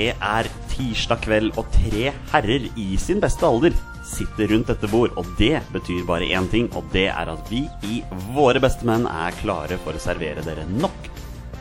Det 0.00 0.14
er 0.16 0.46
tirsdag 0.70 1.20
kveld, 1.26 1.50
og 1.60 1.66
tre 1.74 2.12
herrer 2.30 2.62
i 2.80 2.86
sin 2.96 3.18
beste 3.20 3.44
alder 3.44 3.74
sitter 4.08 4.48
rundt 4.48 4.70
dette 4.70 4.88
bord. 4.88 5.12
Og 5.20 5.28
det 5.36 5.58
betyr 5.74 6.06
bare 6.08 6.30
én 6.32 6.48
ting, 6.48 6.70
og 6.72 6.86
det 6.94 7.10
er 7.12 7.28
at 7.28 7.52
vi 7.52 7.66
i 7.84 7.98
Våre 8.32 8.62
beste 8.64 8.88
menn 8.88 9.04
er 9.10 9.36
klare 9.42 9.76
for 9.84 9.92
å 9.92 10.00
servere 10.00 10.44
dere 10.46 10.64
nok 10.70 11.10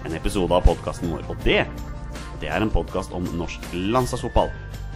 en 0.08 0.16
episode 0.16 0.56
av 0.56 0.64
podkasten 0.70 1.12
vår. 1.12 1.28
Og 1.28 1.44
det, 1.44 1.66
det 2.40 2.48
er 2.48 2.64
en 2.64 2.72
podkast 2.72 3.12
om 3.18 3.28
norsk 3.36 3.68
landslagsfotball. 3.76 4.54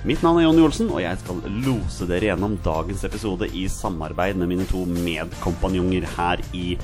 Mitt 0.07 0.23
navn 0.23 0.39
er 0.39 0.47
Jonny 0.47 0.63
Olsen, 0.63 0.87
og 0.93 1.03
jeg 1.03 1.19
skal 1.19 1.43
lose 1.67 2.07
dere 2.07 2.31
gjennom 2.31 2.55
dagens 2.63 3.03
episode 3.11 3.51
i 3.51 3.67
samarbeid 3.67 4.39
med 4.39 4.53
mine 4.55 4.71
to 4.71 4.87
medkompanjonger 5.03 6.07
her 6.15 6.47
i 6.55 6.77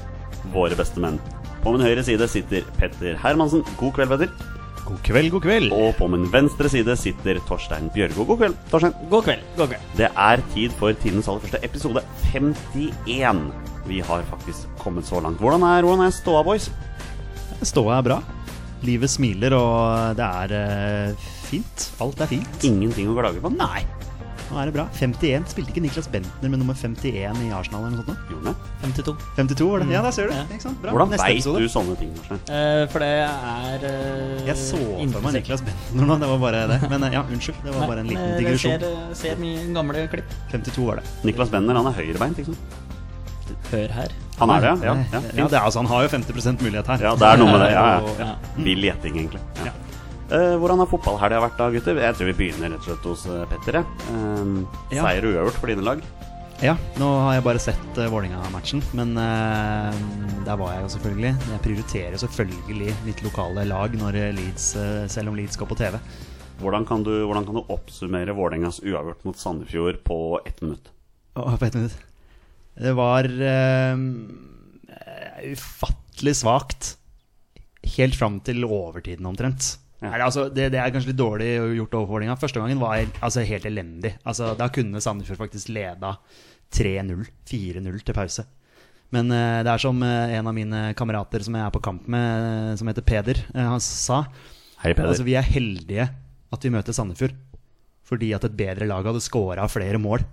Våre 0.51 0.75
beste 0.75 0.99
menn. 0.99 1.23
På 1.63 1.71
min 1.71 1.87
høyre 1.87 2.03
side 2.03 2.27
sitter 2.31 2.67
Petter 2.79 3.15
Hermansen. 3.23 3.63
God 3.79 3.95
kveld, 3.95 4.17
Petter. 4.17 4.58
God 4.89 5.01
kveld, 5.05 5.29
god 5.35 5.43
kveld. 5.45 5.73
Og 5.75 5.91
på 5.99 6.07
min 6.09 6.25
venstre 6.33 6.69
side 6.71 6.95
sitter 6.97 7.37
Torstein 7.45 7.91
Bjørgo. 7.93 8.25
God 8.25 8.39
kveld, 8.41 8.55
Torstein. 8.71 8.95
God 9.11 9.27
kveld. 9.27 9.43
god 9.59 9.69
kveld 9.69 9.97
Det 9.99 10.09
er 10.09 10.41
tid 10.55 10.73
for 10.79 10.97
tidens 11.03 11.29
aller 11.29 11.43
første 11.45 11.61
episode 11.67 12.01
51. 12.31 13.43
Vi 13.85 14.01
har 14.05 14.25
faktisk 14.31 14.65
kommet 14.81 15.05
så 15.05 15.21
langt. 15.21 15.37
Hvordan 15.39 15.61
er, 15.61 15.85
hvordan 15.85 16.07
er 16.07 16.15
ståa, 16.15 16.41
boys? 16.43 16.71
Ståa 17.61 17.99
er 17.99 18.07
bra. 18.09 18.19
Livet 18.81 19.11
smiler, 19.11 19.53
og 19.53 20.17
det 20.17 20.25
er 20.25 20.57
eh, 20.57 21.29
fint. 21.45 21.89
Alt 22.01 22.25
er 22.25 22.33
fint. 22.33 22.65
Ingenting 22.65 23.11
å 23.11 23.17
klage 23.19 23.43
på? 23.43 23.53
Nei. 23.53 23.85
Nå 24.49 24.57
er 24.57 24.69
det 24.69 24.73
bra. 24.73 24.85
51. 24.97 25.45
Spilte 25.51 25.73
ikke 25.73 25.83
Niklas 25.83 26.07
Bentner 26.09 26.49
med 26.49 26.61
nummer 26.61 26.77
51 26.77 27.41
i 27.45 27.49
Arsenal 27.53 27.85
eller 27.85 27.99
noe 27.99 28.07
sånt? 28.07 28.31
Gjorde 28.31 28.49
det? 28.49 28.71
52. 28.83 29.13
52 29.37 29.67
var 29.69 29.83
det. 29.83 29.89
Ja, 29.93 30.01
der 30.05 30.15
ser 30.15 30.29
du. 30.31 30.33
Ja. 30.33 30.45
Ikke 30.49 30.65
sant? 30.65 30.79
Bra. 30.81 30.93
Hvordan 30.95 31.13
veit 31.21 31.45
du 31.45 31.67
sånne 31.69 31.97
ting? 31.99 32.13
Eh, 32.33 32.83
for 32.89 33.05
det 33.05 33.11
er 33.27 33.85
uh, 33.85 34.47
Jeg 34.47 34.57
så 34.57 34.79
for 34.81 35.27
meg. 35.27 35.37
Niklas 35.37 35.65
Bentner 35.67 36.09
nå, 36.09 36.17
det 36.23 36.31
var 36.33 36.41
bare 36.45 36.63
det. 36.73 36.79
Men 36.89 37.05
eh, 37.07 37.17
ja, 37.19 37.25
unnskyld. 37.29 37.59
Det 37.65 37.75
var 37.75 37.83
Nei, 37.83 37.89
bare 37.93 38.05
en 38.05 38.13
liten 38.13 38.31
digresjon. 38.39 38.85
Ser, 38.85 39.03
ser 39.21 39.43
mye 39.43 39.67
gamle 39.77 40.07
klipp. 40.15 40.37
52 40.55 40.87
var 40.87 41.03
det. 41.03 41.17
Niklas 41.29 41.53
Bentner, 41.53 41.77
han 41.81 41.91
er 41.91 41.99
høyrebeint, 42.01 42.41
ikke 42.41 42.55
sant? 42.55 42.79
Hør 43.69 43.93
her. 43.93 44.15
Han 44.39 44.53
er 44.53 44.63
det, 44.63 44.71
ja? 44.71 44.93
ja, 44.93 44.93
ja, 45.11 45.19
ja, 45.35 45.45
det 45.51 45.57
er, 45.57 45.63
altså, 45.65 45.81
han 45.81 45.89
har 45.91 46.05
jo 46.05 46.09
50% 46.13 46.63
mulighet 46.63 46.89
her. 46.93 47.05
ja 47.09 47.13
det 47.19 47.27
er 47.27 47.41
noe 47.41 47.53
med 47.53 47.65
det. 47.65 47.69
Ja, 47.75 48.33
gjetting, 48.65 49.17
egentlig. 49.19 49.41
Ja. 49.65 49.73
Eh, 50.29 50.55
hvordan 50.61 50.77
har 50.77 50.89
fotballhelga 50.91 51.39
vært 51.41 51.55
da, 51.57 51.67
gutter? 51.73 51.99
Jeg 52.03 52.15
tror 52.17 52.27
vi 52.29 52.37
begynner 52.37 52.73
rett 52.75 52.83
og 52.83 52.89
slett 52.91 53.05
hos 53.09 53.23
eh, 53.25 53.45
Petter. 53.49 53.79
Eh, 53.81 54.51
Ja. 54.93 55.05
Seier 55.05 55.25
uøvert 55.25 55.57
for 55.57 55.71
dine 55.71 55.85
lag. 55.85 56.03
Ja, 56.61 56.73
nå 56.99 57.07
har 57.23 57.37
jeg 57.37 57.43
bare 57.45 57.61
sett 57.63 57.95
uh, 57.95 58.09
Vålerenga-matchen, 58.11 58.81
men 58.99 59.13
uh, 59.15 59.95
der 60.43 60.57
var 60.59 60.73
jeg 60.73 60.81
jo 60.83 60.89
selvfølgelig. 60.91 61.31
Jeg 61.53 61.61
prioriterer 61.63 62.19
selvfølgelig 62.19 62.95
mitt 63.05 63.23
lokale 63.23 63.63
lag 63.63 63.95
når 63.95 64.17
Leeds, 64.35 64.73
uh, 64.75 65.05
selv 65.07 65.31
om 65.31 65.39
Leeds 65.39 65.55
går 65.55 65.69
på 65.71 65.77
TV. 65.79 65.95
Hvordan 66.59 66.83
kan 66.83 67.05
du, 67.07 67.13
hvordan 67.23 67.47
kan 67.47 67.55
du 67.55 67.63
oppsummere 67.71 68.35
Vålerengas 68.35 68.81
uavgjort 68.83 69.23
mot 69.23 69.39
Sandefjord 69.39 70.01
på 70.03 70.19
ett 70.43 70.59
minutt? 70.59 70.91
Oh, 71.39 71.55
på 71.55 71.69
ett 71.69 71.79
minutt. 71.79 71.95
Det 72.75 72.91
var 72.95 73.23
eh, 73.23 73.95
ufattelig 75.51 76.35
svakt. 76.41 76.97
Helt 77.95 78.19
fram 78.19 78.41
til 78.43 78.67
overtiden 78.67 79.27
omtrent. 79.31 79.77
Ja. 79.99 80.13
Nei, 80.13 80.21
altså, 80.23 80.45
det, 80.53 80.69
det 80.71 80.79
er 80.79 80.93
kanskje 80.95 81.11
litt 81.11 81.19
dårlig 81.19 81.49
gjort 81.75 81.97
over 81.99 82.13
Vålerenga. 82.13 82.37
Første 82.39 82.61
gangen 82.61 82.79
var 82.79 83.01
altså, 83.19 83.43
helt 83.43 83.67
elendig. 83.67 84.13
Altså, 84.23 84.53
da 84.59 84.69
kunne 84.71 85.01
Sandefjord 85.03 85.41
faktisk 85.41 85.73
leda 85.75 86.13
3-0, 86.75 87.25
4-0 87.49 87.99
til 88.07 88.15
pause. 88.15 88.45
Men 89.15 89.33
uh, 89.33 89.59
det 89.65 89.73
er 89.73 89.81
som 89.81 89.99
uh, 90.05 90.31
en 90.37 90.47
av 90.47 90.55
mine 90.55 90.81
kamerater 90.97 91.43
som 91.43 91.57
jeg 91.57 91.65
er 91.65 91.75
på 91.75 91.81
kamp 91.83 92.07
med, 92.13 92.47
uh, 92.71 92.77
som 92.79 92.91
heter 92.91 93.05
Peder, 93.05 93.41
han 93.57 93.81
sa 93.83 94.23
Hei, 94.79 94.93
Peder. 94.93 95.09
Altså, 95.09 95.25
vi 95.27 95.35
er 95.35 95.47
heldige 95.49 96.07
at 96.49 96.65
vi 96.65 96.71
møter 96.73 96.95
Sandefjord. 96.95 97.35
Fordi 98.09 98.31
at 98.33 98.45
et 98.47 98.57
bedre 98.57 98.87
lag 98.89 99.05
hadde 99.05 99.21
scora 99.21 99.67
flere 99.69 99.99
mål. 100.01 100.23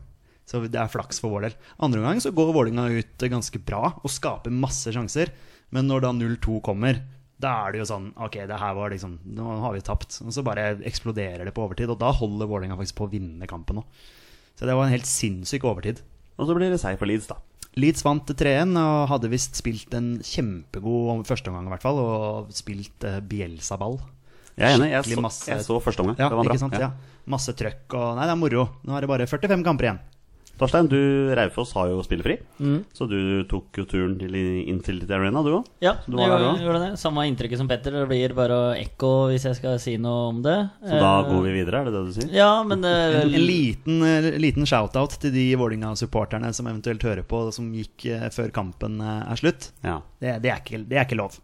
Så 0.47 0.63
det 0.71 0.79
er 0.79 0.89
flaks 0.89 1.19
for 1.21 1.35
vår 1.35 1.49
del. 1.49 1.57
Andre 1.83 2.05
gang 2.05 2.23
så 2.23 2.31
går 2.33 2.55
Vålerenga 2.55 2.87
ut 2.95 3.27
ganske 3.33 3.61
bra 3.67 3.91
og 3.99 4.13
skaper 4.13 4.55
masse 4.55 4.95
sjanser. 4.95 5.33
Men 5.75 5.91
når 5.91 6.07
da 6.07 6.13
0-2 6.15 6.61
kommer, 6.65 7.03
da 7.43 7.51
er 7.67 7.75
det 7.75 7.81
jo 7.83 7.87
sånn 7.91 8.07
Ok, 8.17 8.39
det 8.49 8.57
her 8.57 8.77
var 8.79 8.89
liksom 8.95 9.19
Nå 9.37 9.47
har 9.61 9.75
vi 9.75 9.83
tapt. 9.85 10.21
Og 10.25 10.33
så 10.33 10.45
bare 10.47 10.71
eksploderer 10.89 11.45
det 11.45 11.53
på 11.57 11.67
overtid. 11.67 11.91
Og 11.93 11.99
da 12.01 12.09
holder 12.17 12.49
Vålerenga 12.49 12.79
faktisk 12.79 12.97
på 12.97 13.09
å 13.09 13.13
vinne 13.13 13.49
kampen 13.51 13.77
nå. 13.81 13.85
Så 14.57 14.65
det 14.65 14.73
var 14.77 14.87
en 14.89 14.95
helt 14.95 15.09
sinnssyk 15.09 15.67
overtid. 15.69 16.01
Og 16.41 16.49
så 16.49 16.57
blir 16.57 16.73
det 16.73 16.81
seier 16.81 16.97
for 17.01 17.09
Leeds, 17.11 17.29
da. 17.29 17.37
Leeds 17.77 18.01
vant 18.07 18.25
3-1 18.33 18.73
og 18.81 19.09
hadde 19.11 19.29
visst 19.29 19.59
spilt 19.61 19.93
en 19.99 20.15
kjempegod 20.25 21.27
førsteomgang, 21.29 21.67
i 21.69 21.75
hvert 21.75 21.85
fall. 21.85 22.01
Og 22.01 22.55
spilt 22.57 23.05
uh, 23.05 23.19
Bielsa-ball. 23.21 23.99
Jeg 24.57 24.71
er 24.71 24.79
enig. 24.79 24.89
Jeg 24.95 25.11
så, 25.13 25.21
masse- 25.21 25.51
jeg 25.53 25.65
så 25.67 25.77
første 25.85 26.01
omgang. 26.07 26.17
Ja, 26.17 26.31
det 26.33 26.39
var 26.41 26.49
bra. 26.49 26.55
ikke 26.57 26.65
sant? 26.65 26.79
Ja. 26.81 26.91
Masse 27.29 27.53
trøkk 27.59 27.93
og 27.99 28.17
Nei, 28.17 28.25
det 28.25 28.33
er 28.33 28.41
moro. 28.41 28.65
Nå 28.87 28.97
er 28.97 29.05
det 29.05 29.11
bare 29.13 29.27
45 29.29 29.65
kamper 29.67 29.91
igjen. 29.91 30.01
Torstein, 30.59 30.87
du 30.89 31.35
Raufoss 31.37 31.73
har 31.77 31.89
jo 31.91 31.99
spillefri, 32.03 32.39
Mm. 32.59 32.85
så 32.97 33.07
du 33.09 33.45
tok 33.45 33.77
jo 33.77 33.85
turen 33.85 34.15
til 34.19 34.35
Intility 34.69 35.13
Arena, 35.13 35.43
du 35.45 35.51
òg? 35.59 35.67
Ja, 35.85 35.93
du 36.09 36.17
jeg 36.17 36.29
gjorde, 36.31 36.63
gjorde 36.65 36.81
det. 36.81 36.99
Samme 36.99 37.27
inntrykket 37.29 37.59
som 37.61 37.69
Petter. 37.69 37.93
Det 37.93 38.09
blir 38.09 38.35
bare 38.35 38.59
ekko 38.81 39.29
hvis 39.31 39.45
jeg 39.45 39.57
skal 39.59 39.79
si 39.79 39.97
noe 39.99 40.29
om 40.31 40.41
det. 40.43 40.57
Så 40.83 40.97
da 41.01 41.13
Eh, 41.21 41.29
går 41.31 41.43
vi 41.45 41.53
videre, 41.65 41.81
er 41.81 41.85
det 41.85 41.93
det 41.93 42.05
du 42.07 42.13
sier? 42.21 42.33
Ja, 42.33 42.63
men 42.65 42.81
det 42.81 42.95
En, 43.23 43.35
en 43.35 43.47
liten, 43.47 44.03
eh, 44.03 44.31
liten 44.39 44.65
shout-out 44.65 45.19
til 45.21 45.31
de 45.33 45.47
Vålerenga-supporterne 45.57 46.53
som 46.55 46.67
eventuelt 46.67 47.03
hører 47.03 47.23
på, 47.23 47.53
som 47.53 47.71
gikk 47.73 48.07
eh, 48.07 48.29
før 48.31 48.51
kampen 48.51 49.01
eh, 49.01 49.31
er 49.33 49.37
slutt. 49.37 49.71
Ja. 49.85 50.01
Det, 50.21 50.41
det, 50.43 50.51
er 50.51 50.61
ikke, 50.65 50.83
det 50.89 50.97
er 50.99 51.05
ikke 51.05 51.21
lov. 51.21 51.39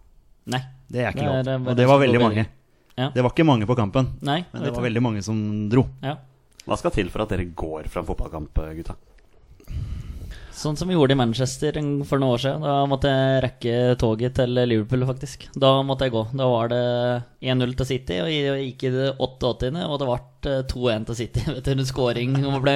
Nei. 0.46 0.60
Det 0.90 1.04
er 1.04 1.12
ikke 1.12 1.20
Det 1.20 1.28
er, 1.28 1.44
lov. 1.44 1.66
eh, 1.66 1.70
Og 1.70 1.76
det 1.76 1.86
var 1.88 1.98
veldig 2.00 2.20
mange. 2.20 2.46
Ja. 2.98 3.10
Det 3.14 3.22
var 3.24 3.30
ikke 3.32 3.46
mange 3.48 3.64
på 3.66 3.74
kampen, 3.76 4.08
Nei, 4.20 4.42
men 4.52 4.62
det 4.66 4.72
var 4.74 4.82
veldig 4.84 5.00
mange 5.02 5.22
som 5.24 5.68
dro. 5.72 5.86
Ja. 6.02 6.16
Hva 6.62 6.78
skal 6.78 6.94
til 6.94 7.10
for 7.10 7.24
at 7.24 7.32
dere 7.32 7.48
går 7.58 7.88
fra 7.90 8.02
en 8.02 8.06
fotballkamp, 8.06 8.60
gutta? 8.78 8.94
Sånn 10.52 10.76
som 10.76 10.86
vi 10.90 10.94
gjorde 10.94 11.14
i 11.14 11.16
Manchester 11.16 11.72
for 12.04 12.20
noen 12.20 12.34
år 12.36 12.40
siden. 12.42 12.64
Da 12.66 12.74
måtte 12.90 13.08
jeg 13.08 13.42
rekke 13.46 13.76
toget 13.98 14.34
til 14.36 14.52
Liverpool, 14.52 15.06
faktisk. 15.08 15.46
Da 15.56 15.70
måtte 15.82 16.04
jeg 16.04 16.12
gå. 16.12 16.26
Da 16.36 16.44
var 16.50 16.68
det 16.68 16.80
1-0 17.40 17.72
til 17.78 17.88
City, 17.88 18.18
og 18.20 18.28
jeg 18.28 18.66
gikk 18.68 18.84
i 18.84 18.90
det 18.92 19.06
88. 19.16 19.70
og 19.88 19.96
det 20.02 20.08
ble 20.10 20.18
2-1 20.68 21.06
til 21.08 21.16
City. 21.22 21.40
Vet 21.56 21.64
du, 21.64 21.72
en 21.72 21.86
scoring. 21.88 22.36
Og 22.44 22.52
det 22.58 22.62
ble, 22.66 22.74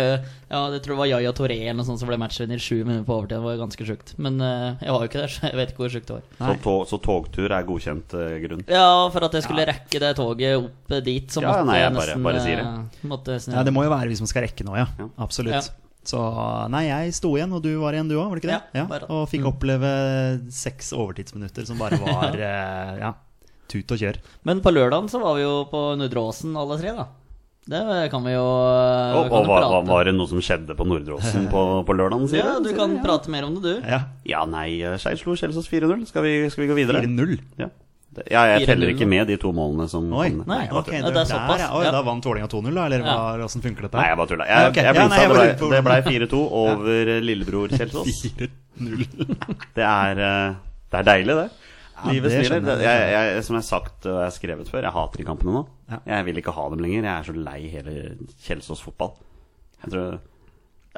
ja, 0.49 0.63
jeg 0.73 0.83
tror 0.87 0.95
det 0.97 0.99
var 1.03 1.11
Yaya 1.13 1.33
Toré 1.37 1.59
eller 1.67 1.79
noe 1.83 1.87
sånt 1.91 2.01
som 2.01 2.09
ble 2.09 2.19
matchvinner 2.23 2.59
sju 2.63 2.79
minutter 2.83 3.05
på 3.11 3.17
overtid. 3.21 3.37
Det 3.37 3.45
var 3.45 3.61
ganske 3.61 3.89
sjukt. 3.93 4.15
Men 4.25 4.41
eh, 4.41 4.83
jeg 4.87 4.97
var 4.97 5.05
jo 5.05 5.11
ikke 5.13 5.23
der, 5.27 5.35
så 5.37 5.47
jeg 5.51 5.61
vet 5.61 5.73
ikke 5.75 5.85
hvor 5.85 5.95
sjukt 5.99 6.11
det 6.11 6.19
var. 6.19 6.27
Så, 6.41 6.59
tog, 6.65 6.83
så 6.91 7.01
togtur 7.11 7.57
er 7.61 7.67
godkjent 7.69 8.17
eh, 8.17 8.37
grunn? 8.47 8.65
Ja, 8.73 8.89
for 9.13 9.29
at 9.29 9.37
jeg 9.37 9.45
skulle 9.47 9.69
rekke 9.69 10.01
det 10.03 10.15
toget 10.17 10.57
opp 10.65 10.97
dit, 11.07 11.29
så 11.29 11.45
Ja, 11.45 11.53
måtte 11.53 11.69
nei, 11.69 11.81
jeg 11.83 11.91
jeg 11.91 11.97
bare- 12.01 12.07
nesten 12.07 12.29
bare 12.31 12.45
sier 12.47 12.63
det. 12.63 12.69
eh, 12.73 13.09
måtte. 13.13 13.41
Ja, 13.53 13.67
Det 13.69 13.75
må 13.77 13.85
jo 13.85 13.93
være 13.93 14.09
hvis 14.15 14.23
man 14.25 14.33
skal 14.33 14.47
rekke 14.49 14.65
noe, 14.65 14.81
ja. 14.81 14.89
Ja. 15.03 15.11
Absolutt. 15.29 15.75
Ja. 16.07 16.13
Så 16.15 16.71
nei, 16.71 16.85
jeg 16.87 17.15
sto 17.19 17.33
igjen, 17.37 17.53
og 17.57 17.63
du 17.67 17.73
var 17.83 17.93
igjen, 17.99 18.09
du 18.09 18.15
òg, 18.17 18.29
var 18.31 18.39
det 18.39 18.45
ikke 18.45 18.55
det? 18.55 18.81
Ja, 18.81 18.87
bare- 18.87 19.11
Og 19.11 19.27
fikk 19.29 19.47
oppleve 19.51 19.91
seks 20.55 20.93
overtidsminutter 20.95 21.67
som 21.67 21.79
bare 21.83 21.99
var 22.07 22.35
eh, 22.39 22.97
ja, 23.03 23.13
tut 23.69 23.91
og 23.91 23.99
kjør. 23.99 24.19
Men 24.47 24.61
på 24.63 24.71
lørdagen 24.75 25.09
så 25.11 25.21
var 25.23 25.35
vi 25.39 25.43
jo 25.47 25.65
på 25.71 25.85
Nordre 25.99 26.23
Åsen 26.31 26.57
alle 26.57 26.79
tre, 26.81 26.95
da. 26.97 27.09
Det 27.67 27.81
kan 28.13 28.23
vi 28.23 28.31
jo 28.31 28.43
Og, 28.47 29.25
kan 29.27 29.33
og 29.35 29.43
jo 29.43 29.49
var, 29.51 29.65
var 29.89 30.05
det 30.07 30.13
noe 30.15 30.31
som 30.31 30.39
skjedde 30.39 30.77
på 30.79 30.85
Nordre 30.87 31.17
Åsen 31.19 31.49
på, 31.51 31.63
på 31.89 31.97
lørdagen, 31.99 32.29
Ja, 32.39 32.61
du 32.63 32.69
kan 32.79 32.95
prate 33.03 33.27
mer 33.35 33.43
om 33.49 33.57
det, 33.59 33.63
du. 33.81 33.89
Ja, 33.91 34.05
Ja, 34.25 34.45
nei, 34.47 34.69
eh, 34.87 34.95
Skeid 35.03 35.19
slo 35.19 35.35
Kjelsås 35.35 35.67
4-0. 35.67 36.07
Skal, 36.07 36.29
skal 36.55 36.63
vi 36.63 36.69
gå 36.71 36.77
videre? 36.79 37.03
4-0. 37.03 37.35
Ja. 37.59 37.73
Ja, 38.31 38.43
jeg 38.57 38.67
teller 38.67 38.89
ikke 38.95 39.07
med 39.09 39.27
de 39.29 39.37
to 39.37 39.53
målene 39.53 39.89
som 39.89 40.07
Oi, 40.13 40.31
kom. 40.31 40.45
Nei, 40.49 40.69
okay. 40.71 41.01
Ja, 41.03 41.11
det 41.11 41.21
er 41.23 41.29
såpass, 41.31 41.59
Der, 41.61 41.75
Oi, 41.77 41.85
ja. 41.85 41.91
Da 41.93 42.03
vant 42.03 42.25
Vålerenga 42.25 42.49
2-0, 42.49 42.75
da? 42.75 42.85
Eller 42.87 42.99
Ja. 43.05 43.05
hva- 43.17 43.37
hvordan 43.43 43.63
funker 43.67 43.83
dette? 43.87 43.99
Nei, 44.01 44.07
jeg 44.09 44.17
bare 44.17 44.27
tulla. 44.33 44.47
Jeg, 44.47 44.57
okay. 44.57 44.71
ok. 44.71 44.77
jeg 44.77 44.95
Ja, 44.97 45.09
nei, 45.09 45.19
jeg 45.21 45.29
det 45.29 45.37
bare 45.37 45.37
ble- 45.37 45.51
lurte 45.53 45.61
på 45.61 45.71
det 45.71 45.83
ble 45.85 45.97
hvordan- 46.03 46.29
4-2 46.29 46.41
over 46.51 47.21
Lillebror 47.21 47.69
Kjelsås. 47.69 48.21
4-0. 48.79 49.07
Det 49.77 49.85
er, 49.85 50.19
eh, 50.19 50.55
det 50.91 50.99
er 51.01 51.03
deilig, 51.13 51.37
det. 51.43 51.51
Ja, 51.97 52.11
Livet 52.13 52.33
smiler. 52.33 52.61
jeg. 52.77 52.81
jeg, 52.85 53.35
jeg, 53.37 53.45
som 53.45 53.55
jeg 53.57 53.63
har 53.63 53.69
sagt 53.81 54.07
og 54.07 54.13
jeg 54.21 54.27
har 54.27 54.35
skrevet 54.37 54.69
før, 54.69 54.83
jeg 54.85 54.93
hater 54.93 55.17
de 55.17 55.25
kampene 55.25 55.53
nå. 55.57 55.67
Ja. 55.91 55.99
Jeg 56.07 56.25
vil 56.27 56.37
ikke 56.43 56.53
ha 56.53 56.69
dem 56.69 56.79
lenger. 56.85 57.03
Jeg 57.03 57.15
er 57.19 57.29
så 57.31 57.37
lei 57.37 57.61
hele 57.73 57.95
Kjelsås 58.45 58.83
fotball. 58.85 59.15
Jeg 59.83 59.93
tror 59.95 60.19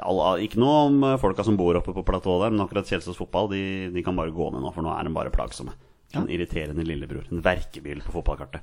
all- 0.03 0.39
Ikke 0.43 0.59
noe 0.59 0.85
om 0.87 1.17
folka 1.19 1.43
som 1.43 1.55
bor 1.55 1.75
oppe 1.75 1.93
på 1.95 2.03
platået 2.03 2.43
der, 2.43 2.49
men 2.51 2.65
akkurat 2.67 2.87
Kjelsås 2.87 3.15
fotball 3.15 3.47
de, 3.51 3.89
de 3.91 4.03
kan 4.03 4.15
bare 4.15 4.31
gå 4.31 4.51
ned 4.51 4.61
nå, 4.61 4.73
for 4.73 4.81
nå 4.83 4.91
er 4.99 5.03
de 5.07 5.13
bare 5.15 5.31
plagsomme. 5.31 5.71
En 6.13 6.29
irriterende 6.29 6.83
lillebror. 6.83 7.27
En 7.31 7.41
verkebyll 7.41 8.01
på 8.01 8.11
fotballkartet. 8.11 8.61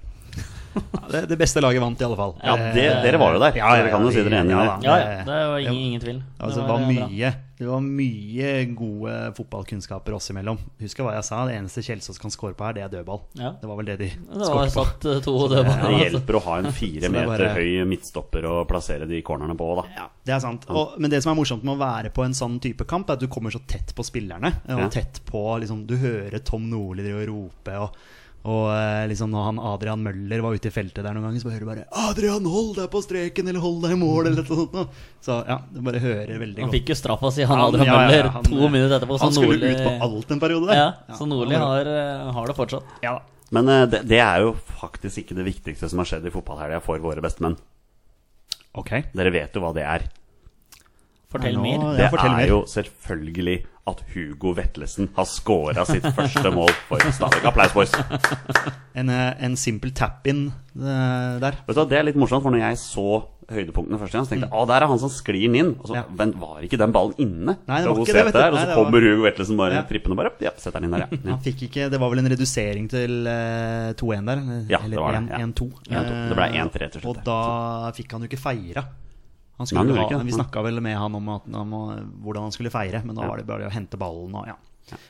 Det, 1.06 1.20
det 1.30 1.36
beste 1.38 1.60
laget 1.62 1.80
vant, 1.80 2.00
i 2.00 2.04
alle 2.04 2.16
fall. 2.18 2.32
Ja, 2.42 2.56
det, 2.74 2.82
Eh, 2.90 3.02
dere 3.04 3.18
var 3.22 3.32
jo 3.36 3.38
der, 3.40 3.54
Ja, 3.56 3.68
dere 3.78 3.90
kan 3.92 4.02
jo 4.04 4.10
si 4.10 4.22
dere 4.26 4.40
enige 4.42 4.52
i 4.52 4.66
ja, 4.66 4.76
det. 4.76 4.82
da. 4.82 4.86
Ja, 4.86 4.96
ja, 4.98 5.24
det 5.24 5.36
var 5.50 5.58
ingen, 5.62 5.82
ingen 5.86 6.00
tvil. 6.02 6.22
Altså, 6.42 6.60
det, 6.60 6.68
var 6.68 6.82
mye, 6.90 7.30
det 7.60 7.68
var 7.70 7.80
mye 7.86 8.50
gode 8.76 9.14
fotballkunnskaper 9.38 10.16
oss 10.18 10.28
imellom. 10.34 10.58
Husker 10.82 11.06
hva 11.06 11.14
jeg 11.14 11.24
sa, 11.28 11.38
det 11.48 11.54
eneste 11.60 11.84
Kjelsås 11.86 12.18
kan 12.20 12.34
score 12.34 12.56
på 12.58 12.66
her, 12.66 12.74
det 12.76 12.82
er 12.84 12.90
dødball. 12.92 13.22
Ja. 13.38 13.52
Det 13.62 13.70
var 13.70 13.78
vel 13.80 13.88
det 13.92 13.96
de 14.02 14.08
Det 14.10 14.40
var 14.42 14.50
skåret 14.50 14.74
på. 14.74 14.84
satt 14.84 15.06
eh, 15.12 15.20
to 15.24 15.36
dødball 15.54 15.86
Det 15.86 16.02
hjelper 16.02 16.38
å 16.40 16.42
ha 16.48 16.58
en 16.64 16.70
fire 16.76 17.04
er 17.08 17.14
meter 17.14 17.32
bare- 17.32 17.54
høy 17.56 17.86
midtstopper 17.94 18.50
og 18.50 18.60
plassere 18.68 19.08
de 19.08 19.22
cornerne 19.22 19.56
på, 19.56 19.70
da. 19.80 19.86
Ja, 19.96 20.08
det 20.26 20.36
er 20.36 20.42
sant. 20.44 20.66
Og, 20.68 20.98
men 20.98 21.10
det 21.14 21.22
som 21.24 21.32
er 21.32 21.38
morsomt 21.40 21.64
med 21.64 21.76
å 21.78 21.80
være 21.80 22.10
på 22.12 22.26
en 22.26 22.34
sånn 22.36 22.58
type 22.60 22.84
kamp, 22.90 23.08
er 23.08 23.16
at 23.20 23.24
du 23.24 23.28
kommer 23.32 23.54
så 23.54 23.62
tett 23.66 23.94
på 23.96 24.04
spillerne. 24.04 24.52
Og 24.68 24.84
Ja. 24.86 24.88
tett 24.92 25.22
på 25.30 25.46
liksom, 25.62 25.86
Du 25.86 25.96
hører 25.96 26.42
Tom 26.44 26.68
Nordli 26.68 27.06
drive 27.06 27.22
og 27.24 27.28
rope. 27.32 27.78
Og, 27.86 27.90
og 28.46 28.68
eh, 28.70 29.04
liksom 29.10 29.30
når 29.34 29.44
han 29.48 29.58
Adrian 29.58 30.02
Møller 30.06 30.42
var 30.44 30.54
ute 30.54 30.68
i 30.70 30.74
feltet 30.74 31.02
der 31.02 31.16
noen 31.16 31.24
ganger, 31.26 31.40
så 31.42 31.48
bare 31.48 31.56
hører 31.56 31.64
du 31.66 31.70
bare 31.72 31.86
'Adrian, 32.06 32.44
hold 32.46 32.72
deg 32.78 32.88
på 32.92 33.00
streken!' 33.02 33.48
eller 33.50 33.60
'hold 33.64 33.80
deg 33.82 33.94
i 33.96 33.98
mål', 34.00 34.26
eller 34.30 34.42
noe 34.42 34.46
sånt. 34.46 34.98
Så 35.26 35.38
ja, 35.48 35.56
du 35.72 35.80
bare 35.82 35.98
hører 36.04 36.38
veldig 36.38 36.54
godt. 36.60 36.64
Han 36.68 36.74
fikk 36.76 36.92
jo 36.94 36.96
straffa 37.00 37.32
si, 37.34 37.42
han 37.42 37.58
Han- 37.58 37.68
Adrian 37.74 37.86
ja, 37.86 37.94
ja, 37.96 38.06
Møller, 38.06 38.28
han- 38.36 38.44
to 38.46 38.68
minutter 38.68 38.96
etterpå. 39.00 39.18
Han 39.20 39.32
så 39.32 39.40
skulle 39.42 39.58
Nordli- 39.58 39.72
ut 39.74 39.82
på 39.82 39.94
alt 40.08 40.30
en 40.30 40.40
periode 40.46 40.66
der. 40.70 40.74
Ja, 40.82 41.14
så 41.18 41.26
Nordli 41.26 41.56
har, 41.56 41.80
eh, 41.86 42.32
har 42.32 42.46
det 42.46 42.56
fortsatt. 42.56 42.84
Ja 43.02 43.14
da. 43.18 43.22
Men 43.50 43.68
eh, 43.68 43.86
det, 43.86 44.00
det 44.08 44.18
er 44.20 44.40
jo 44.46 44.54
faktisk 44.80 45.18
ikke 45.24 45.34
det 45.36 45.44
viktigste 45.46 45.88
som 45.90 45.98
har 46.02 46.06
skjedd 46.06 46.26
i 46.26 46.30
fotballhelga 46.34 46.80
for 46.82 46.98
våre 46.98 47.22
bestemenn. 47.22 47.56
Ok. 48.74 48.90
Dere 49.14 49.30
vet 49.32 49.54
jo 49.54 49.60
hva 49.62 49.72
det 49.74 49.84
er. 49.86 50.06
Fortell 51.32 51.52
Ja, 51.54 51.58
nå- 51.58 51.62
mer. 51.62 51.78
Ja, 51.78 51.96
Det 52.04 52.10
fortell 52.14 52.32
er 52.32 52.36
mer. 52.36 52.48
jo 52.48 52.62
selvfølgelig 52.70 53.64
at 53.86 54.00
Hugo 54.14 54.50
Vetlesen 54.56 55.08
har 55.14 55.26
scora 55.30 55.84
sitt 55.86 56.02
første 56.16 56.50
mål 56.50 56.72
for 56.88 56.98
Stabæk. 57.14 57.44
Applaus, 57.52 57.72
boys. 57.76 57.92
En, 58.96 59.10
eh, 59.12 59.32
en 59.46 59.54
simpel 59.60 59.92
tap-in 59.94 60.48
eh, 60.74 61.38
der. 61.42 61.58
Vet 61.68 61.76
du, 61.78 61.84
Det 61.86 61.98
er 62.00 62.06
litt 62.08 62.18
morsomt, 62.18 62.42
for 62.42 62.50
når 62.54 62.64
jeg 62.64 62.80
så 62.82 63.06
høydepunktene 63.46 64.00
første 64.00 64.16
gang, 64.18 64.24
så 64.26 64.32
tenkte 64.32 64.48
jeg 64.48 64.58
ah, 64.58 64.64
der 64.66 64.82
er 64.82 64.90
han 64.90 64.98
som 64.98 65.12
sklir 65.14 65.44
den 65.46 65.54
inn. 65.60 65.70
Og 65.78 65.86
så, 65.92 65.94
Ja. 66.00 66.02
Men 66.18 66.32
var 66.40 66.64
ikke 66.66 66.80
den 66.82 66.90
ballen 66.96 67.14
inne? 67.22 67.54
Nei, 67.68 67.78
det 67.84 67.92
var 67.92 68.00
ikke 68.02 68.16
det, 68.18 68.24
vet 68.26 68.34
du. 68.34 68.40
Der, 68.40 68.48
Og 68.50 68.56
Nei, 68.58 68.64
så 68.64 68.66
det 68.66 68.74
var- 68.74 68.84
kommer 68.90 69.06
Hugo 69.06 69.22
Vetlesen 69.28 69.56
bare 69.62 69.72
Ja. 69.78 69.82
trippende 69.86 70.16
bare 70.18 70.32
Ja, 70.42 70.50
setter 70.58 70.80
den 70.80 70.84
inn 70.90 70.96
der, 70.98 71.06
ja. 71.06 71.08
ja. 71.12 71.30
Han 71.30 71.40
fikk 71.46 71.62
ikke, 71.70 71.90
Det 71.94 72.00
var 72.00 72.10
vel 72.10 72.18
en 72.24 72.30
redusering 72.34 72.88
til 72.90 73.14
uh, 73.30 73.94
2-1 73.94 74.26
der? 74.26 74.42
Ja, 74.74 74.78
det 74.82 74.98
var 74.98 75.12
det, 75.14 75.22
Eller 75.30 75.46
1-2. 75.46 75.70
1-2. 75.86 76.28
Det 76.28 76.36
ble 76.42 76.48
1-3 76.58 76.90
til 76.90 77.00
slutt. 77.06 77.22
Og 77.22 77.24
da 77.24 77.92
fikk 77.94 78.10
han 78.18 78.26
jo 78.26 78.26
ikke 78.34 78.42
feira. 78.42 78.82
Han 79.56 79.66
skulle 79.68 79.84
Nei, 79.88 80.04
ha, 80.04 80.22
vi 80.22 80.34
snakka 80.36 80.62
vel 80.66 80.80
med 80.84 80.98
han 81.00 81.14
om, 81.16 81.28
at, 81.32 81.46
om 81.48 81.70
hvordan 82.24 82.48
han 82.48 82.52
skulle 82.52 82.70
feire, 82.70 83.00
men 83.04 83.16
da 83.16 83.24
Ja. 83.24 83.28
var 83.30 83.40
det 83.40 83.46
bare 83.48 83.68
å 83.68 83.72
hente 83.72 83.96
ballen 83.96 84.34
og 84.36 84.48
ja. 84.50 84.56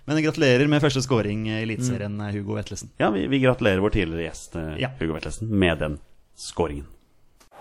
Men 0.07 0.23
gratulerer 0.25 0.69
med 0.73 0.81
første 0.81 1.03
scoring 1.05 1.49
i 1.51 1.59
Eliteserien, 1.63 2.15
mm. 2.17 2.31
Hugo 2.33 2.55
Vetlesen. 2.57 2.89
Ja, 3.03 3.11
vi, 3.13 3.27
vi 3.29 3.43
gratulerer 3.43 3.83
vår 3.85 3.93
tidligere 3.99 4.31
gjest 4.31 4.57
eh, 4.57 4.77
Ja. 4.81 4.93
Hugo 5.01 5.19
Vetlesen 5.19 5.51
med 5.51 5.83
den 5.83 5.99
scoringen. 6.39 6.87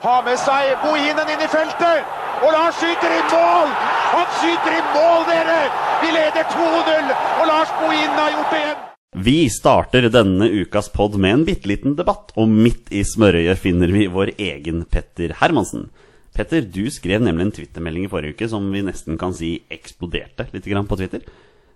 Har 0.04 0.24
med 0.24 0.38
seg 0.40 0.76
Bohinen 0.84 1.30
inn 1.34 1.44
i 1.44 1.50
feltet. 1.52 2.06
Og 2.44 2.52
Lars 2.52 2.76
skyter 2.78 3.14
i 3.16 3.22
mål! 3.32 3.70
Han 4.12 4.26
skyter 4.40 4.74
i 4.76 4.82
mål, 4.92 5.22
dere! 5.30 5.60
Vi 6.04 6.10
leder 6.12 6.50
2-0, 6.52 7.14
og 7.40 7.46
Lars 7.48 7.72
Bohinen 7.80 8.18
har 8.20 8.34
gjort 8.34 8.52
det 8.52 8.60
igjen. 8.60 8.82
Vi 9.26 9.36
starter 9.50 10.10
denne 10.12 10.50
ukas 10.52 10.90
pod 10.92 11.16
med 11.16 11.34
en 11.34 11.46
bitte 11.48 11.70
liten 11.72 11.96
debatt, 11.96 12.34
og 12.36 12.52
midt 12.52 12.92
i 12.92 13.06
smørøyet 13.08 13.62
finner 13.64 13.94
vi 13.96 14.10
vår 14.12 14.34
egen 14.36 14.84
Petter 14.92 15.32
Hermansen. 15.40 15.88
Petter, 16.36 16.66
du 16.68 16.84
skrev 16.92 17.24
nemlig 17.24 17.46
en 17.48 17.54
twittermelding 17.56 18.06
i 18.08 18.12
forrige 18.12 18.36
uke 18.36 18.48
som 18.52 18.66
vi 18.74 18.82
nesten 18.84 19.18
kan 19.22 19.34
si 19.36 19.54
eksploderte 19.72 20.50
litt 20.52 20.68
grann 20.68 20.88
på 20.90 20.98
Twitter. 21.00 21.22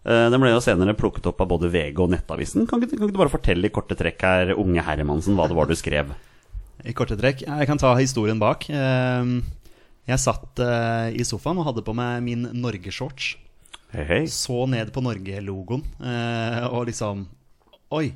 Eh, 0.04 0.26
Den 0.32 0.40
ble 0.44 0.52
jo 0.52 0.60
senere 0.64 0.96
plukket 1.00 1.30
opp 1.32 1.40
av 1.44 1.48
både 1.54 1.70
VG 1.72 2.00
og 2.04 2.12
Nettavisen. 2.12 2.68
Kan 2.68 2.84
ikke, 2.84 2.98
kan 2.98 3.08
ikke 3.08 3.16
du 3.16 3.22
bare 3.24 3.32
fortelle 3.34 3.70
i 3.70 3.74
korte 3.74 3.96
trekk 4.00 4.26
her, 4.28 4.52
unge 4.60 4.84
Hermansen, 4.84 5.38
hva 5.40 5.48
det 5.48 5.56
var 5.58 5.70
du 5.72 5.76
skrev? 5.80 6.12
I 6.88 6.94
korte 6.96 7.18
trekk. 7.20 7.42
Jeg 7.48 7.68
kan 7.68 7.80
ta 7.82 7.94
historien 8.00 8.40
bak. 8.40 8.68
Eh, 8.70 9.34
Jeg 10.10 10.20
satt 10.24 10.60
eh, 10.64 11.12
i 11.20 11.24
sofaen 11.28 11.60
og 11.62 11.68
hadde 11.68 11.84
på 11.86 11.94
meg 11.94 12.24
min 12.26 12.48
Norge-shorts. 12.60 13.36
Hei, 13.94 14.04
hei. 14.06 14.22
Så 14.30 14.64
ned 14.70 14.92
på 14.94 15.02
Norge-logoen 15.02 15.82
eh, 16.02 16.66
og 16.70 16.88
liksom 16.90 17.24
Oi, 17.94 18.12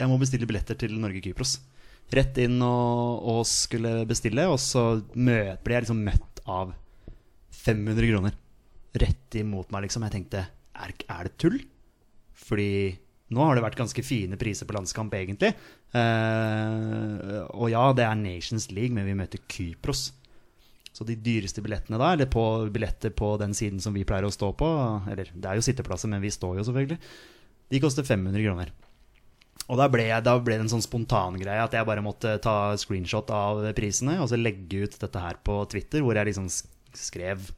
jeg 0.00 0.08
må 0.08 0.16
bestille 0.20 0.46
billetter 0.48 0.78
til 0.80 0.94
Norge-Kypros. 0.96 1.58
Rett 2.10 2.38
inn 2.42 2.58
og, 2.66 3.26
og 3.30 3.42
skulle 3.46 4.00
bestille, 4.10 4.46
og 4.50 4.58
så 4.62 4.84
møt, 5.14 5.60
ble 5.62 5.76
jeg 5.76 5.86
liksom 5.86 6.00
møtt 6.06 6.40
av 6.50 6.72
500 7.60 8.10
kroner. 8.10 8.38
Rett 9.00 9.38
imot 9.38 9.70
meg, 9.70 9.86
liksom. 9.86 10.06
Jeg 10.08 10.16
tenkte 10.16 10.42
er, 10.80 10.94
er 11.06 11.28
det 11.28 11.36
tull? 11.38 11.60
Fordi 12.40 12.70
nå 13.30 13.44
har 13.46 13.54
det 13.54 13.62
vært 13.62 13.78
ganske 13.78 14.02
fine 14.02 14.38
priser 14.40 14.66
på 14.66 14.74
landskamp, 14.74 15.14
egentlig. 15.14 15.52
Eh, 15.94 17.36
og 17.54 17.68
ja, 17.70 17.84
det 17.94 18.06
er 18.06 18.18
Nations 18.18 18.70
League, 18.74 18.94
men 18.96 19.06
vi 19.06 19.14
møter 19.18 19.42
Kypros. 19.50 20.08
Så 20.90 21.06
de 21.06 21.14
dyreste 21.14 21.62
billettene 21.62 22.00
da, 22.00 22.10
eller 22.16 22.26
på 22.30 22.42
billetter 22.74 23.14
på 23.14 23.36
den 23.38 23.54
siden 23.54 23.78
som 23.82 23.94
vi 23.94 24.02
pleier 24.06 24.26
å 24.26 24.34
stå 24.34 24.50
på, 24.58 24.70
eller 25.12 25.30
det 25.30 25.46
er 25.46 25.60
jo 25.60 25.64
sitteplasser, 25.64 26.10
men 26.10 26.22
vi 26.24 26.32
står 26.34 26.58
jo 26.58 26.66
selvfølgelig, 26.66 26.98
de 27.70 27.80
koster 27.82 28.06
500 28.08 28.42
kroner. 28.42 28.72
Og 29.70 29.78
da 29.78 29.86
ble, 29.86 30.08
jeg, 30.08 30.24
da 30.26 30.34
ble 30.42 30.56
det 30.58 30.64
en 30.64 30.72
sånn 30.72 30.82
spontan 30.82 31.36
greie 31.38 31.62
at 31.62 31.74
jeg 31.76 31.86
bare 31.86 32.02
måtte 32.02 32.34
ta 32.42 32.74
screenshot 32.80 33.28
av 33.30 33.62
prisene 33.76 34.16
og 34.18 34.26
så 34.32 34.38
legge 34.38 34.82
ut 34.82 34.96
dette 34.98 35.22
her 35.22 35.38
på 35.46 35.60
Twitter, 35.70 36.02
hvor 36.02 36.18
jeg 36.18 36.26
liksom 36.26 36.48
skrev 36.98 37.52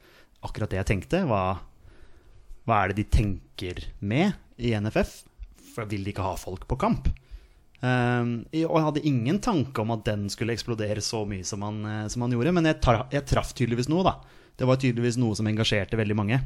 akkurat 0.44 0.74
det 0.74 0.82
jeg 0.82 0.90
tenkte. 0.90 1.22
Hva, 1.30 1.56
hva 2.68 2.82
er 2.82 2.92
det 2.92 3.00
de 3.00 3.08
tenker 3.16 3.80
med 4.04 4.36
i 4.60 4.74
NFF? 4.76 5.22
For 5.72 5.88
vil 5.88 6.04
de 6.04 6.12
ikke 6.12 6.26
ha 6.26 6.36
folk 6.36 6.68
på 6.68 6.76
kamp? 6.84 7.08
Um, 7.82 8.44
og 8.52 8.76
jeg 8.76 8.86
hadde 8.86 9.06
ingen 9.08 9.40
tanke 9.42 9.80
om 9.82 9.96
at 9.96 10.04
den 10.06 10.28
skulle 10.30 10.52
eksplodere 10.54 11.02
så 11.02 11.24
mye 11.26 11.46
som 11.48 11.64
han, 11.66 11.80
eh, 11.88 12.04
som 12.12 12.22
han 12.22 12.36
gjorde. 12.36 12.52
Men 12.54 12.68
jeg, 12.68 12.78
tar, 12.84 13.06
jeg 13.10 13.24
traff 13.26 13.56
tydeligvis 13.56 13.88
noe, 13.90 14.04
da. 14.06 14.18
Det 14.60 14.68
var 14.68 14.78
tydeligvis 14.78 15.16
noe 15.18 15.34
som 15.38 15.48
engasjerte 15.48 15.98
veldig 15.98 16.18
mange. 16.20 16.38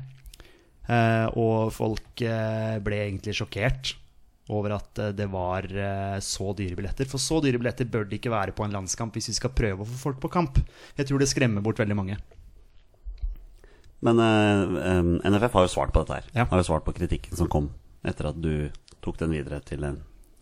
Uh, 0.87 1.27
og 1.35 1.75
folk 1.75 2.23
uh, 2.23 2.79
ble 2.87 3.03
egentlig 3.09 3.35
sjokkert 3.35 3.97
over 4.53 4.77
at 4.77 5.01
eh, 5.03 5.13
det 5.17 5.27
var 5.33 5.67
eh, 5.67 6.17
så 6.23 6.53
dyre 6.57 6.79
billetter. 6.79 7.09
For 7.11 7.23
så 7.23 7.41
dyre 7.45 7.59
billetter 7.61 7.89
bør 7.91 8.07
det 8.07 8.21
ikke 8.21 8.33
være 8.35 8.55
på 8.57 8.67
en 8.67 8.75
landskamp 8.77 9.17
hvis 9.17 9.31
vi 9.33 9.37
skal 9.39 9.55
prøve 9.57 9.83
å 9.83 9.89
få 9.91 10.01
folk 10.09 10.21
på 10.23 10.33
kamp. 10.33 10.61
Jeg 10.99 11.09
tror 11.09 11.23
det 11.23 11.31
skremmer 11.31 11.65
bort 11.65 11.81
veldig 11.83 11.99
mange. 11.99 12.19
Men 14.07 14.21
eh, 14.23 15.31
NFF 15.33 15.57
har 15.57 15.67
jo 15.67 15.73
svart 15.73 15.95
på 15.95 16.05
dette 16.05 16.21
her. 16.21 16.29
Ja. 16.37 16.49
Har 16.51 16.63
jo 16.63 16.69
svart 16.69 16.87
på 16.87 16.95
kritikken 16.97 17.39
som 17.39 17.51
kom 17.51 17.73
etter 18.07 18.31
at 18.31 18.39
du 18.39 18.69
tok 19.03 19.19
den 19.19 19.33
videre 19.35 19.59
til 19.67 19.83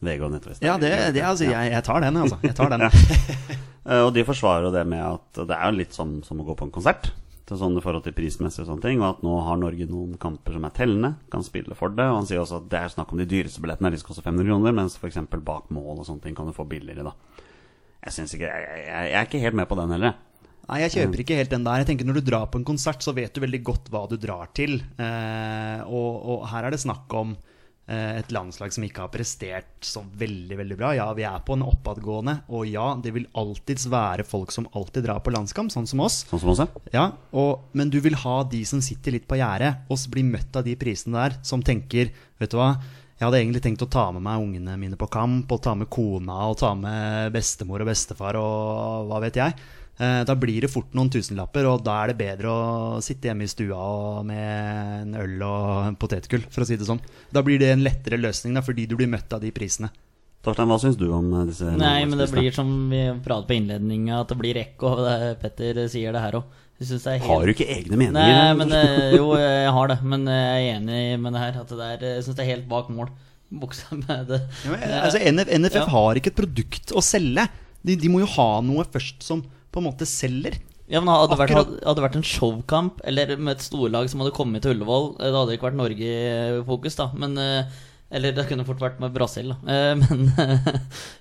VG 0.04 0.24
og 0.26 0.34
Nettavisen. 0.34 0.66
Ja, 0.66 0.76
det, 0.80 0.90
det 1.16 1.22
altså, 1.24 1.46
jeg, 1.48 1.72
jeg 1.72 1.84
tar 1.86 2.04
den, 2.04 2.18
altså. 2.20 2.40
Jeg 2.44 2.56
tar 2.58 2.74
den. 2.74 2.88
Eh, 3.84 4.00
Og 4.00 4.14
de 4.16 4.22
forsvarer 4.24 4.64
jo 4.64 4.70
det 4.72 4.80
med 4.88 4.96
at 5.04 5.42
det 5.44 5.52
er 5.52 5.68
jo 5.68 5.76
litt 5.76 5.92
som, 5.92 6.14
som 6.24 6.38
å 6.40 6.44
gå 6.46 6.54
på 6.56 6.64
en 6.64 6.70
konsert. 6.72 7.10
Til 7.44 7.58
sånn 7.60 7.76
i 7.76 7.82
forhold 7.84 8.06
til 8.06 8.14
prismessig 8.16 8.62
og 8.62 8.70
sånne 8.70 8.84
ting. 8.86 9.00
Og 9.02 9.08
at 9.10 9.24
nå 9.26 9.34
har 9.44 9.58
Norge 9.60 9.86
noen 9.90 10.16
kamper 10.20 10.56
som 10.56 10.64
er 10.64 10.76
tellende, 10.76 11.10
kan 11.32 11.44
spille 11.44 11.76
for 11.76 11.92
det. 11.92 12.06
Og 12.08 12.22
han 12.22 12.28
sier 12.28 12.40
også 12.40 12.62
at 12.62 12.70
det 12.72 12.80
er 12.80 12.92
snakk 12.94 13.12
om 13.12 13.20
de 13.20 13.28
dyreste 13.28 13.60
billettene, 13.64 13.92
de 13.92 14.00
skal 14.00 14.14
også 14.14 14.24
500 14.24 14.48
kroner. 14.48 14.76
Mens 14.80 14.96
f.eks. 14.96 15.20
bak 15.44 15.72
mål 15.74 15.98
og 15.98 16.06
sånne 16.08 16.24
ting 16.24 16.38
kan 16.38 16.48
du 16.48 16.56
få 16.56 16.66
billigere, 16.68 17.10
da. 17.10 17.42
Jeg 18.04 18.16
syns 18.16 18.34
ikke 18.36 18.48
Jeg, 18.48 18.64
jeg, 18.84 19.10
jeg 19.10 19.18
er 19.18 19.28
ikke 19.28 19.42
helt 19.44 19.58
med 19.60 19.68
på 19.68 19.78
den 19.80 19.92
heller. 19.96 20.16
Nei, 20.64 20.78
jeg 20.80 20.94
kjøper 20.94 21.20
ikke 21.20 21.36
helt 21.36 21.52
den 21.52 21.64
der. 21.66 21.82
Jeg 21.82 21.90
tenker 21.90 22.08
Når 22.08 22.20
du 22.20 22.28
drar 22.30 22.46
på 22.48 22.60
en 22.60 22.68
konsert, 22.68 23.04
så 23.04 23.12
vet 23.16 23.34
du 23.36 23.42
veldig 23.44 23.60
godt 23.64 23.90
hva 23.92 24.06
du 24.08 24.16
drar 24.20 24.48
til. 24.56 24.78
Eh, 24.96 25.80
og, 25.84 26.12
og 26.24 26.46
her 26.52 26.64
er 26.64 26.72
det 26.72 26.80
snakk 26.80 27.12
om 27.16 27.34
eh, 27.36 27.53
et 27.92 28.32
landslag 28.32 28.72
som 28.72 28.84
ikke 28.86 29.02
har 29.04 29.12
prestert 29.12 29.84
så 29.84 30.00
veldig 30.16 30.56
veldig 30.56 30.78
bra. 30.80 30.94
Ja, 30.96 31.10
vi 31.16 31.26
er 31.28 31.42
på 31.44 31.56
en 31.58 31.66
oppadgående, 31.66 32.38
og 32.48 32.64
ja, 32.70 32.86
det 32.96 33.12
vil 33.16 33.28
alltids 33.36 33.84
være 33.92 34.24
folk 34.24 34.54
som 34.54 34.68
alltid 34.72 35.04
drar 35.04 35.20
på 35.24 35.34
landskamp, 35.34 35.72
sånn 35.74 35.88
som 35.90 36.00
oss. 36.06 36.22
Sånn 36.30 36.40
som 36.40 36.54
oss, 36.54 36.64
ja. 36.94 37.10
Og, 37.36 37.68
Men 37.76 37.92
du 37.92 38.00
vil 38.00 38.16
ha 38.24 38.40
de 38.48 38.64
som 38.68 38.80
sitter 38.84 39.18
litt 39.18 39.28
på 39.28 39.36
gjerdet, 39.40 39.84
og 39.88 40.00
blir 40.14 40.24
møtt 40.24 40.56
av 40.56 40.64
de 40.64 40.76
prisene 40.80 41.18
der, 41.18 41.40
som 41.44 41.64
tenker 41.64 42.12
Vet 42.40 42.50
du 42.50 42.56
hva, 42.58 42.72
jeg 43.14 43.28
hadde 43.28 43.38
egentlig 43.38 43.62
tenkt 43.62 43.84
å 43.84 43.88
ta 43.88 44.08
med 44.12 44.24
meg 44.26 44.42
ungene 44.42 44.74
mine 44.76 44.96
på 44.98 45.06
kamp, 45.06 45.52
og 45.54 45.60
ta 45.62 45.76
med 45.78 45.88
kona, 45.92 46.48
og 46.50 46.58
ta 46.58 46.72
med 46.74 47.30
bestemor 47.32 47.84
og 47.84 47.88
bestefar, 47.88 48.36
og 48.40 49.06
hva 49.10 49.20
vet 49.22 49.38
jeg. 49.38 49.54
Eh, 50.00 50.24
Da 50.26 50.34
blir 50.34 50.60
det 50.64 50.70
fort 50.72 50.90
noen 50.96 51.10
tusenlapper, 51.10 51.66
og 51.70 51.84
da 51.86 52.00
er 52.02 52.12
det 52.12 52.18
bedre 52.18 52.50
å 52.50 53.02
sitte 53.04 53.28
hjemme 53.30 53.46
i 53.46 53.50
stua 53.52 54.22
med 54.26 55.02
en 55.04 55.14
øl 55.22 55.42
og 55.46 55.86
en 55.86 55.96
potetgull, 56.00 56.42
for 56.50 56.64
å 56.64 56.66
si 56.66 56.76
det 56.80 56.88
sånn. 56.88 57.00
Da 57.32 57.42
blir 57.46 57.58
det 57.62 57.70
en 57.74 57.84
lettere 57.84 58.18
løsning, 58.18 58.54
da, 58.58 58.60
fordi 58.66 58.88
du 58.90 58.96
blir 58.98 59.06
møtt 59.12 59.32
av 59.32 59.40
de 59.44 59.52
prisene. 59.54 59.90
Torstein, 60.44 60.68
hva 60.68 60.76
syns 60.82 60.98
du 61.00 61.06
om 61.14 61.30
eh, 61.40 61.46
disse 61.48 61.70
Nei, 61.78 62.04
men 62.04 62.18
det 62.20 62.26
blir 62.32 62.50
som 62.52 62.68
vi 62.90 63.04
pratet 63.24 63.46
på 63.48 63.54
innledninga, 63.56 64.18
at 64.20 64.28
det 64.34 64.36
blir 64.42 64.58
ekko. 64.60 64.90
og 64.98 65.38
Petter 65.40 65.86
sier 65.88 66.12
det 66.12 66.20
her 66.20 66.36
òg. 66.40 66.44
Jeg 66.82 66.88
synes 66.90 67.04
det 67.06 67.12
er 67.14 67.18
helt 67.22 67.30
Har 67.30 67.46
du 67.46 67.52
ikke 67.54 67.68
egne 67.70 67.96
meninger? 67.96 68.34
Nei, 68.42 68.54
men 68.58 68.72
eh, 68.74 69.14
jo, 69.14 69.28
jeg 69.38 69.70
har 69.78 69.88
det. 69.94 69.96
Men 70.02 70.26
jeg 70.26 70.66
er 70.66 70.74
enig 70.74 71.20
med 71.22 71.32
det 71.38 71.40
her. 71.46 71.60
At 71.62 71.70
det 71.70 71.86
er, 71.94 72.04
jeg 72.18 72.26
syns 72.26 72.36
det 72.36 72.44
er 72.44 72.50
helt 72.50 72.66
bak 72.68 72.90
mål. 72.92 73.08
Buksa 73.54 73.94
med 73.94 74.26
det. 74.32 74.40
Ja, 74.66 74.72
men, 74.74 74.82
altså, 74.98 75.20
NF, 75.30 75.52
NFF 75.62 75.78
Ja. 75.78 75.86
har 75.94 76.18
ikke 76.18 76.32
et 76.34 76.40
produkt 76.42 76.92
å 76.98 77.00
selge. 77.06 77.46
De, 77.86 77.94
de 78.00 78.10
må 78.10 78.20
jo 78.24 78.28
ha 78.34 78.48
noe 78.66 78.84
først 78.90 79.22
som 79.24 79.44
på 79.74 79.82
en 79.82 79.88
måte 79.90 80.08
selger. 80.08 80.60
Ja, 80.90 81.00
men 81.00 81.14
hadde 81.14 81.32
det 81.32 81.40
vært, 81.40 81.72
hadde 81.80 82.04
vært 82.04 82.18
en 82.18 82.28
showkamp, 82.28 83.00
eller 83.08 83.34
med 83.38 83.56
et 83.56 83.64
storlag 83.64 84.10
som 84.12 84.20
hadde 84.20 84.34
kommet 84.36 84.64
til 84.64 84.74
Ullevål 84.74 85.14
eh, 85.16 85.30
Det 85.30 85.38
hadde 85.38 85.56
ikke 85.56 85.68
vært 85.70 85.80
Norge-fokus, 85.80 86.98
da. 87.00 87.06
Men 87.22 87.38
eh, 87.40 87.80
Eller 88.14 88.36
det 88.36 88.44
kunne 88.50 88.66
fort 88.68 88.84
vært 88.84 89.00
med 89.00 89.14
Brasil, 89.16 89.54
da. 89.54 89.58
Eh, 89.64 89.94
Men, 90.04 90.28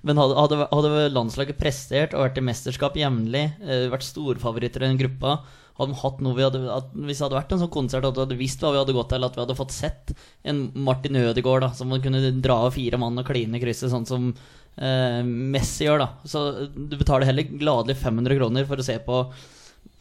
men 0.03 0.19
hadde, 0.19 0.67
hadde, 0.67 1.07
landslaget 1.15 1.59
prestert 1.59 2.15
og 2.17 2.25
vært 2.25 2.41
i 2.41 2.45
mesterskap 2.45 2.99
jevnlig, 2.99 3.45
vært 3.91 4.05
storfavoritter 4.09 4.83
i 4.83 4.91
den 4.91 4.99
gruppa 4.99 5.39
hadde 5.77 5.93
de 5.93 5.99
hatt 6.03 6.19
noe 6.21 6.37
vi 6.37 6.43
hadde, 6.45 6.59
Hvis 7.07 7.19
det 7.19 7.25
hadde 7.25 7.37
vært 7.39 7.53
en 7.55 7.61
sånn 7.63 7.73
konsert 7.73 8.05
at 8.05 8.17
vi 8.17 8.21
hadde 8.21 8.37
visst 8.37 8.61
hva 8.61 8.73
vi 8.75 8.81
hadde 8.81 8.93
gått 8.93 9.09
til, 9.13 9.25
at 9.25 9.37
vi 9.37 9.41
hadde 9.41 9.57
fått 9.57 9.73
sett 9.73 10.13
en 10.45 10.67
Martin 10.85 11.17
Ødegaard 11.17 11.65
da, 11.65 11.71
som 11.77 11.93
kunne 12.03 12.21
dra 12.43 12.59
av 12.67 12.75
fire 12.77 12.99
mann 13.01 13.17
og 13.17 13.25
kline 13.25 13.57
i 13.57 13.63
krysset, 13.63 13.89
sånn 13.93 14.05
som 14.09 14.29
Messi 14.77 15.85
gjør, 15.85 16.01
da. 16.01 16.07
Så 16.25 16.67
du 16.73 16.95
betaler 16.97 17.27
heller 17.29 17.45
gladelig 17.45 17.99
500 18.01 18.39
kroner 18.39 18.65
for 18.69 18.81
å 18.81 18.85
se 18.85 18.97
på 19.05 19.19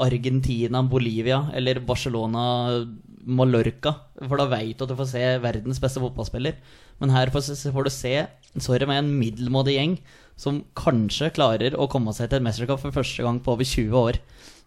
Argentina, 0.03 0.83
Bolivia 0.83 1.45
eller 1.55 1.83
Barcelona, 1.85 2.45
Mallorca. 3.23 3.95
For 4.23 4.41
da 4.41 4.49
veit 4.51 4.79
du 4.79 4.87
at 4.87 4.93
du 4.93 4.99
får 4.99 5.11
se 5.13 5.25
verdens 5.43 5.81
beste 5.83 6.03
fotballspiller. 6.03 6.57
Men 7.03 7.13
her 7.15 7.31
får, 7.35 7.53
får 7.75 7.87
du 7.87 7.93
se 7.93 8.15
sorry, 8.61 8.87
med 8.89 9.03
en 9.03 9.15
middelmådig 9.19 9.77
gjeng 9.77 9.97
som 10.39 10.63
kanskje 10.79 11.33
klarer 11.37 11.77
å 11.77 11.89
komme 11.91 12.15
seg 12.17 12.31
til 12.31 12.41
et 12.41 12.47
mesterskap 12.47 12.81
for 12.83 12.95
første 12.95 13.25
gang 13.25 13.41
på 13.43 13.55
over 13.55 13.69
20 13.69 13.99
år. 13.99 14.21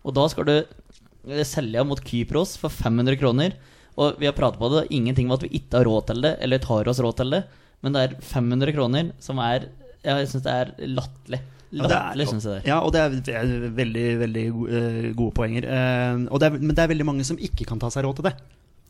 Og 0.05 0.15
da 0.15 0.27
skal 0.31 0.47
du 0.47 0.55
eh, 0.57 1.45
selge 1.47 1.85
mot 1.87 2.01
Kypros 2.05 2.55
for 2.61 2.73
500 2.73 3.17
kroner. 3.21 3.57
Og 3.95 4.19
vi 4.19 4.27
har 4.27 4.35
pratet 4.37 4.59
på 4.59 4.69
det, 4.73 4.87
ingenting 4.93 5.29
med 5.29 5.39
at 5.39 5.47
vi 5.47 5.55
ikke 5.59 5.79
har 5.79 5.89
råd 5.89 6.09
til 6.11 6.21
det, 6.25 6.35
eller 6.43 6.63
tar 6.63 6.91
oss 6.91 7.01
råd 7.03 7.19
til 7.21 7.35
det. 7.35 7.45
Men 7.83 7.95
det 7.95 8.03
er 8.03 8.15
500 8.23 8.75
kroner 8.75 9.11
som 9.23 9.39
er 9.43 9.69
Jeg 10.05 10.27
syns 10.31 10.43
det 10.45 10.53
er 10.53 10.71
latterlig. 10.95 11.41
Ja, 11.75 11.83
er- 11.83 11.89
Latterlig, 11.89 12.27
syns 12.29 12.45
jeg 12.45 12.53
det 12.53 12.59
er. 12.63 12.67
Ja, 12.69 12.79
og 12.85 12.93
det 12.93 13.01
er, 13.35 13.69
veldig 13.75 14.05
veldig 14.21 14.43
eh, 14.47 15.13
gode 15.17 15.33
poenger. 15.35 15.65
Eh, 15.65 16.37
det 16.39 16.47
er, 16.47 16.59
men 16.61 16.75
det 16.77 16.83
er 16.85 16.91
veldig 16.93 17.07
mange 17.09 17.25
som 17.27 17.37
ikke 17.41 17.65
kan 17.67 17.81
ta 17.81 17.89
seg 17.91 18.05
råd 18.05 18.21
til 18.21 18.29
det. 18.29 18.35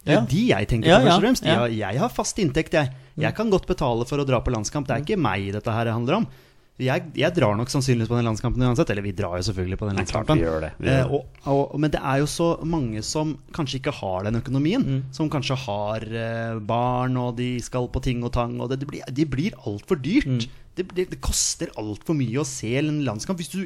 Det 0.05 0.13
er 0.13 0.19
Ja. 0.19 0.25
de 0.29 0.41
jeg 0.51 0.67
tenker 0.69 0.91
på 0.91 1.00
først 1.01 1.07
ja, 1.10 1.15
og 1.15 1.24
fremst. 1.24 1.45
ja. 1.45 1.55
Jeg, 1.65 1.77
jeg 1.79 2.00
har 2.03 2.10
fast 2.13 2.38
inntekt, 2.43 2.74
jeg. 2.77 2.91
Jeg 3.17 3.34
kan 3.34 3.50
godt 3.50 3.65
betale 3.65 4.05
for 4.05 4.22
å 4.22 4.25
dra 4.27 4.38
på 4.43 4.51
landskamp. 4.53 4.86
Det 4.86 4.93
er 5.00 5.01
ikke 5.01 5.17
meg 5.17 5.48
dette 5.55 5.72
her 5.74 5.89
handler 5.89 6.19
om. 6.19 6.27
Jeg, 6.75 7.05
jeg 7.15 7.32
drar 7.32 7.53
nok 7.55 7.70
sannsynligvis 7.72 8.10
på 8.12 8.17
den 8.20 8.27
landskampen 8.27 8.63
uansett. 8.67 8.89
Eller 8.91 9.05
vi 9.05 9.13
drar 9.15 9.38
jo 9.39 9.46
selvfølgelig 9.48 9.77
på 9.79 9.88
den 9.88 9.96
Det 9.96 10.03
landskampen. 10.03 10.41
gjør 10.44 10.60
det, 10.65 10.72
Eh, 10.91 11.13
og, 11.15 11.29
og, 11.48 11.77
men 11.79 11.94
det 11.94 12.01
er 12.03 12.20
jo 12.20 12.27
så 12.27 12.50
mange 12.67 13.00
som 13.08 13.38
kanskje 13.55 13.79
ikke 13.79 13.94
har 14.01 14.27
den 14.27 14.41
økonomien. 14.41 14.84
Mm. 14.84 15.00
Som 15.15 15.29
kanskje 15.32 15.55
har 15.63 16.03
eh, 16.03 16.60
barn, 16.60 17.15
og 17.22 17.38
de 17.39 17.53
skal 17.63 17.88
på 17.88 18.03
ting 18.03 18.24
og 18.27 18.34
tang. 18.36 18.60
Og 18.60 18.70
det, 18.74 18.82
det 18.84 18.89
blir, 18.91 19.08
de 19.08 19.25
blir 19.25 19.55
altfor 19.63 20.01
dyrt. 20.03 20.27
Mm. 20.27 20.62
Det, 20.75 20.84
det, 20.91 21.05
det 21.13 21.22
koster 21.24 21.70
altfor 21.79 22.17
mye 22.20 22.41
å 22.41 22.44
se 22.44 22.74
en 22.82 22.98
landskamp. 23.08 23.39
Hvis 23.39 23.53
du, 23.53 23.62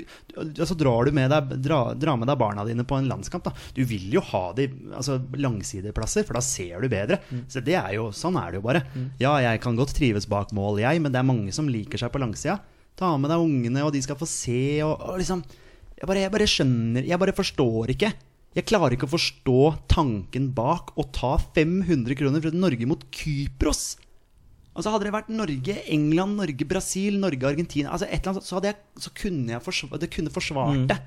altså 0.45 0.77
drar 0.77 1.09
du 1.09 1.15
med 1.17 1.31
deg, 1.33 1.55
dra, 1.65 1.79
dra 1.97 2.13
med 2.15 2.29
deg 2.29 2.37
barna 2.37 2.61
dine 2.67 2.85
på 2.85 2.99
en 3.01 3.09
landskamp, 3.09 3.47
da. 3.49 3.55
Du 3.73 3.81
vil 3.89 4.05
jo 4.13 4.21
ha 4.29 4.43
de 4.53 4.67
altså, 4.93 5.17
langsideplasser, 5.33 6.27
for 6.29 6.37
da 6.37 6.43
ser 6.45 6.85
du 6.85 6.91
bedre. 6.93 7.17
Så 7.49 7.63
det 7.65 7.73
er 7.81 7.95
jo, 7.97 8.11
Sånn 8.13 8.37
er 8.37 8.51
det 8.53 8.61
jo 8.61 8.67
bare. 8.69 8.83
Ja, 9.17 9.33
jeg 9.41 9.63
kan 9.65 9.73
godt 9.79 9.95
trives 9.97 10.29
bak 10.29 10.53
mål, 10.53 10.77
jeg, 10.85 11.01
men 11.01 11.09
det 11.15 11.23
er 11.23 11.25
mange 11.25 11.49
som 11.55 11.65
liker 11.73 11.97
seg 11.97 12.13
på 12.13 12.21
langsida. 12.21 12.59
Ta 12.99 13.13
med 13.17 13.31
deg 13.31 13.41
ungene, 13.41 13.85
og 13.87 13.93
de 13.95 14.01
skal 14.03 14.19
få 14.19 14.27
se, 14.27 14.59
og, 14.83 14.97
og 15.07 15.21
liksom 15.21 15.43
jeg 15.99 16.07
bare, 16.07 16.23
jeg 16.23 16.31
bare 16.31 16.47
skjønner 16.47 17.07
Jeg 17.07 17.19
bare 17.19 17.35
forstår 17.35 17.91
ikke. 17.95 18.09
Jeg 18.55 18.65
klarer 18.65 18.95
ikke 18.95 19.05
å 19.05 19.11
forstå 19.11 19.57
tanken 19.91 20.47
bak 20.55 20.93
å 20.97 21.05
ta 21.13 21.35
500 21.37 22.15
kroner 22.17 22.41
fra 22.43 22.51
Norge 22.55 22.87
mot 22.89 23.03
Kypros. 23.13 23.97
Altså 24.73 24.93
Hadde 24.93 25.09
det 25.09 25.13
vært 25.13 25.31
Norge, 25.33 25.75
England, 25.91 26.39
Norge, 26.39 26.65
Brasil, 26.69 27.17
Norge, 27.19 27.45
Argentina 27.45 27.91
altså 27.91 28.07
et 28.07 28.21
eller 28.21 28.37
annet, 28.37 28.47
så, 28.47 28.61
jeg, 28.63 28.77
så 29.03 29.11
kunne 29.17 29.53
jeg 29.53 29.65
forsvart, 29.65 29.99
det 30.01 30.11
kunne 30.13 30.33
forsvart 30.33 30.85
det. 30.89 30.97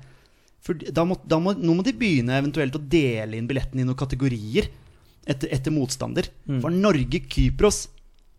For 0.63 0.77
da 0.95 1.03
må, 1.09 1.17
da 1.27 1.39
må, 1.43 1.55
nå 1.57 1.75
må 1.75 1.83
de 1.83 1.95
begynne 1.97 2.37
eventuelt 2.39 2.77
å 2.77 2.83
dele 2.93 3.35
inn 3.39 3.49
billettene 3.49 3.83
i 3.83 3.87
noen 3.87 3.99
kategorier 3.99 4.69
etter, 5.25 5.49
etter 5.51 5.73
motstander. 5.73 6.29
For 6.63 6.71
Norge-Kypros, 6.71 7.81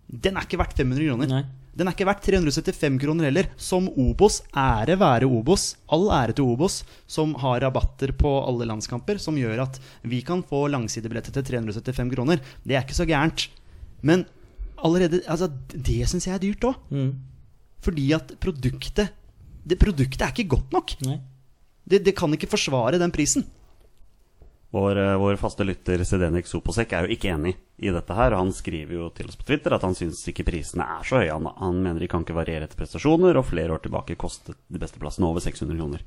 den 0.08 0.38
er 0.38 0.46
ikke 0.46 0.60
verdt 0.62 0.80
500 0.80 1.10
kroner. 1.10 1.34
Nei. 1.34 1.42
Den 1.74 1.88
er 1.88 1.94
ikke 1.96 2.06
verdt 2.06 2.22
375 2.22 3.00
kroner 3.02 3.26
heller. 3.26 3.48
Som 3.58 3.88
Obos, 3.98 4.40
ære 4.54 4.94
være 5.00 5.26
Obos. 5.26 5.74
All 5.90 6.06
ære 6.14 6.36
til 6.38 6.46
Obos, 6.46 6.82
som 7.10 7.34
har 7.42 7.64
rabatter 7.64 8.12
på 8.14 8.30
alle 8.46 8.68
landskamper, 8.70 9.18
som 9.18 9.38
gjør 9.38 9.64
at 9.66 9.80
vi 10.06 10.20
kan 10.26 10.44
få 10.46 10.68
langsidebilletter 10.70 11.34
til 11.34 11.46
375 11.50 12.14
kroner. 12.14 12.42
Det 12.62 12.76
er 12.76 12.86
ikke 12.86 12.94
så 13.00 13.06
gærent. 13.10 13.48
Men 14.02 14.24
allerede 14.84 15.22
Altså, 15.26 15.50
det 15.72 16.08
syns 16.08 16.28
jeg 16.28 16.36
er 16.36 16.44
dyrt 16.44 16.68
òg. 16.70 16.78
Mm. 16.94 17.12
Fordi 17.82 18.12
at 18.16 18.36
produktet 18.40 19.10
Det 19.64 19.78
produktet 19.80 20.20
er 20.20 20.32
ikke 20.32 20.48
godt 20.56 20.72
nok. 20.72 20.90
Det, 21.88 22.04
det 22.04 22.14
kan 22.16 22.32
ikke 22.32 22.48
forsvare 22.52 22.98
den 23.00 23.10
prisen. 23.12 23.46
Vår, 24.74 24.98
eh, 24.98 25.16
vår 25.22 25.36
faste 25.38 25.62
lytter 25.62 26.02
Sedenik 26.02 26.48
Soposek 26.50 26.92
er 26.96 27.06
jo 27.06 27.14
ikke 27.14 27.30
enig 27.30 27.52
i 27.78 27.92
dette 27.94 28.14
her. 28.18 28.32
og 28.34 28.40
Han 28.42 28.52
skriver 28.56 28.96
jo 28.96 29.08
til 29.14 29.28
oss 29.30 29.38
på 29.38 29.46
Twitter 29.46 29.76
at 29.76 29.84
han 29.86 29.94
syns 29.94 30.18
ikke 30.32 30.46
prisene 30.48 30.82
er 30.82 31.04
så 31.06 31.20
høye. 31.22 31.30
Han, 31.30 31.46
han 31.60 31.78
mener 31.84 32.02
de 32.02 32.08
kan 32.10 32.24
ikke 32.26 32.34
variere 32.34 32.66
etter 32.66 32.80
prestasjoner, 32.80 33.38
og 33.38 33.46
flere 33.46 33.70
år 33.76 33.84
tilbake 33.84 34.16
kostet 34.18 34.56
de 34.66 34.80
beste 34.82 34.98
plassene 34.98 35.28
over 35.30 35.44
600 35.44 35.78
kroner. 35.78 36.02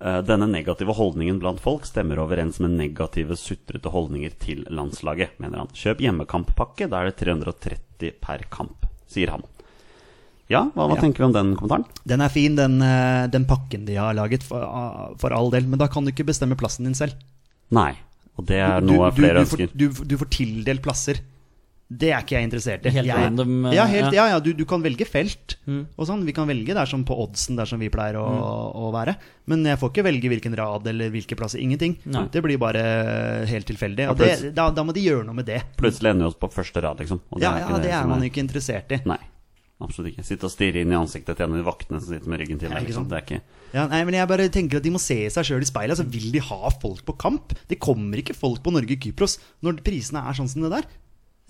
Eh, 0.00 0.20
Denne 0.22 0.46
negative 0.48 0.94
holdningen 0.94 1.40
blant 1.42 1.58
folk 1.60 1.84
stemmer 1.88 2.22
overens 2.22 2.60
med 2.62 2.76
negative, 2.78 3.34
sutrete 3.36 3.90
holdninger 3.90 4.38
til 4.38 4.62
landslaget, 4.70 5.34
mener 5.42 5.64
han. 5.64 5.74
Kjøp 5.74 5.98
hjemmekamppakke, 6.06 6.86
da 6.88 7.02
er 7.02 7.10
det 7.10 7.18
330 7.24 8.14
per 8.22 8.46
kamp, 8.54 8.86
sier 9.10 9.34
han. 9.34 9.42
Ja, 10.50 10.64
hva, 10.74 10.86
hva 10.86 10.94
Ja. 10.96 11.00
tenker 11.02 11.18
vi 11.22 11.24
om 11.28 11.32
den 11.34 11.50
kommentaren? 11.58 11.84
Den 12.06 12.20
er 12.22 12.28
fin, 12.28 12.54
den, 12.56 12.80
eh, 12.82 13.26
den 13.26 13.44
pakken 13.46 13.84
de 13.86 13.94
har 13.98 14.14
laget, 14.14 14.42
for, 14.42 14.62
ah, 14.62 15.10
for 15.18 15.30
all 15.34 15.50
del. 15.50 15.66
Men 15.66 15.78
da 15.78 15.86
kan 15.86 16.04
du 16.04 16.10
ikke 16.10 16.26
bestemme 16.26 16.56
plassen 16.58 16.84
din 16.86 16.94
selv. 16.94 17.14
Nei. 17.70 17.92
Og 18.38 18.46
det 18.46 18.56
er 18.58 18.80
Du- 18.80 18.86
noe 18.94 19.10
du, 19.10 19.16
flere 19.20 19.34
du, 19.34 19.40
ønsker. 19.44 19.68
får, 19.68 19.76
du, 19.76 19.88
du 20.06 20.16
får 20.16 20.30
tildelt 20.30 20.82
plasser. 20.82 21.20
Det 21.92 22.12
er 22.14 22.20
ikke 22.22 22.36
jeg 22.38 22.44
interessert 22.46 22.84
i. 22.86 22.90
Helt 22.94 23.06
jeg, 23.08 23.16
random, 23.18 23.64
eh, 23.66 23.72
ja, 23.74 23.84
helt, 23.90 24.12
ja. 24.14 24.26
ja, 24.28 24.36
ja 24.36 24.38
du, 24.38 24.52
du 24.54 24.64
kan 24.64 24.80
velge 24.80 25.02
felt. 25.10 25.56
Mm. 25.66 25.88
Og 25.98 26.06
sånn, 26.06 26.24
Vi 26.24 26.30
kan 26.32 26.46
velge 26.46 26.72
der 26.72 26.86
som 26.86 27.02
på 27.04 27.16
oddsen 27.18 27.56
der 27.58 27.66
som 27.66 27.80
vi 27.82 27.88
pleier 27.90 28.14
å, 28.14 28.28
Mm. 28.30 28.76
å 28.78 28.92
være. 28.94 29.16
Men 29.50 29.64
jeg 29.66 29.76
får 29.80 29.90
ikke 29.90 30.04
velge 30.06 30.30
hvilken 30.30 30.54
rad 30.56 30.86
eller 30.86 31.10
hvilke 31.10 31.34
plasser. 31.36 31.58
Ingenting. 31.58 31.96
Nei. 32.06 32.28
Det 32.30 32.42
blir 32.44 32.58
bare 32.62 33.44
helt 33.50 33.66
tilfeldig. 33.66 34.08
Og 34.08 34.16
det, 34.22 34.54
da, 34.54 34.70
da 34.70 34.84
må 34.84 34.94
de 34.94 35.02
gjøre 35.02 35.26
noe 35.26 35.34
med 35.34 35.46
det. 35.46 35.64
Plutselig 35.76 36.10
ender 36.14 36.26
vi 36.26 36.30
oss 36.30 36.38
på 36.38 36.52
første 36.54 36.80
rad, 36.80 36.96
liksom. 37.02 37.18
Og 37.32 37.40
Ja, 37.42 37.56
er 37.56 37.58
ja, 37.58 37.66
ikke 37.66 37.82
det 37.82 37.90
er 37.90 38.06
man 38.06 38.20
man 38.20 38.28
ikke 38.30 38.38
interessert 38.46 38.92
i. 38.94 39.00
Nei, 39.04 39.18
absolutt 39.84 40.12
ikke. 40.12 40.24
Sitte 40.26 40.48
og 40.48 40.52
stirre 40.52 40.82
inn 40.84 40.92
i 40.92 40.98
ansiktet 40.98 41.36
til 41.38 41.46
en 41.46 41.54
av 41.56 41.60
de 41.60 41.66
vaktene 41.66 42.00
som 42.00 42.12
sitter 42.12 42.30
med 42.30 42.42
ryggen 42.42 42.60
til 42.60 42.72
deg. 42.72 42.86
Liksom. 42.88 43.06
Det 43.10 43.18
er 43.18 43.24
ikke 43.26 43.40
Ja, 43.74 43.84
nei, 43.90 44.00
men 44.06 44.16
jeg 44.18 44.30
bare 44.30 44.48
tenker 44.52 44.80
at 44.80 44.86
De 44.86 44.92
må 44.94 45.00
se 45.02 45.18
seg 45.30 45.46
sjøl 45.46 45.64
i 45.64 45.68
speilet. 45.68 45.94
Altså, 45.94 46.08
vil 46.10 46.32
de 46.34 46.42
ha 46.50 46.72
folk 46.82 47.04
på 47.06 47.16
kamp? 47.20 47.54
Det 47.70 47.80
kommer 47.82 48.22
ikke 48.22 48.36
folk 48.36 48.62
på 48.64 48.74
Norge-Kypros 48.74 49.38
når 49.64 49.80
prisene 49.86 50.24
er 50.26 50.36
sånn 50.38 50.50
som 50.50 50.66
det 50.66 50.72
der. 50.74 50.90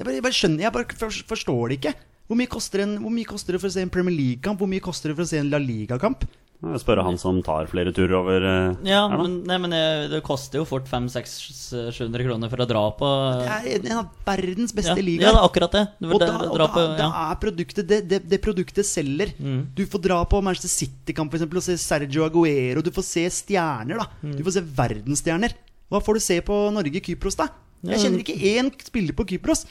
Jeg 0.01 0.07
bare, 0.07 0.17
jeg 0.17 0.25
bare 0.25 0.39
skjønner, 0.39 0.65
jeg 0.65 0.75
bare 0.77 1.23
forstår 1.29 1.73
det 1.73 1.81
ikke. 1.81 1.95
Hvor 2.31 2.39
mye, 2.39 2.61
en, 2.85 2.93
hvor 3.03 3.11
mye 3.13 3.27
koster 3.27 3.57
det 3.57 3.61
for 3.61 3.69
å 3.69 3.75
se 3.75 3.83
en 3.83 3.91
Premier 3.93 4.15
League-kamp? 4.15 4.61
Hvor 4.63 4.71
mye 4.71 4.85
koster 4.85 5.11
det 5.11 5.19
for 5.19 5.27
å 5.27 5.31
se 5.31 5.41
en 5.43 5.51
La 5.51 5.59
Liga-kamp? 5.59 6.23
Spørre 6.61 7.01
han 7.07 7.17
som 7.17 7.39
tar 7.41 7.65
flere 7.71 7.89
turer 7.97 8.13
over 8.19 8.45
eh, 8.45 8.75
Ja, 8.91 9.07
her 9.09 9.17
men, 9.23 9.39
nei, 9.49 9.57
men 9.63 9.73
det 10.13 10.19
koster 10.27 10.61
jo 10.61 10.67
fort 10.69 10.85
500-700 10.91 12.25
kroner 12.27 12.51
for 12.53 12.61
å 12.61 12.67
dra 12.69 12.83
på 12.99 13.09
Det 13.41 13.55
er 13.55 13.69
en 13.79 14.01
av 14.03 14.11
verdens 14.27 14.75
beste 14.77 14.93
ja, 14.93 15.05
ja, 15.07 15.31
det 15.31 15.31
er 15.31 15.39
akkurat 15.47 15.73
det. 15.79 15.83
Du 16.03 16.11
Og 16.11 16.19
det 16.21 16.29
da, 16.29 16.35
dra- 16.37 16.51
og 16.53 16.59
da, 16.61 16.67
på, 16.75 16.83
ja. 16.85 16.97
da 16.99 17.09
er 17.31 17.39
produktet 17.47 17.89
det, 17.89 18.01
det, 18.11 18.21
det 18.29 18.41
produktet 18.45 18.87
selger. 18.87 19.33
Du 19.77 19.83
får 19.89 20.05
dra 20.05 20.19
på 20.29 20.43
Manchester 20.45 20.73
City-kamp 20.75 21.33
for 21.33 21.41
eksempel, 21.41 21.61
og 21.63 21.65
se 21.65 21.79
Sergio 21.81 22.27
Aguero. 22.29 22.83
Du 22.85 22.93
får 22.95 23.07
se 23.09 23.25
stjerner. 23.41 23.97
da 24.03 24.09
Mm. 24.21 24.35
Du 24.37 24.43
får 24.45 24.53
se 24.59 24.61
verdensstjerner. 24.77 25.53
Hva 25.91 26.01
får 26.05 26.19
du 26.19 26.21
se 26.21 26.37
på 26.45 26.57
Norge-Kypros, 26.75 27.37
da? 27.41 27.47
Jeg 27.89 28.03
kjenner 28.03 28.21
ikke 28.21 28.37
én 28.37 28.69
spiller 28.85 29.17
på 29.17 29.25
Kypros. 29.31 29.63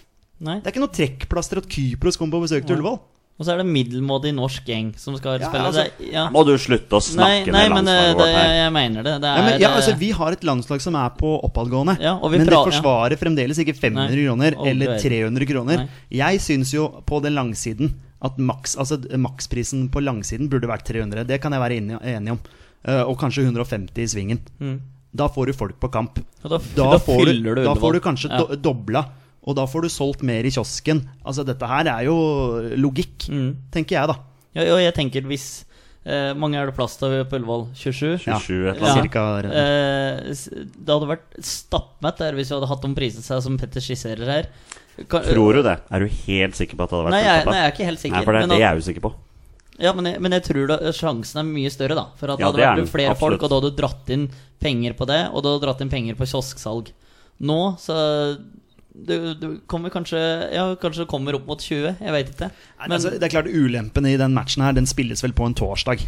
Nei. 0.41 0.55
Det 0.63 0.71
er 0.71 0.73
ikke 0.73 0.81
noe 0.81 0.95
trekkplaster 0.95 1.61
at 1.61 1.67
Kypros 1.69 2.17
kommer 2.17 2.39
på 2.39 2.47
besøk 2.47 2.65
til 2.65 2.79
Ullevål. 2.79 2.97
Og 3.39 3.45
så 3.47 3.53
er 3.53 3.61
det 3.61 3.67
middelmådig 3.71 4.33
norsk 4.35 4.65
gjeng 4.67 4.89
som 4.99 5.15
skal 5.15 5.39
Ja, 5.39 5.47
spille. 5.47 5.63
altså- 5.69 5.85
det, 5.97 6.11
ja. 6.11 6.25
Må 6.29 6.43
du 6.45 6.57
slutte 6.59 6.91
å 6.91 6.99
snakke 6.99 7.47
nei, 7.47 7.51
med 7.51 7.55
eh, 7.55 7.69
landslaget 7.69 8.17
vårt 8.19 8.33
her? 8.35 8.49
jeg 8.59 8.73
mener 8.73 9.03
det. 9.03 9.13
Det 9.21 9.29
Ja, 9.29 9.35
er 9.37 9.43
men, 9.49 9.61
ja, 9.61 9.69
eh, 9.69 9.75
altså, 9.77 9.93
vi 9.97 10.09
har 10.11 10.31
et 10.35 10.41
landslag 10.43 10.81
som 10.81 10.95
er 10.95 11.09
på 11.15 11.31
oppadgående. 11.47 11.97
Ja, 12.01 12.15
og 12.19 12.31
vi 12.31 12.37
men 12.37 12.47
det 12.47 12.53
ja. 12.53 12.63
forsvarer 12.65 13.15
fremdeles 13.17 13.57
ikke 13.63 13.75
500 13.79 14.09
Nei, 14.11 14.25
kroner 14.25 14.67
eller 14.67 14.99
300 14.99 15.45
kroner. 15.47 15.77
Nei. 15.77 15.87
Jeg 16.11 16.39
syns 16.41 16.73
jo 16.73 16.89
på 17.07 17.21
den 17.23 17.33
langsiden 17.33 17.93
at 18.21 18.35
maks, 18.37 18.75
altså, 18.75 18.99
maksprisen 19.17 19.89
på 19.89 20.03
langsiden 20.03 20.49
burde 20.49 20.67
vært 20.67 20.83
300. 20.83 21.23
Det 21.25 21.39
kan 21.41 21.53
jeg 21.53 21.61
være 21.61 21.79
enig, 22.17 22.31
om. 22.31 22.39
Eh, 22.83 23.03
og 23.03 23.17
kanskje 23.17 23.45
150 23.47 24.03
i 24.03 24.05
svingen. 24.07 24.39
Mm. 24.59 24.81
Da 25.15 25.27
får 25.29 25.47
du 25.47 25.53
folk 25.53 25.79
på 25.79 25.89
kamp. 25.89 26.15
Da, 26.43 26.49
Da, 26.49 26.57
da 26.75 26.97
får, 26.99 27.25
du, 27.25 27.55
du 27.55 27.63
da 27.63 27.73
får 27.73 27.93
du 27.93 27.99
kanskje 28.01 28.29
Ja. 28.29 28.55
dobla. 28.55 29.05
Og 29.47 29.55
da 29.55 29.63
får 29.65 29.81
du 29.83 29.89
solgt 29.89 30.21
mer 30.23 30.43
i 30.45 30.51
kiosken. 30.51 31.03
Altså 31.25 31.45
Dette 31.47 31.65
her 31.67 31.87
er 31.87 32.03
jo 32.05 32.15
logikk, 32.77 33.29
Mm. 33.29 33.55
tenker 33.71 33.95
jeg, 33.95 34.07
da. 34.07 34.15
Ja, 34.55 34.73
og 34.73 34.79
jeg 34.81 34.93
tenker 34.95 35.21
hvis 35.29 35.63
eh, 36.05 36.33
Mange 36.33 36.55
er 36.57 36.65
det 36.65 36.75
plass 36.75 36.95
til 36.97 37.23
på 37.29 37.37
Ullevål? 37.37 37.67
27? 37.75 38.17
27 38.23 38.69
et 38.71 38.79
Ja. 38.81 38.93
Cirka, 38.95 39.23
Eh, 39.45 40.33
det 40.33 40.89
hadde 40.89 41.07
vært 41.11 41.39
stappmett 41.43 42.17
der 42.17 42.33
hvis 42.33 42.49
vi 42.49 42.55
hadde 42.55 42.67
hatt 42.67 42.85
om 42.85 42.95
prisene 42.95 43.21
seg 43.23 43.41
som 43.43 43.57
Petter 43.57 43.79
skisserer 43.81 44.25
her. 44.25 44.47
Kan- 45.07 45.23
Tror 45.23 45.53
du 45.53 45.61
det? 45.63 45.79
Er 45.91 45.99
du 45.99 46.07
helt 46.07 46.55
sikker 46.55 46.75
på 46.75 46.83
at 46.83 46.89
det 46.89 46.97
hadde 46.97 47.07
vært 47.07 47.11
Nei, 47.11 47.23
jeg, 47.23 47.45
nei, 47.45 47.53
jeg 47.55 47.65
er 47.67 47.71
ikke 47.75 47.85
helt 47.85 47.99
sikker. 47.99 48.15
Nei, 48.17 48.23
for 48.25 48.31
det 48.33 48.39
er 48.43 48.47
men 48.47 48.49
det 48.49 48.59
jeg 48.59 48.71
er 48.75 48.79
usikker 48.81 49.01
på. 49.01 49.13
Ja, 49.79 49.93
men 49.93 50.05
jeg, 50.05 50.19
men 50.19 50.31
jeg 50.33 50.43
tror 50.43 50.67
da, 50.67 50.77
sjansen 50.91 51.39
er 51.39 51.43
mye 51.47 51.69
større, 51.71 51.95
da. 51.95 52.05
For 52.19 52.31
at 52.31 52.39
Ja, 52.39 52.47
hadde 52.49 52.57
det 52.57 52.65
er 52.65 52.75
vært 52.83 52.89
flere 52.91 53.09
absolutt. 53.15 53.39
folk, 53.39 53.43
og 53.43 53.49
da 53.49 53.55
hadde 53.61 53.69
du 53.75 53.81
dratt 53.81 54.09
inn 54.09 54.29
penger 54.59 54.93
på 54.93 55.07
det, 55.07 55.21
og 55.31 55.41
da 55.43 55.49
hadde 55.53 55.61
du 55.61 55.65
dratt 55.67 55.81
inn 55.81 55.89
penger 55.89 56.15
på 56.15 56.27
kiosksalg. 56.27 56.91
Nå 57.39 57.59
så 57.79 57.95
du, 59.05 59.33
du 59.39 59.47
kommer 59.69 59.91
kanskje 59.93 60.19
Ja, 60.53 60.65
kanskje 60.81 61.05
kommer 61.09 61.35
opp 61.37 61.47
mot 61.49 61.61
20. 61.61 61.97
Jeg 61.99 62.15
veit 62.15 62.29
ikke. 62.33 62.49
Men, 62.81 62.95
altså, 62.97 63.11
det 63.15 63.23
er 63.29 63.33
klart 63.33 63.49
Ulempen 63.51 64.05
i 64.09 64.17
den 64.19 64.33
matchen 64.35 64.63
her 64.65 64.75
Den 64.77 64.89
spilles 64.89 65.23
vel 65.25 65.33
på 65.37 65.47
en 65.47 65.55
torsdag. 65.57 66.03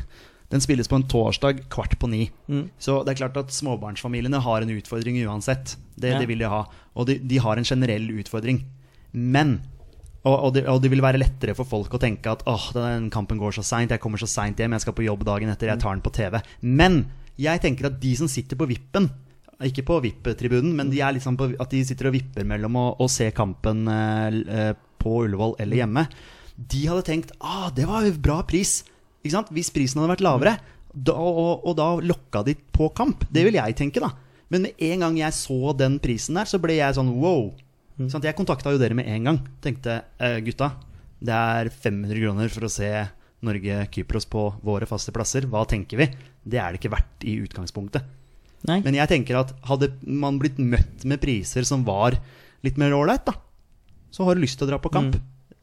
Den 0.51 0.63
spilles 0.63 0.89
på 0.91 0.97
en 0.99 1.07
torsdag 1.07 1.61
kvart 1.71 1.97
på 1.99 2.09
ni. 2.11 2.25
Mm. 2.51 2.65
Så 2.81 2.99
det 3.07 3.13
er 3.13 3.21
klart 3.23 3.37
at 3.39 3.53
småbarnsfamiliene 3.55 4.41
har 4.43 4.65
en 4.65 4.73
utfordring 4.75 5.21
uansett. 5.25 5.77
Det, 5.95 6.11
Ja. 6.11 6.19
det 6.19 6.27
vil 6.27 6.43
de 6.43 6.49
ha. 6.51 6.65
Og 6.95 7.07
de, 7.07 7.19
de 7.19 7.37
har 7.39 7.57
en 7.57 7.63
generell 7.67 8.09
utfordring. 8.19 8.65
Men 9.13 9.61
og, 10.21 10.35
og, 10.35 10.49
det, 10.53 10.67
og 10.69 10.81
det 10.83 10.91
vil 10.93 11.01
være 11.01 11.17
lettere 11.17 11.55
for 11.57 11.65
folk 11.65 11.95
å 11.97 11.99
tenke 12.01 12.29
at 12.29 12.43
åh, 12.45 12.67
den 12.75 13.07
kampen 13.09 13.39
går 13.41 13.55
så 13.57 13.63
seint, 13.65 13.89
jeg 13.89 14.01
kommer 14.03 14.21
så 14.21 14.27
seint 14.29 14.59
hjem, 14.61 14.75
jeg 14.75 14.83
skal 14.83 14.93
på 14.93 15.05
jobb 15.07 15.23
dagen 15.25 15.49
etter, 15.49 15.71
jeg 15.71 15.81
tar 15.81 15.95
den 15.95 16.03
på 16.05 16.11
TV. 16.13 16.37
Men 16.61 16.99
jeg 17.41 17.63
tenker 17.63 17.87
at 17.89 17.97
de 18.03 18.11
som 18.19 18.29
sitter 18.29 18.59
på 18.59 18.67
vippen, 18.69 19.07
ikke 19.67 19.85
på 19.87 19.99
VIP-tribunen, 20.03 20.73
men 20.77 20.91
de 20.91 21.01
er 21.03 21.15
liksom 21.15 21.37
på, 21.39 21.51
at 21.61 21.73
de 21.73 21.81
sitter 21.85 22.09
og 22.09 22.15
vipper 22.15 22.47
mellom 22.47 22.77
å, 22.79 22.85
å 23.01 23.07
se 23.11 23.29
kampen 23.35 23.85
eh, 23.91 24.39
eh, 24.57 24.73
på 25.01 25.21
Ullevål 25.25 25.57
eller 25.61 25.81
hjemme, 25.81 26.05
de 26.55 26.81
hadde 26.85 27.05
tenkt 27.07 27.31
ah, 27.39 27.69
det 27.73 27.87
var 27.89 28.05
jo 28.05 28.13
bra 28.21 28.41
pris. 28.47 28.81
Ikke 29.21 29.35
sant? 29.35 29.51
Hvis 29.53 29.71
prisen 29.73 30.01
hadde 30.01 30.13
vært 30.13 30.25
lavere, 30.25 30.55
da, 30.91 31.15
og, 31.15 31.63
og 31.65 31.77
da 31.79 31.87
lokka 32.03 32.43
de 32.45 32.55
på 32.73 32.89
kamp. 32.97 33.25
Det 33.31 33.45
vil 33.47 33.57
jeg 33.57 33.77
tenke, 33.79 34.03
da. 34.03 34.11
Men 34.51 34.67
med 34.67 34.83
en 34.83 35.05
gang 35.05 35.19
jeg 35.21 35.37
så 35.37 35.73
den 35.79 35.97
prisen 36.03 36.37
der, 36.37 36.49
så 36.49 36.59
ble 36.61 36.75
jeg 36.77 36.97
sånn 36.97 37.13
wow. 37.21 37.49
Sant? 38.09 38.25
Jeg 38.25 38.35
kontakta 38.37 38.73
jo 38.73 38.81
dere 38.81 38.97
med 38.97 39.07
en 39.09 39.29
gang. 39.29 39.41
Tenkte 39.63 40.01
eh, 40.19 40.39
gutta, 40.43 40.73
det 41.21 41.37
er 41.37 41.69
500 41.71 42.17
kroner 42.17 42.51
for 42.51 42.67
å 42.67 42.71
se 42.71 42.89
Norge-Kypros 43.45 44.27
på 44.29 44.47
våre 44.65 44.89
faste 44.89 45.13
plasser. 45.15 45.47
Hva 45.49 45.63
tenker 45.69 46.01
vi? 46.01 46.09
Det 46.43 46.59
er 46.59 46.73
det 46.73 46.81
ikke 46.81 46.93
verdt 46.93 47.25
i 47.29 47.37
utgangspunktet. 47.45 48.20
Nei. 48.69 48.79
Men 48.85 48.97
jeg 48.99 49.09
tenker 49.09 49.39
at 49.39 49.53
hadde 49.69 49.89
man 50.05 50.37
blitt 50.41 50.59
møtt 50.61 51.05
med 51.07 51.21
priser 51.23 51.65
som 51.67 51.85
var 51.87 52.19
litt 52.65 52.77
mer 52.77 52.93
ålreit, 52.93 53.25
da, 53.25 53.35
så 54.13 54.27
har 54.27 54.37
du 54.37 54.43
lyst 54.43 54.59
til 54.59 54.67
å 54.67 54.73
dra 54.73 54.81
på 54.81 54.91
kamp. 54.93 55.15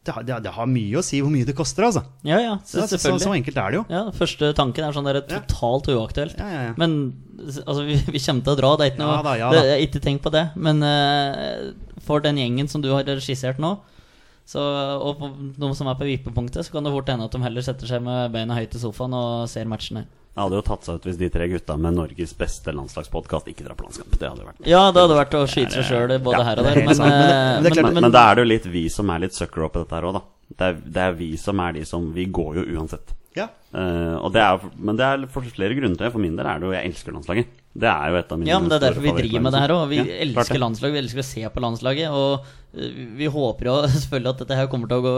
Det, 0.08 0.14
har, 0.14 0.24
det, 0.24 0.36
det 0.46 0.52
har 0.54 0.68
mye 0.70 0.98
å 0.98 1.04
si 1.04 1.18
hvor 1.20 1.30
mye 1.30 1.44
det 1.44 1.54
koster, 1.58 1.84
altså. 1.84 2.00
Ja, 2.26 2.38
ja, 2.40 2.54
så, 2.64 2.80
det, 2.80 2.96
så, 2.96 3.12
så, 3.20 3.32
enkelt 3.36 3.58
er 3.60 3.74
det 3.74 3.78
jo. 3.80 3.82
Ja, 3.92 4.02
Første 4.16 4.50
tanken 4.56 4.86
er 4.86 4.96
sånn 4.96 5.08
der 5.08 5.20
totalt 5.28 5.90
uaktuelt. 5.92 6.38
Ja, 6.40 6.48
ja, 6.48 6.62
ja. 6.70 6.72
Men 6.80 6.96
altså, 7.44 7.82
vi, 7.84 7.98
vi 8.08 8.22
kommer 8.24 8.46
til 8.46 8.54
å 8.54 8.58
dra, 8.62 8.72
det 8.78 8.86
er 8.86 8.94
ikke 8.94 9.02
noe 9.02 9.18
Ja 9.18 9.26
da, 9.26 9.34
ja 9.42 9.50
da. 9.52 9.76
Ikke 9.84 10.02
tenk 10.02 10.24
på 10.24 10.32
det. 10.32 10.46
Men 10.56 10.80
uh, 10.80 11.74
for 12.06 12.24
den 12.24 12.40
gjengen 12.40 12.72
som 12.72 12.82
du 12.84 12.88
har 12.94 13.10
skissert 13.22 13.60
nå, 13.62 13.76
så, 14.48 14.62
og 15.04 15.18
på, 15.20 15.28
de 15.60 15.68
som 15.76 15.90
er 15.92 15.98
på 16.00 16.06
vippepunktet, 16.08 16.64
så 16.64 16.72
kan 16.72 16.86
det 16.86 16.92
fort 16.94 17.10
hende 17.12 17.26
at 17.28 17.34
de 17.36 17.40
heller 17.44 17.64
setter 17.66 17.90
seg 17.90 18.00
med 18.06 18.32
beina 18.32 18.56
høyt 18.56 18.78
i 18.78 18.80
sofaen 18.80 19.12
og 19.18 19.44
ser 19.52 19.68
matchen 19.68 20.00
her. 20.00 20.06
Det 20.38 20.44
hadde 20.44 20.58
jo 20.60 20.64
tatt 20.68 20.86
seg 20.86 21.00
ut 21.00 21.06
hvis 21.08 21.16
de 21.18 21.28
tre 21.34 21.48
gutta 21.50 21.74
med 21.82 21.96
Norges 21.98 22.32
beste 22.38 22.70
landslagspodkast 22.72 23.48
ikke 23.50 23.64
drar 23.66 23.74
på 23.76 23.88
landskamp. 23.88 24.12
Det 24.20 24.28
hadde 24.30 24.46
vært 24.46 24.68
Ja, 24.70 24.84
det 24.94 25.02
hadde 25.02 25.16
vært 25.18 25.34
å 25.34 25.44
skyte 25.50 25.74
seg 25.74 25.88
sjøl 25.88 26.14
både 26.22 26.38
Ja, 26.38 26.44
her 26.46 26.62
og 26.62 26.68
er 26.70 26.78
der, 26.78 26.86
men, 26.86 26.96
men 26.96 27.10
det- 27.10 27.28
eh, 27.28 27.54
men 27.58 27.62
det 27.66 27.72
klart- 27.74 27.92
men, 27.92 28.02
men 28.06 28.14
da 28.14 28.22
er 28.30 28.34
det 28.38 28.44
jo 28.46 28.50
litt 28.54 28.68
vi 28.78 28.84
som 28.88 29.10
er 29.10 29.24
litt 29.26 29.34
sucker 29.34 29.66
i 29.66 29.70
dette 29.80 29.96
her 29.98 30.06
òg, 30.08 30.14
da. 30.20 30.22
Det 30.48 30.64
er, 30.70 30.76
det 30.96 31.02
er 31.08 31.12
vi 31.18 31.30
som 31.36 31.60
er 31.60 31.72
de 31.76 31.82
som 31.84 32.06
Vi 32.14 32.24
går 32.32 32.62
jo 32.62 32.78
uansett. 32.78 33.12
Ja. 33.36 33.48
Uh, 33.74 34.16
og 34.24 34.32
det 34.32 34.40
er, 34.40 34.62
men 34.80 34.96
det 34.96 35.04
er 35.04 35.26
for 35.30 35.42
flere 35.44 35.74
grunner 35.76 35.98
til 35.98 36.06
det. 36.06 36.12
For 36.14 36.22
min 36.22 36.38
del 36.38 36.46
er 36.48 36.58
det 36.62 36.66
jo 36.70 36.72
Jeg 36.72 36.88
elsker 36.88 37.12
landslaget. 37.12 37.50
Det 37.78 37.90
er 37.90 38.08
jo 38.10 38.16
et 38.18 38.32
av 38.32 38.38
mine 38.40 38.48
Ja, 38.48 38.58
men 38.58 38.70
det 38.72 38.78
er 38.78 38.86
derfor 38.88 39.04
vi 39.04 39.12
driver 39.18 39.42
med 39.44 39.52
det 39.54 39.60
her 39.60 39.74
òg. 39.74 39.82
Vi 39.90 39.98
Ja, 39.98 40.06
elsker 40.24 40.58
landslaget, 40.58 40.62
landslag, 40.64 40.92
vi 40.96 41.02
elsker 41.02 41.22
å 41.22 41.28
se 41.28 41.42
på 41.52 41.62
landslaget. 41.66 42.10
Og 42.10 42.48
vi 42.72 43.26
håper 43.32 43.68
jo 43.70 43.74
selvfølgelig 43.94 44.32
at 44.34 44.40
dette 44.42 44.56
her 44.58 44.68
kommer 44.70 44.90
til 44.90 45.00
å 45.00 45.04
gå 45.06 45.12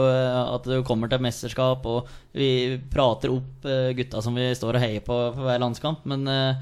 At 0.55 0.67
det 0.69 0.77
kommer 0.87 1.11
til 1.11 1.23
mesterskap. 1.23 1.85
Og 1.85 2.07
vi 2.37 2.79
prater 2.93 3.33
opp 3.35 3.67
eh, 3.67 3.91
gutta 3.97 4.21
som 4.23 4.37
vi 4.39 4.49
står 4.55 4.77
og 4.79 4.83
heier 4.85 5.03
på 5.05 5.17
for 5.35 5.43
hver 5.49 5.59
landskamp. 5.63 6.05
Men, 6.09 6.23
eh, 6.31 6.61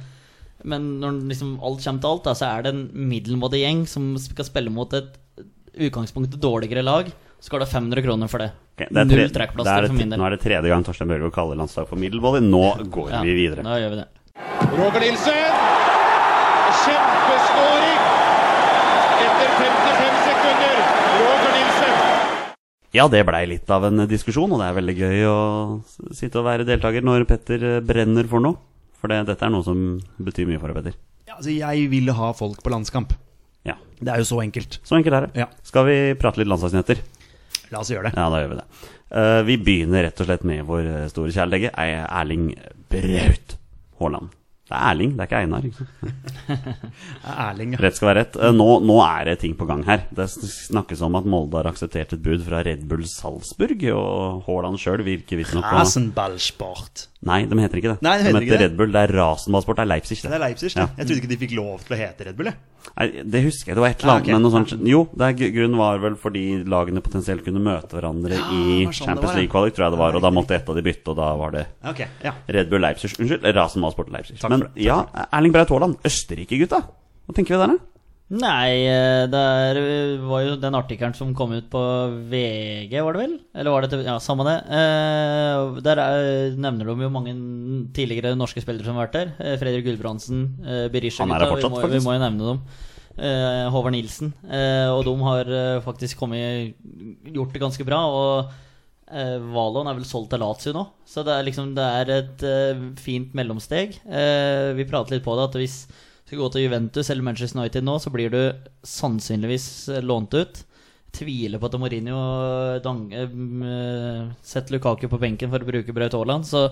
men 0.67 0.95
når 0.99 1.21
liksom 1.29 1.57
alt 1.63 1.83
kommer 1.85 2.03
til 2.03 2.09
alt, 2.13 2.25
da, 2.25 2.33
så 2.35 2.49
er 2.49 2.65
det 2.65 2.73
en 2.75 2.85
middelmådig 3.11 3.61
gjeng 3.63 3.85
som 3.87 4.11
skal 4.19 4.47
spille 4.49 4.73
mot 4.73 4.91
et 4.97 5.13
utgangspunktet 5.79 6.41
dårligere 6.41 6.83
lag. 6.83 7.11
Så 7.39 7.47
skal 7.47 7.61
det 7.63 7.69
500 7.71 8.03
kroner 8.03 8.27
for 8.27 8.43
det. 8.43 8.49
Okay, 8.75 8.89
det 8.91 8.99
er 8.99 9.05
tre, 9.07 9.15
Null 9.15 9.21
det 9.29 9.35
trekkplaster 9.37 9.85
er 9.85 9.91
for 9.91 9.95
min 9.99 10.09
del. 10.11 10.19
nå 10.19 10.25
er 10.27 10.33
det 10.35 10.41
tredje 10.43 10.71
gang 10.73 10.83
Torstein 10.87 11.07
Børgo 11.11 11.29
kaller 11.35 11.59
landslag 11.59 11.87
for 11.87 11.99
middelmådig. 11.99 12.41
Nå 12.49 12.63
går 12.91 13.13
Ja, 13.13 13.21
vi 13.23 13.35
videre. 13.37 13.63
Da 13.63 13.77
gjør 13.79 13.93
vi 13.93 14.01
det. 14.01 14.07
Roger 14.73 15.05
Nilsen. 15.05 15.67
Kjempeskåring 16.79 18.01
etter 19.25 19.49
55 19.59 20.19
sekunder. 20.27 20.75
Roger 21.19 21.51
Nilsen. 21.55 21.95
Ja, 22.95 23.05
det 23.11 23.21
blei 23.27 23.43
litt 23.51 23.69
av 23.69 23.83
en 23.85 24.01
diskusjon, 24.09 24.49
og 24.55 24.61
det 24.63 24.67
er 24.71 24.77
veldig 24.79 24.95
gøy 24.97 25.19
å 25.29 25.37
sitte 26.17 26.39
og 26.41 26.47
være 26.47 26.65
deltaker 26.65 27.05
når 27.05 27.27
Petter 27.29 27.65
eh, 27.75 27.79
brenner 27.85 28.25
for 28.31 28.41
noe. 28.41 28.57
For 28.99 29.11
det, 29.11 29.19
dette 29.29 29.45
er 29.45 29.53
noe 29.53 29.63
som 29.63 29.83
betyr 30.17 30.49
mye 30.49 30.59
for 30.59 30.71
deg, 30.73 30.79
Petter. 30.79 30.97
Ja, 31.29 31.35
altså, 31.37 31.53
jeg 31.53 31.85
vil 31.91 32.09
ha 32.17 32.31
folk 32.33 32.63
på 32.65 32.73
landskamp. 32.73 33.13
Ja, 33.67 33.75
Det 33.99 34.09
er 34.13 34.23
jo 34.23 34.27
så 34.31 34.39
enkelt. 34.41 34.79
Så 34.87 34.97
enkelt 34.97 35.15
er 35.19 35.27
det. 35.27 35.43
Ja. 35.43 35.47
Skal 35.67 35.85
vi 35.85 35.97
prate 36.19 36.41
litt 36.41 36.49
landslagsnyheter? 36.49 37.03
La 37.69 37.83
oss 37.83 37.91
gjøre 37.93 38.09
det. 38.09 38.15
Ja, 38.17 38.25
da 38.33 38.41
gjør 38.41 38.55
vi 38.55 38.59
det. 38.63 38.65
Uh, 39.09 39.39
vi 39.45 39.55
begynner 39.61 40.03
rett 40.07 40.19
og 40.21 40.27
slett 40.29 40.43
med 40.49 40.65
vår 40.65 40.87
eh, 40.89 41.05
store 41.13 41.33
kjærlege, 41.35 41.69
Er- 41.77 42.09
Erling 42.09 42.49
Braut 42.89 43.55
Haaland. 44.01 44.33
Det 44.69 44.77
er 44.77 44.83
Erling, 44.91 45.13
det 45.17 45.23
er 45.23 45.29
ikke 45.31 45.39
Einar. 45.41 45.63
Ikke 45.65 45.81
sant? 45.81 46.69
Erling, 47.49 47.71
ja. 47.73 47.79
Rett 47.81 47.97
skal 47.97 48.11
være 48.11 48.21
rett. 48.23 48.37
Eh, 48.37 48.53
Nå, 48.53 48.67
nå 48.85 48.97
er 49.01 49.31
det 49.31 49.37
ting 49.41 49.55
på 49.57 49.65
gang 49.69 49.81
her. 49.87 50.03
Det 50.13 50.27
snakkes 50.29 51.01
om 51.07 51.17
at 51.17 51.25
Molde 51.29 51.57
har 51.57 51.69
akseptert 51.71 52.13
et 52.13 52.21
bud 52.25 52.43
fra 52.45 52.61
Red 52.67 52.85
Bull 52.89 53.05
Salzburg, 53.09 53.81
og 53.97 54.43
Haaland 54.45 54.77
sjøl 54.81 55.01
virker 55.07 55.41
visstnok 55.41 55.65
på 55.65 55.79
Rasenballsport. 55.79 57.07
Nei, 57.27 57.41
de 57.51 57.57
heter 57.59 57.81
ikke 57.81 57.95
det. 57.95 58.01
Nei, 58.05 58.13
de 58.21 58.29
heter 58.29 58.45
ikke 58.45 58.53
det. 58.55 58.61
Red 58.67 58.75
Bull. 58.79 58.93
Det 58.95 59.01
er 59.07 59.15
Rasenballsport. 59.17 59.81
Det 59.81 59.87
er 59.87 59.91
Leipzig. 59.95 60.19
Det 60.23 60.35
er 60.37 60.43
Leipzig. 60.45 60.69
Ja. 60.77 60.85
Jeg 60.95 61.09
trodde 61.09 61.21
ikke 61.23 61.31
de 61.33 61.39
fikk 61.41 61.55
lov 61.57 61.81
til 61.83 61.95
å 61.97 61.99
hete 61.99 62.29
Red 62.29 62.37
Bull. 62.39 62.51
Jeg. 62.53 62.61
Nei, 62.95 63.07
det 63.27 63.41
husker 63.43 63.73
jeg. 63.73 63.75
Det 63.75 63.83
var 63.83 63.91
et 63.91 64.03
eller 64.05 64.13
annet. 64.13 64.21
Ah, 64.21 64.23
okay. 64.23 64.33
Men 64.37 64.45
noe 64.45 64.53
sånt 64.53 64.87
Jo, 64.87 65.01
det 65.19 65.27
er, 65.27 65.51
grunnen 65.57 65.75
var 65.81 65.99
vel 65.99 66.15
fordi 66.19 66.43
lagene 66.71 67.01
potensielt 67.03 67.43
kunne 67.43 67.59
møte 67.63 67.97
hverandre 67.97 68.37
Ja, 68.39 68.45
i 68.55 68.85
sånn 68.87 68.95
Champions. 69.11 69.35
League-kvalik, 69.35 69.75
tror 69.75 69.89
jeg 69.89 69.95
det 69.97 69.99
var. 69.99 70.15
Og 70.15 70.23
da 70.23 70.31
måtte 70.33 70.55
et 70.55 70.71
av 70.71 70.79
de 70.79 70.85
bytte, 70.85 71.11
og 71.11 71.19
da 71.19 71.27
var 71.41 71.53
det 71.57 71.65
okay, 71.91 72.07
ja. 72.23 72.33
Red 72.55 72.71
Bull 72.71 72.85
Leipzig. 72.87 73.11
Unnskyld, 73.19 73.49
Rasenballsport 73.59 74.13
Leipzig. 74.15 74.39
Takk 74.39 74.55
Men 74.55 74.58
for 74.59 74.81
ja, 74.81 75.03
Erling 75.29 75.55
Braut 75.55 75.71
Haaland. 75.73 76.01
Østerrike-gutta. 76.05 76.83
Hva 77.25 77.37
tenker 77.37 77.55
vi 77.55 77.61
der, 77.61 77.73
da? 77.75 77.89
Nei, 78.29 78.85
eh, 78.85 79.23
det 79.25 79.39
er, 79.41 79.77
var 80.21 80.43
jo 80.45 80.57
den 80.61 80.75
artikkelen 80.77 81.15
som 81.17 81.31
kom 81.33 81.55
ut 81.55 81.65
på 81.71 81.81
VG, 82.29 82.93
var 83.01 83.17
det 83.17 83.23
vel? 83.23 83.33
Eller 83.57 83.73
var 83.73 83.81
det 83.81 83.89
til, 83.89 84.03
Ja, 84.05 84.19
samme 84.21 84.45
det. 84.45 84.57
Eh, 84.69 85.79
der 85.87 86.03
er, 86.03 86.53
nevner 86.53 86.91
de 86.91 87.07
jo 87.07 87.09
mange 87.09 87.33
tidligere 87.95 88.35
norske 88.37 88.61
spillere 88.61 88.85
som 88.85 88.99
har 88.99 89.07
vært 89.07 89.17
der. 89.17 89.33
Eh, 89.41 89.57
Fredrik 89.57 89.87
Gulbrandsen, 89.87 90.45
eh, 90.61 90.85
Berisha 90.93 91.25
Han 91.25 91.33
er 91.33 91.41
der 91.41 91.55
fortsatt, 91.55 91.73
vi, 91.73 91.89
må, 91.89 91.91
vi 91.95 92.05
må 92.05 92.15
jo 92.19 92.23
nevne 92.27 92.53
dem. 92.53 92.63
Eh, 93.17 93.65
Håvard 93.73 93.97
Nilsen. 93.97 94.31
Eh, 94.45 94.87
og 94.93 95.03
de 95.09 95.15
har 95.25 95.49
eh, 95.49 95.81
faktisk 95.83 96.21
kommet, 96.21 96.77
gjort 97.25 97.53
det 97.55 97.63
ganske 97.65 97.87
bra. 97.87 98.03
Og 98.13 98.53
eh, 99.11 99.37
Valon 99.53 99.89
er 99.89 99.97
vel 99.97 100.07
solgt 100.07 100.31
til 100.33 100.41
Lazio 100.43 100.73
nå, 100.75 100.85
så 101.07 101.23
det 101.25 101.35
er 101.35 101.47
liksom 101.47 101.73
Det 101.77 101.87
er 102.01 102.13
et 102.15 102.45
eh, 102.47 102.85
fint 102.99 103.35
mellomsteg. 103.37 103.99
Eh, 104.05 104.69
vi 104.77 104.87
pratet 104.89 105.17
litt 105.17 105.25
på 105.25 105.35
det, 105.37 105.49
at 105.49 105.59
hvis 105.59 105.77
du 105.89 106.33
skal 106.33 106.41
gå 106.43 106.49
til 106.53 106.65
Juventus 106.67 107.09
eller 107.09 107.25
Manchester 107.25 107.61
United 107.61 107.85
nå, 107.85 107.97
så 108.01 108.13
blir 108.13 108.33
du 108.33 108.41
sannsynligvis 108.85 109.69
eh, 109.95 110.03
lånt 110.05 110.35
ut. 110.37 110.63
Tviler 111.15 111.57
på 111.57 111.69
at 111.69 111.79
Mourinho 111.81 112.19
dang, 112.85 113.07
eh, 113.17 114.27
setter 114.45 114.77
Lukaku 114.77 115.07
på 115.09 115.21
benken 115.21 115.49
for 115.49 115.65
å 115.65 115.71
bruke 115.71 115.95
Braut 115.95 116.13
Haaland, 116.13 116.45
så 116.45 116.67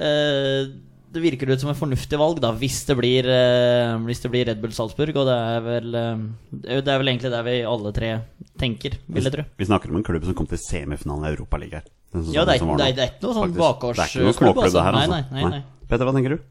eh, 0.00 0.72
det 1.12 1.22
virker 1.22 1.50
ut 1.52 1.60
som 1.60 1.70
et 1.72 1.78
fornuftig 1.78 2.18
valg, 2.20 2.38
da, 2.42 2.52
hvis 2.56 2.78
det 2.88 2.96
blir, 2.98 3.26
eh, 3.28 3.92
hvis 4.06 4.22
det 4.24 4.30
blir 4.32 4.46
Red 4.48 4.62
Bull 4.62 4.72
Salzburg. 4.76 5.16
Og 5.20 5.28
det 5.28 5.34
er 5.36 5.66
vel 5.66 5.98
eh, 5.98 6.22
Det 6.64 6.88
er 6.88 7.02
vel 7.02 7.12
egentlig 7.12 7.32
der 7.34 7.44
vi 7.46 7.58
alle 7.68 7.92
tre 7.96 8.12
tenker, 8.60 8.96
vil 9.08 9.28
jeg 9.28 9.34
tro. 9.34 9.44
Vi 9.58 9.68
snakker 9.68 9.92
om 9.92 10.00
en 10.00 10.06
klubb 10.06 10.24
som 10.28 10.36
kom 10.38 10.48
til 10.50 10.60
semifinalen 10.60 11.28
i 11.28 11.34
Europaligaen. 11.34 11.84
Ja, 12.32 12.44
det 12.44 12.56
er, 12.56 12.60
som 12.60 12.72
var 12.72 12.80
det 12.80 12.88
er, 12.90 12.96
det 12.96 13.04
er 13.04 13.12
ikke 13.14 13.24
noe 13.24 13.36
sånn 13.38 13.54
bakgårdsklubb, 13.56 14.58
altså. 14.66 14.82
her, 14.84 14.96
Nei, 14.96 15.04
altså. 15.06 15.20
nei, 15.32 15.44
nei, 15.44 15.52
nei. 15.56 15.86
Petter, 15.88 16.04
hva 16.04 16.12
tenker 16.16 16.34
du? 16.36 16.42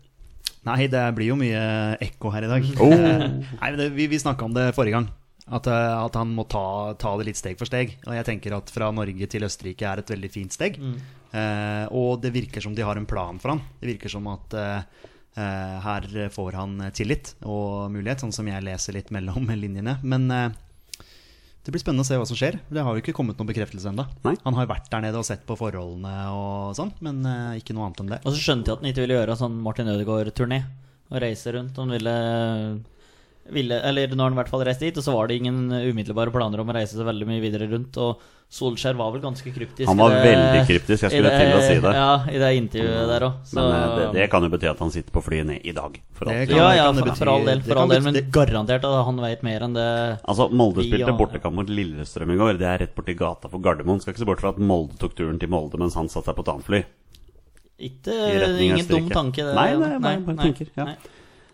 Nei, 0.66 0.78
det 0.94 1.04
blir 1.18 1.32
jo 1.32 1.38
mye 1.38 1.62
ekko 2.06 2.32
her 2.34 2.46
i 2.46 2.50
dag. 2.52 2.66
Oh. 2.82 2.94
Nei, 3.62 3.70
det, 3.78 3.88
Vi, 3.98 4.06
vi 4.12 4.20
snakka 4.22 4.46
om 4.46 4.54
det 4.58 4.68
forrige 4.78 4.98
gang. 5.00 5.08
At, 5.52 5.68
eh, 5.68 5.94
at 6.06 6.16
han 6.16 6.32
må 6.36 6.46
ta, 6.48 6.94
ta 6.96 7.14
det 7.20 7.28
litt 7.28 7.40
steg 7.40 7.58
for 7.60 7.68
steg. 7.68 7.98
Og 8.08 8.16
jeg 8.16 8.28
tenker 8.30 8.56
at 8.56 8.72
fra 8.72 8.88
Norge 8.96 9.28
til 9.28 9.44
Østerrike 9.48 9.88
er 9.90 10.00
et 10.00 10.14
veldig 10.14 10.32
fint 10.32 10.56
steg. 10.56 10.80
Eh, 11.32 11.86
og 11.92 12.22
det 12.24 12.32
virker 12.36 12.64
som 12.64 12.76
de 12.76 12.86
har 12.88 12.96
en 13.00 13.08
plan 13.10 13.40
for 13.42 13.56
han. 13.56 13.64
Det 13.82 13.90
virker 13.94 14.12
som 14.14 14.28
at 14.32 14.56
eh, 14.56 15.06
eh, 15.36 15.78
her 15.84 16.08
får 16.32 16.58
han 16.60 16.78
tillit 16.96 17.34
og 17.44 17.92
mulighet, 17.92 18.24
sånn 18.24 18.36
som 18.36 18.48
jeg 18.48 18.64
leser 18.64 18.96
litt 18.96 19.12
mellom 19.12 19.48
linjene. 19.64 19.98
Men 20.04 20.28
eh, 20.32 20.50
det 21.62 21.70
blir 21.76 21.84
spennende 21.84 22.02
å 22.02 22.08
se 22.08 22.18
hva 22.18 22.26
som 22.26 22.38
skjer. 22.40 22.56
Det 22.74 22.82
har 22.82 22.96
jo 22.98 23.04
ikke 23.04 23.14
kommet 23.14 23.38
noen 23.38 23.52
bekreftelse 23.52 23.92
ennå. 23.92 24.08
Han 24.48 24.56
har 24.58 24.70
vært 24.72 24.88
der 24.90 25.04
nede 25.04 25.20
og 25.20 25.28
sett 25.28 25.44
på 25.46 25.54
forholdene 25.60 26.14
og 26.34 26.72
sånn, 26.80 26.90
men 27.06 27.20
eh, 27.28 27.60
ikke 27.60 27.76
noe 27.78 27.90
annet 27.90 28.02
enn 28.02 28.16
det. 28.16 28.22
Og 28.24 28.34
så 28.34 28.42
skjønte 28.48 28.72
jeg 28.72 28.80
at 28.80 28.82
han 28.82 28.90
ikke 28.94 29.04
ville 29.06 29.20
gjøre 29.20 29.36
sånn 29.44 29.60
Martin 29.68 29.92
Ødegaard-turné 29.94 30.64
og 31.12 31.20
reise 31.22 31.54
rundt. 31.54 31.78
Han 31.78 31.92
ville 31.94 32.16
ville 33.54 33.78
Eller 33.84 34.08
nå 34.12 34.24
har 34.24 34.30
han 34.32 34.38
i 34.38 34.42
hvert 34.42 34.50
fall 34.52 34.64
reist 34.66 34.80
dit, 34.84 34.98
og 34.98 35.04
så 35.06 35.14
var 35.16 35.28
det 35.28 35.38
ingen 35.42 35.70
umiddelbare 35.72 36.32
planer 36.34 36.60
om 36.64 36.70
å 36.72 36.76
reise 36.78 36.98
så 36.98 37.06
veldig 37.08 37.28
mye 37.30 37.42
videre 37.44 37.68
rundt. 37.72 37.98
Og 38.02 38.22
Solskjær 38.52 38.98
var 39.00 39.14
vel 39.14 39.22
ganske 39.24 39.48
kryptisk. 39.56 39.88
Han 39.88 39.96
var 40.02 40.12
det- 40.12 40.24
veldig 40.28 40.64
kryptisk, 40.68 41.04
jeg 41.06 41.12
skulle 41.14 41.30
skulle 41.32 41.40
til 41.40 41.56
å 41.56 41.62
si 41.64 41.76
det. 41.86 41.94
Ja, 41.96 42.16
i 42.28 42.38
det 42.42 42.50
intervjuet 42.60 43.08
der 43.08 43.26
òg. 43.30 43.34
Men 43.56 43.64
eh, 43.72 43.96
det, 43.96 44.08
det 44.18 44.26
kan 44.34 44.44
jo 44.44 44.50
bety 44.52 44.68
at 44.68 44.80
han 44.84 44.92
sitter 44.92 45.12
på 45.16 45.24
flyet 45.24 45.46
ned 45.48 45.62
i 45.64 45.72
dag. 45.72 45.96
For 46.12 46.26
Det 46.26 46.36
alt. 46.36 46.50
kan- 46.50 46.58
Ja, 46.58 46.72
ja, 46.76 46.92
kan 46.92 47.00
for, 47.00 47.16
for 47.16 47.30
all 47.32 47.46
del, 47.46 47.62
for 47.62 47.78
all 47.80 47.88
del 47.88 48.02
men 48.04 48.14
garantert 48.30 48.84
at 48.84 49.06
han 49.08 49.22
vet 49.24 49.44
mer 49.48 49.60
enn 49.62 49.74
det 49.74 49.88
Altså, 50.28 50.50
Molde 50.52 50.84
spilte 50.84 51.16
bortekamp 51.16 51.56
mot 51.56 51.68
Lillestrøm 51.72 52.34
i 52.36 52.38
går. 52.44 52.58
Det 52.60 52.68
er 52.68 52.78
rett 52.84 52.96
borti 52.96 53.16
gata 53.16 53.48
for 53.48 53.60
Gardermoen. 53.64 54.02
Skal 54.02 54.14
ikke 54.14 54.26
se 54.26 54.26
bort 54.34 54.42
fra 54.44 54.50
at 54.50 54.60
Molde 54.60 55.00
tok 55.00 55.16
turen 55.16 55.40
til 55.40 55.48
Molde 55.48 55.80
mens 55.80 55.96
han 55.96 56.10
satte 56.12 56.26
seg 56.26 56.36
på 56.36 56.44
et 56.44 56.52
annet 56.52 56.68
fly. 56.68 56.84
Ikke 57.82 58.14
ingen 58.62 58.86
dum 58.86 59.10
tanke, 59.10 59.42
det. 59.48 59.56
Nei, 59.56 59.72
nei, 59.76 59.98
nei, 59.98 60.16
nei, 60.22 60.36
tenker, 60.44 60.68
ja. 60.78 60.84
nei. 60.92 60.98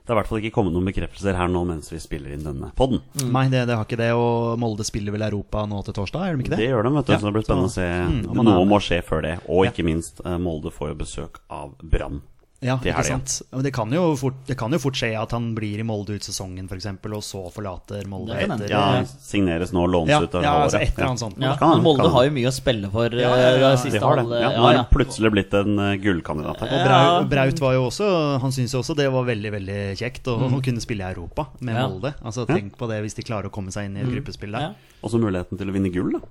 Det 0.08 0.14
har 0.14 0.16
i 0.16 0.22
hvert 0.22 0.30
fall 0.32 0.40
ikke 0.40 0.56
kommet 0.56 0.72
noen 0.72 0.86
bekreftelser 0.88 1.36
her 1.36 1.50
nå 1.52 1.66
mens 1.68 1.92
vi 1.92 1.98
spiller 2.00 2.32
inn 2.32 2.46
denne 2.48 2.70
podden. 2.80 3.02
Nei, 3.28 3.42
det, 3.52 3.66
det 3.68 3.76
har 3.76 3.84
ikke 3.84 4.00
det. 4.00 4.14
Og 4.16 4.54
Molde 4.62 4.86
spiller 4.88 5.12
vel 5.12 5.26
Europa 5.28 5.66
nå 5.68 5.82
til 5.84 5.98
torsdag, 5.98 6.30
gjør 6.30 6.40
de 6.40 6.46
ikke 6.46 6.54
det? 6.54 6.60
Det 6.62 6.70
gjør 6.70 6.88
de, 6.88 6.92
vet 6.96 7.10
du. 7.10 7.12
Ja, 7.12 7.20
så 7.20 7.28
det 7.28 7.34
blir 7.36 7.44
spennende 7.44 7.68
å 7.68 7.74
se. 7.74 7.88
Mm, 8.08 8.40
Noe 8.48 8.64
må 8.72 8.80
skje 8.80 9.02
før 9.04 9.26
det. 9.28 9.34
Og 9.52 9.68
ikke 9.68 9.84
minst, 9.84 10.24
eh, 10.24 10.38
Molde 10.40 10.72
får 10.72 10.94
jo 10.94 10.98
besøk 11.04 11.42
av 11.52 11.76
Brann. 11.84 12.22
Ja, 12.66 12.80
ikke 12.82 13.04
sant. 13.06 13.36
Men 13.52 13.66
det 13.68 13.72
kan, 13.76 13.92
jo 13.94 14.04
fort, 14.18 14.38
det 14.48 14.56
kan 14.58 14.74
jo 14.74 14.80
fort 14.82 14.98
skje 14.98 15.12
at 15.20 15.34
han 15.36 15.52
blir 15.58 15.78
i 15.78 15.86
Molde 15.86 16.16
ut 16.18 16.26
sesongen, 16.26 16.66
f.eks., 16.66 16.88
og 17.06 17.24
så 17.26 17.42
forlater 17.54 18.08
Molde 18.10 18.34
Det 18.34 18.48
etter 18.48 18.72
Ja, 18.72 19.04
signeres 19.06 19.74
nå 19.76 19.84
lånes 19.86 20.10
ja, 20.10 20.22
ut 20.26 20.38
av 20.40 20.46
ja, 20.46 20.54
altså 20.64 20.80
et 20.82 20.96
eller 20.96 21.12
annet 21.12 21.22
sånt. 21.22 21.38
Ja, 21.44 21.54
Kan 21.60 21.76
han, 21.76 21.84
Molde 21.86 22.08
kan 22.08 22.16
har 22.16 22.26
jo 22.26 22.34
mye 22.40 22.50
å 22.50 22.56
spille 22.56 22.90
for. 22.94 23.14
Ja, 23.14 23.30
ja, 23.38 23.52
eh, 23.52 23.60
ja. 23.62 23.74
De 23.78 24.02
har 24.02 24.22
det. 24.24 24.42
Ja, 24.42 24.50
nå 24.58 24.72
er 24.72 24.80
han 24.80 24.90
plutselig 24.90 25.34
blitt 25.36 25.54
en 25.60 25.84
eh, 25.86 25.94
gullkandidat 26.02 26.66
her. 26.66 26.74
Og 26.74 26.82
Ja. 26.82 26.88
Braut, 26.88 27.30
Braut 27.36 27.62
var 27.62 27.76
jo 27.76 27.86
også 27.92 28.08
Han 28.42 28.54
syntes 28.56 28.74
jo 28.74 28.82
også 28.82 28.96
det 28.98 29.08
var 29.14 29.26
veldig 29.28 29.52
veldig 29.54 29.80
kjekt 30.00 30.30
å, 30.32 30.38
mm. 30.48 30.58
kunne 30.66 30.82
spille 30.82 31.06
i 31.06 31.14
Europa 31.14 31.50
med 31.60 31.78
Ja. 31.78 31.86
Molde. 31.86 32.16
Altså 32.26 32.48
Tenk 32.50 32.74
på 32.80 32.90
det 32.90 33.04
hvis 33.06 33.18
de 33.18 33.26
klarer 33.28 33.52
å 33.52 33.54
komme 33.54 33.74
seg 33.76 33.90
inn 33.90 34.00
i 34.00 34.06
et 34.06 34.10
gruppespill 34.10 34.58
der. 34.58 34.72
Ja. 34.72 34.98
Også 35.06 35.22
muligheten 35.22 35.62
til 35.62 35.70
å 35.70 35.78
vinne 35.78 35.94
gull, 35.94 36.16
da. 36.18 36.26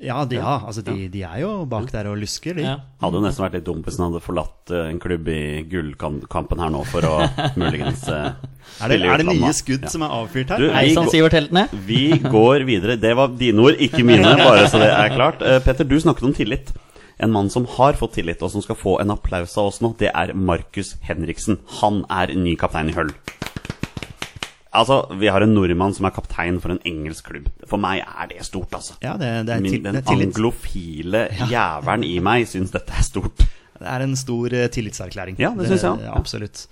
Ja, 0.00 0.22
de, 0.24 0.38
ja 0.38 0.54
altså 0.64 0.80
de, 0.80 1.08
de 1.12 1.20
er 1.28 1.42
jo 1.42 1.50
bak 1.68 1.90
der 1.92 2.06
og 2.08 2.16
lusker, 2.22 2.54
de. 2.56 2.62
Ja. 2.64 2.76
Hadde 3.02 3.18
jo 3.18 3.24
nesten 3.26 3.44
vært 3.44 3.58
litt 3.58 3.66
dumt 3.66 3.84
hvis 3.84 3.98
han 4.00 4.06
hadde 4.08 4.22
forlatt 4.24 4.72
eh, 4.72 4.86
en 4.88 5.00
klubb 5.02 5.28
i 5.28 5.40
gullkampen 5.68 6.62
her 6.64 6.72
nå 6.72 6.80
for 6.88 7.04
å 7.04 7.18
muligens 7.60 8.06
uh, 8.08 8.30
Er 8.80 8.94
det, 8.94 9.00
er 9.04 9.20
det 9.20 9.26
nye 9.28 9.52
skudd 9.56 9.84
Ja. 9.84 9.92
som 9.92 10.06
er 10.06 10.14
avfyrt 10.22 10.54
her? 10.54 10.62
Du, 10.64 10.70
Vi 10.72 10.94
går- 10.96 11.10
Sivert 11.12 11.36
Heltene. 11.36 11.66
Vi 11.84 12.04
går 12.24 12.64
videre. 12.68 12.96
Det 13.02 13.12
var 13.18 13.34
dine 13.36 13.60
ord, 13.66 13.76
ikke 13.76 14.00
mine, 14.08 14.32
bare 14.46 14.64
så 14.72 14.80
det 14.80 14.88
er 14.88 15.12
klart. 15.12 15.44
Uh, 15.44 15.58
Petter, 15.66 15.84
du 15.84 15.98
snakket 16.00 16.30
om 16.30 16.36
tillit. 16.36 16.72
En 17.20 17.28
mann 17.34 17.50
som 17.52 17.66
har 17.76 17.92
fått 18.00 18.14
tillit, 18.16 18.40
og 18.40 18.48
som 18.54 18.62
skal 18.64 18.78
få 18.80 18.94
en 19.02 19.12
applaus 19.12 19.52
av 19.60 19.68
oss 19.68 19.82
nå, 19.84 19.92
det 20.00 20.08
er 20.16 20.32
Markus 20.32 20.94
Henriksen. 21.04 21.58
Han 21.82 22.06
er 22.08 22.32
ny 22.32 22.54
kaptein 22.56 22.88
i 22.88 22.96
Høll. 22.96 23.12
Altså, 24.70 25.00
vi 25.18 25.26
har 25.26 25.42
en 25.42 25.54
nordmann 25.54 25.94
som 25.96 26.06
er 26.06 26.14
kaptein 26.14 26.60
for 26.62 26.74
en 26.74 26.82
engelsk 26.86 27.26
klubb. 27.32 27.48
For 27.66 27.80
meg 27.82 28.04
er 28.04 28.30
det 28.30 28.44
stort, 28.46 28.70
altså. 28.76 28.94
Ja, 29.02 29.16
det, 29.18 29.30
det 29.48 29.56
er, 29.56 29.64
Min, 29.64 29.72
til, 29.74 29.82
det 29.82 29.90
den 29.90 30.02
er 30.02 30.06
tillit. 30.06 30.30
anglofile 30.30 31.24
jævelen 31.54 32.06
i 32.06 32.18
meg 32.22 32.46
syns 32.50 32.74
dette 32.74 32.94
er 32.94 33.06
stort. 33.06 33.46
Det 33.80 33.88
er 33.88 34.04
en 34.04 34.16
stor 34.18 34.52
eh, 34.54 34.68
tillitserklæring. 34.68 35.38
Ja, 35.40 35.54
det 35.56 35.70
synes 35.70 35.86
jeg 35.86 36.04
ja, 36.04 36.12
Absolutt. 36.14 36.66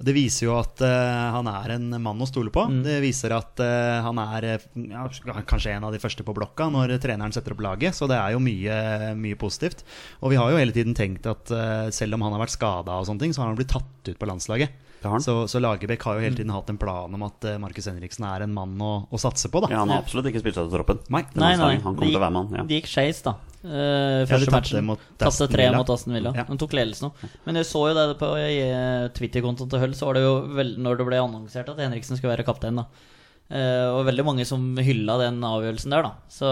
Det 0.00 0.14
viser 0.16 0.46
jo 0.46 0.54
at 0.56 0.80
uh, 0.80 1.30
han 1.34 1.48
er 1.50 1.74
en 1.74 1.88
mann 2.00 2.20
å 2.20 2.28
stole 2.28 2.52
på. 2.52 2.62
Mm. 2.68 2.78
Det 2.84 2.98
viser 3.04 3.34
at 3.36 3.60
uh, 3.60 4.00
han 4.04 4.20
er 4.22 4.46
ja, 4.52 5.02
kanskje 5.48 5.74
en 5.74 5.88
av 5.88 5.92
de 5.92 6.00
første 6.00 6.24
på 6.24 6.34
blokka 6.36 6.70
når 6.72 6.94
treneren 7.02 7.34
setter 7.36 7.56
opp 7.56 7.64
laget. 7.64 7.96
Så 7.96 8.08
det 8.08 8.16
er 8.16 8.36
jo 8.36 8.40
mye, 8.44 8.76
mye 9.18 9.40
positivt. 9.40 9.82
Og 10.20 10.32
vi 10.32 10.40
har 10.40 10.52
jo 10.52 10.60
hele 10.60 10.76
tiden 10.76 10.96
tenkt 10.96 11.28
at 11.28 11.52
uh, 11.52 11.88
selv 11.92 12.16
om 12.16 12.24
han 12.28 12.36
har 12.36 12.44
vært 12.44 12.56
skada, 12.56 13.00
og 13.00 13.08
sånne 13.08 13.24
ting, 13.26 13.36
så 13.36 13.42
har 13.42 13.52
han 13.52 13.60
blitt 13.60 13.72
tatt 13.72 14.12
ut 14.12 14.20
på 14.20 14.30
landslaget. 14.30 14.88
Det. 15.00 15.20
Så, 15.24 15.34
så 15.48 15.60
Lagerbäck 15.62 16.02
har 16.04 16.18
jo 16.18 16.24
hele 16.24 16.36
tiden 16.36 16.52
hatt 16.52 16.68
en 16.70 16.78
plan 16.80 17.14
om 17.16 17.22
at 17.24 17.46
uh, 17.48 17.56
Markus 17.62 17.88
Henriksen 17.88 18.26
er 18.28 18.44
en 18.44 18.52
mann 18.52 18.74
å, 18.84 18.90
å 19.08 19.20
satse 19.20 19.48
på. 19.52 19.62
da 19.64 19.70
Ja, 19.72 19.82
Han 19.82 19.92
har 19.94 20.02
absolutt 20.04 20.28
ikke 20.28 20.42
spilt 20.42 20.58
seg 20.58 20.68
til 20.68 20.74
troppen. 20.76 21.00
Nei. 21.08 21.22
Nei, 21.40 21.54
nei. 21.60 21.76
Han 21.80 21.94
kommer 21.96 22.10
til 22.10 22.20
å 22.20 22.24
være 22.26 22.36
mann. 22.36 22.50
Ja. 22.58 22.66
De 22.68 22.80
gikk 22.80 22.90
skeis, 22.90 23.22
da. 23.24 23.38
Uh, 23.60 24.24
de 24.24 24.52
matchen. 24.52 24.92
Tapte 25.20 25.48
tre 25.52 25.70
mot 25.74 25.94
Aston 25.96 26.16
Villa. 26.16 26.32
Ja. 26.36 26.46
Han 26.48 26.60
tok 26.60 26.76
ledelsen 26.76 27.10
òg. 27.10 27.24
Men 27.46 27.60
jeg 27.60 27.68
så 27.68 27.86
jo 27.90 27.96
det 27.96 28.06
på 28.20 28.28
uh, 28.36 29.08
Twitter-kontoen 29.16 29.72
til 29.72 29.82
Hull, 29.84 29.96
så 29.96 30.10
var 30.10 30.18
det 30.20 30.26
jo 30.26 30.34
vel, 30.58 30.74
når 30.80 31.00
det 31.00 31.08
ble 31.08 31.22
annonsert 31.24 31.72
at 31.72 31.80
Henriksen 31.80 32.20
skulle 32.20 32.34
være 32.36 32.46
kaptein, 32.48 32.80
da. 32.80 32.88
Eh, 33.50 33.86
og 33.90 34.04
veldig 34.06 34.22
mange 34.22 34.44
som 34.46 34.62
hylla 34.78 35.16
den 35.18 35.40
avgjørelsen 35.42 35.90
der, 35.90 36.04
da. 36.06 36.10
Så 36.30 36.46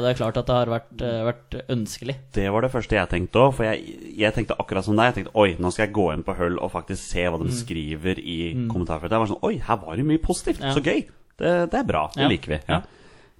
det 0.00 0.12
er 0.12 0.16
klart 0.16 0.38
at 0.40 0.46
det 0.48 0.54
har 0.56 0.70
vært, 0.72 0.92
uh, 1.04 1.26
vært 1.28 1.56
ønskelig. 1.74 2.14
Det 2.32 2.46
var 2.54 2.64
det 2.64 2.70
første 2.72 2.96
jeg 2.96 3.10
tenkte 3.10 3.42
òg. 3.42 3.50
For 3.58 3.66
jeg, 3.68 3.98
jeg 4.16 4.32
tenkte 4.38 4.56
akkurat 4.56 4.86
som 4.86 4.96
deg. 4.96 5.10
Jeg 5.10 5.18
tenkte 5.18 5.34
oi, 5.42 5.50
nå 5.60 5.72
skal 5.74 5.84
jeg 5.86 5.94
gå 5.98 6.06
inn 6.14 6.24
på 6.24 6.36
Hull 6.38 6.56
og 6.56 6.72
faktisk 6.72 7.04
se 7.04 7.26
hva 7.28 7.36
de 7.42 7.50
Mm. 7.50 7.58
skriver 7.58 8.18
i 8.24 8.38
kommentarfeltet. 8.72 9.12
Jeg 9.12 9.24
var 9.26 9.32
sånn 9.34 9.44
oi, 9.44 9.54
her 9.68 9.76
var 9.84 9.96
det 10.00 10.08
mye 10.08 10.24
positivt. 10.24 10.64
Ja. 10.64 10.72
Så 10.72 10.80
gøy. 10.80 11.04
Det, 11.36 11.52
det 11.70 11.78
er 11.82 11.84
bra. 11.84 12.06
Det 12.16 12.22
Ja. 12.24 12.28
liker 12.32 12.56
vi. 12.56 12.60
Ja. 12.68 12.80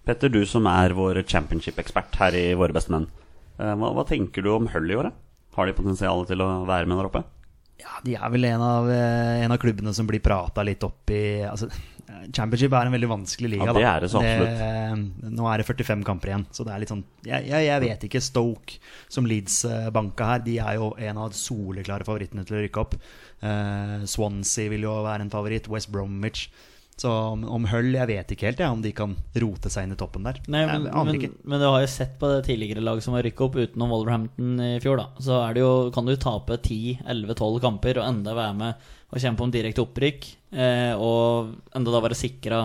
Petter, 0.04 0.28
du 0.28 0.44
som 0.44 0.66
er 0.66 0.90
vår 0.92 1.22
championship-ekspert 1.24 2.16
her 2.20 2.34
i 2.36 2.52
Våre 2.58 2.74
beste 2.76 2.90
menn. 2.92 3.06
Uh, 3.58 3.72
Hva, 3.76 3.94
hva 3.96 4.04
tenker 4.08 4.42
du 4.44 4.50
om 4.52 4.66
Hull 4.68 4.90
i 4.90 4.94
året? 5.00 5.12
Har 5.56 5.66
de 5.66 5.72
potensial 5.72 6.26
til 6.26 6.40
å 6.44 6.66
være 6.68 6.86
med 6.88 6.98
der 6.98 7.08
oppe? 7.08 7.24
Ja, 7.80 7.98
De 8.04 8.14
er 8.14 8.30
vel 8.30 8.44
en 8.46 8.60
av, 8.62 8.86
en 8.88 9.50
av 9.52 9.58
klubbene 9.58 9.92
som 9.94 10.06
blir 10.06 10.20
prata 10.22 10.62
litt 10.62 10.82
opp 10.86 11.10
i 11.10 11.42
altså, 11.42 11.66
Championship 12.30 12.74
er 12.76 12.88
en 12.88 12.94
veldig 12.94 13.10
vanskelig 13.10 13.50
liga. 13.54 13.66
Ja, 13.68 13.74
det 13.76 13.84
er 13.88 14.04
det 14.04 14.10
så 14.12 14.22
nå 15.32 15.46
er 15.48 15.62
det 15.62 15.66
45 15.68 16.04
kamper 16.06 16.32
igjen, 16.32 16.46
så 16.54 16.66
det 16.66 16.74
er 16.74 16.82
litt 16.82 16.92
sånn 16.92 17.04
Jeg, 17.26 17.46
jeg, 17.48 17.66
jeg 17.68 17.84
vet 17.84 18.06
ikke. 18.08 18.22
Stoke, 18.22 18.78
som 19.12 19.28
Leeds-banka 19.28 20.28
her, 20.32 20.44
de 20.46 20.58
er 20.62 20.78
jo 20.80 20.92
en 20.98 21.22
av 21.22 21.32
de 21.32 21.38
soleklare 21.40 22.06
favorittene 22.08 22.44
til 22.48 22.58
å 22.58 22.62
rykke 22.64 22.82
opp. 22.82 22.98
Eh, 23.42 23.96
Swansea 24.10 24.70
vil 24.72 24.86
jo 24.86 24.98
være 25.06 25.26
en 25.26 25.32
favoritt. 25.32 25.70
West 25.72 25.90
Bromwich. 25.94 26.46
Så 27.00 27.10
om, 27.10 27.44
om 27.48 27.64
Hull 27.70 27.94
Jeg 27.96 28.08
vet 28.10 28.32
ikke 28.34 28.46
helt 28.50 28.60
ja, 28.62 28.68
om 28.70 28.82
de 28.84 28.92
kan 28.94 29.14
rote 29.42 29.70
seg 29.72 29.86
inn 29.86 29.94
i 29.94 29.98
toppen 29.98 30.26
der. 30.26 30.38
Nei, 30.52 30.62
men, 30.68 30.86
jeg 30.86 31.06
men, 31.08 31.36
men 31.48 31.62
du 31.62 31.66
har 31.66 31.80
jo 31.82 31.90
sett 31.90 32.18
på 32.20 32.28
det 32.30 32.44
tidligere 32.46 32.84
laget 32.84 33.06
som 33.06 33.16
har 33.16 33.24
rykket 33.26 33.46
opp 33.46 33.58
utenom 33.58 33.94
Wolverhampton 33.94 34.60
i 34.62 34.70
fjor, 34.84 35.00
da. 35.00 35.08
Så 35.22 35.40
det 35.56 35.64
jo, 35.64 35.72
kan 35.94 36.08
du 36.08 36.14
tape 36.20 36.60
10-11-12 36.60 37.58
kamper 37.64 38.02
og 38.02 38.08
enda 38.10 38.36
være 38.38 38.58
med 38.60 38.92
og 39.12 39.20
kjempe 39.24 39.44
om 39.44 39.52
direkte 39.52 39.84
opprykk. 39.84 40.28
Eh, 40.52 40.92
og 40.96 41.52
enda 41.76 41.94
da 41.94 42.04
være 42.04 42.18
sikra 42.18 42.62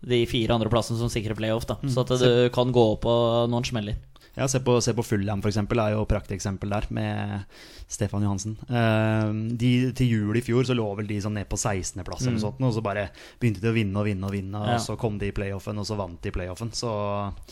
de 0.00 0.22
fire 0.28 0.56
andre 0.56 0.70
plassene 0.72 1.00
som 1.00 1.10
sikrer 1.12 1.36
playoff, 1.36 1.66
da. 1.68 1.76
Mm. 1.82 1.90
Så 1.92 2.04
at 2.04 2.14
du 2.22 2.30
kan 2.54 2.72
gå 2.72 2.86
på 3.02 3.16
noen 3.52 3.66
smeller. 3.68 3.98
Ja, 4.36 4.46
Se 4.48 4.60
på, 4.62 4.80
se 4.80 4.92
på 4.94 5.02
Fulham, 5.04 5.40
for 5.42 5.50
eksempel, 5.50 5.78
er 5.82 5.92
jo 5.96 6.04
prakteksempel 6.08 6.70
der, 6.70 6.86
med 6.94 7.44
Stefan 7.90 8.22
Johansen. 8.22 8.52
Eh, 8.70 9.32
de, 9.58 9.70
til 9.98 10.06
jul 10.12 10.36
i 10.38 10.42
fjor 10.46 10.62
så 10.68 10.76
lå 10.78 10.84
vel 10.96 11.08
de 11.10 11.16
sånn 11.20 11.34
ned 11.34 11.48
på 11.50 11.58
16.-plass, 11.58 12.28
mm. 12.30 12.38
og 12.62 12.72
så 12.76 12.82
bare 12.84 13.08
begynte 13.42 13.60
de 13.64 13.68
å 13.72 13.74
vinne 13.74 13.98
og 13.98 14.06
vinne 14.06 14.28
og 14.28 14.32
vinne, 14.36 14.60
Ja. 14.70 14.76
så 14.78 14.94
kom 14.96 15.18
de 15.18 15.26
i 15.32 15.34
playoffen, 15.34 15.78
og 15.82 15.86
så 15.88 15.96
vant 15.98 16.20
de 16.22 16.30
i 16.30 16.34
playoffen. 16.36 16.70
Så 16.72 16.88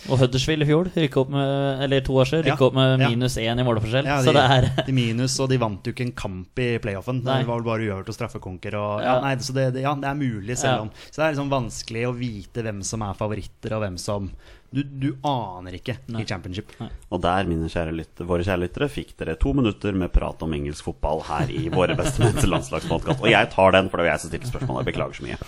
Og 0.08 0.18
Huddersfield 0.22 0.62
i 0.62 0.68
fjor, 0.70 0.90
rykka 0.94 1.20
opp 1.24 1.30
med 1.34 1.82
Eller 1.82 2.00
to 2.06 2.14
år 2.14 2.30
siden, 2.30 2.44
rykka 2.46 2.62
Ja, 2.62 2.68
opp 2.70 2.74
med 2.78 3.02
minus 3.02 3.36
én 3.42 3.58
i 3.58 3.64
måleforskjell. 3.66 4.06
ja, 4.06 4.20
så 4.22 4.32
det 4.36 4.44
er 4.46 4.84
de 4.86 4.92
minus, 4.94 5.38
og 5.42 5.48
de 5.50 5.58
vant 5.58 5.82
jo 5.84 5.92
ikke 5.92 6.06
en 6.06 6.12
kamp 6.12 6.58
i 6.62 6.68
playoffen. 6.78 7.24
Det 7.24 7.40
var 7.48 7.58
vel 7.58 7.66
bare 7.66 7.82
uavgjort 7.88 8.08
og 8.14 8.14
straffekonker. 8.20 8.78
Og, 8.78 9.02
ja, 9.02 9.16
Ja. 9.16 9.20
nei, 9.26 9.34
så 9.42 9.52
det, 9.52 9.72
det, 9.74 9.82
ja, 9.82 9.94
det 9.98 10.04
er 10.08 10.14
mulig, 10.14 10.56
selv 10.56 10.76
Ja. 10.76 10.80
om 10.82 10.90
Så 11.10 11.16
det 11.18 11.24
er 11.26 11.34
liksom 11.34 11.50
vanskelig 11.50 12.06
å 12.06 12.14
vite 12.16 12.62
hvem 12.62 12.82
som 12.84 13.02
er 13.02 13.14
favoritter, 13.18 13.74
og 13.74 13.82
hvem 13.82 13.98
som 13.98 14.30
Du, 14.70 14.82
du 14.84 15.06
aner 15.24 15.78
ikke 15.78 15.94
Nei. 16.12 16.20
i 16.22 16.26
championship. 16.28 16.74
Og 17.08 17.22
der, 17.24 17.46
mine 17.48 17.70
kjære 17.72 17.94
lytter, 17.96 18.26
våre 18.28 18.44
kjære 18.44 18.60
lyttere, 18.66 18.88
fikk 18.92 19.14
dere 19.16 19.38
to 19.40 19.54
minutter 19.56 19.96
med 19.96 20.12
prat 20.12 20.42
om 20.44 20.52
engelsk 20.52 20.84
fotball 20.90 21.22
her 21.28 21.48
i 21.48 21.70
Våre 21.72 21.96
beste 21.96 22.20
menns 22.20 22.44
landslagspodkast. 22.44 23.22
Og 23.24 23.30
jeg 23.32 23.48
tar 23.54 23.72
den, 23.78 23.88
for 23.88 23.96
det 23.96 24.04
var 24.06 24.12
jeg 24.12 24.24
som 24.26 24.32
stilte 24.34 24.50
spørsmålet. 24.52 24.82
Jeg 24.84 24.90
beklager 24.92 25.16
så 25.16 25.24
mye. 25.24 25.38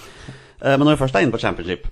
Eh, 0.61 0.77
Men 0.77 0.87
når 0.89 0.97
vi 0.97 1.01
først 1.03 1.15
er 1.17 1.25
inne 1.27 1.33
på 1.37 1.41
championship 1.41 1.87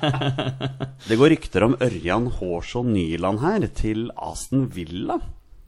Det 1.10 1.18
går 1.18 1.30
rykter 1.34 1.66
om 1.66 1.76
Ørjan 1.82 2.26
Hårsson 2.38 2.92
Nyland 2.94 3.42
her 3.42 3.66
til 3.78 4.08
Aston 4.16 4.68
Villa. 4.74 5.18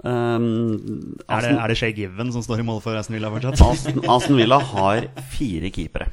Um, 0.02 1.14
Er 1.30 1.42
det, 1.44 1.50
Aston, 1.52 1.58
er 1.62 1.70
det 1.70 1.76
Shay 1.78 1.92
Given 1.94 2.32
som 2.34 2.42
står 2.42 2.62
i 2.62 2.66
mål 2.66 2.80
for 2.82 2.98
Aston 2.98 3.14
Villa 3.18 3.30
fortsatt? 3.30 3.62
Aston, 3.66 4.00
Aston 4.10 4.38
Villa 4.40 4.58
har 4.72 5.06
fire 5.34 5.70
keepere 5.74 6.08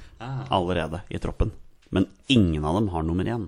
allerede 0.53 1.01
i 1.09 1.21
troppen. 1.21 1.53
Men 1.89 2.05
ingen 2.29 2.65
av 2.65 2.77
dem 2.77 2.89
har 2.93 3.05
nummer 3.05 3.25
én. 3.25 3.47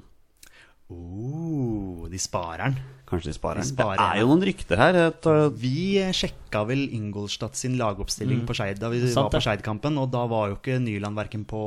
Oh, 0.91 2.08
de 2.12 2.19
sparer 2.19 2.65
den. 2.67 2.75
Kanskje 3.08 3.32
de 3.32 3.36
sparer 3.36 3.60
De 3.60 3.63
den. 3.65 3.69
sparer 3.75 3.97
Det 3.99 4.06
er 4.15 4.21
jo 4.21 4.27
noen 4.30 4.43
rykter 4.47 4.80
her. 4.80 4.97
Uh, 5.25 5.49
Vi 5.60 5.99
sjekka 6.15 6.62
vel 6.67 6.84
Ingolstadt 6.95 7.56
sin 7.60 7.77
lagoppstilling 7.80 8.43
på 8.47 8.56
Skeid 8.56 8.80
da 8.80 8.89
vi 8.91 9.01
Sant 9.08 9.25
var 9.30 9.34
på 9.38 9.41
Skeidkampen, 9.43 9.97
og 9.99 10.12
da 10.13 10.25
var 10.32 10.49
jo 10.51 10.58
ikke 10.60 10.77
Nyland 10.84 11.15
verken 11.19 11.43
på 11.47 11.62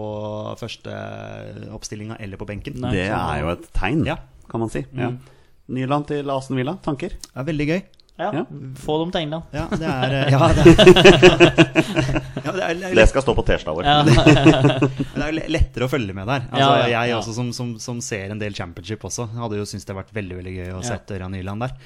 første 0.61 0.93
oppstillinga 1.77 2.17
eller 2.21 2.41
på 2.41 2.49
benken. 2.49 2.79
Nei. 2.85 2.93
det 2.97 3.09
er 3.11 3.41
jo 3.45 3.53
et 3.57 3.69
tegn, 3.77 4.05
Ja. 4.09 4.17
kan 4.49 4.61
man 4.61 4.69
si. 4.73 4.85
Ja. 4.93 5.11
Nyland 5.69 6.07
til 6.09 6.29
Asen 6.31 6.57
Villa. 6.57 6.77
Tanker? 6.85 7.09
Det 7.09 7.37
er 7.37 7.45
veldig 7.49 7.67
gøy. 7.69 7.83
Ja, 8.19 8.29
Ja. 8.31 8.45
få 8.79 8.99
dem 9.03 9.11
til 9.11 9.21
England. 9.23 9.43
Ja, 9.53 9.67
det 9.73 9.83
er 9.83 10.13
eh, 10.15 10.31
Ja, 10.31 10.49
det 10.55 10.65
er, 10.71 12.21
det 12.73 12.89
er, 12.91 12.95
det 12.99 13.05
skal 13.11 13.25
stå 13.25 13.35
på 13.37 13.45
T-skjorta 13.47 13.75
vår. 13.77 13.89
Ja. 13.89 13.99
det 15.15 15.23
er 15.27 15.29
jo 15.37 15.45
lettere 15.55 15.87
å 15.87 15.91
følge 15.93 16.17
med 16.17 16.27
der. 16.31 16.47
Altså, 16.51 16.65
Ja, 16.65 16.89
ja, 16.89 17.03
jeg 17.11 17.17
også, 17.19 17.35
som, 17.37 17.53
som, 17.57 17.75
som 17.83 18.01
ser 18.05 18.33
en 18.35 18.41
del 18.41 18.57
championship 18.57 19.05
også, 19.09 19.29
hadde 19.37 19.61
jo 19.61 19.67
syntes 19.69 19.87
det 19.89 19.97
vært 19.99 20.13
veldig 20.17 20.41
veldig 20.41 20.55
gøy 20.57 20.73
å 20.73 20.81
Ja. 20.81 20.89
sette 20.95 21.19
Ørjan 21.19 21.35
Nyland 21.37 21.67
der. 21.67 21.77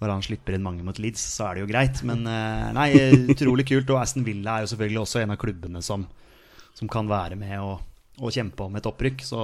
Når 0.00 0.14
han 0.14 0.22
slipper 0.24 0.54
inn 0.56 0.62
mange 0.64 0.84
mot 0.86 0.96
Leeds, 0.96 1.20
så 1.34 1.50
er 1.50 1.58
det 1.58 1.64
jo 1.66 1.68
greit. 1.68 1.98
Men 2.08 2.22
eh, 2.30 2.70
nei, 2.72 2.88
utrolig 3.34 3.66
kult. 3.68 3.90
Og 3.92 3.98
Aston 4.00 4.24
Villa 4.24 4.56
er 4.60 4.64
jo 4.64 4.70
selvfølgelig 4.72 5.02
også 5.02 5.20
en 5.24 5.34
av 5.34 5.40
klubbene 5.42 5.82
som, 5.84 6.06
som 6.78 6.88
kan 6.88 7.10
være 7.10 7.36
med 7.36 7.58
og, 7.60 7.82
å 8.20 8.30
kjempe 8.32 8.66
om 8.66 8.76
et 8.76 8.86
opprykk, 8.86 9.22
så 9.24 9.40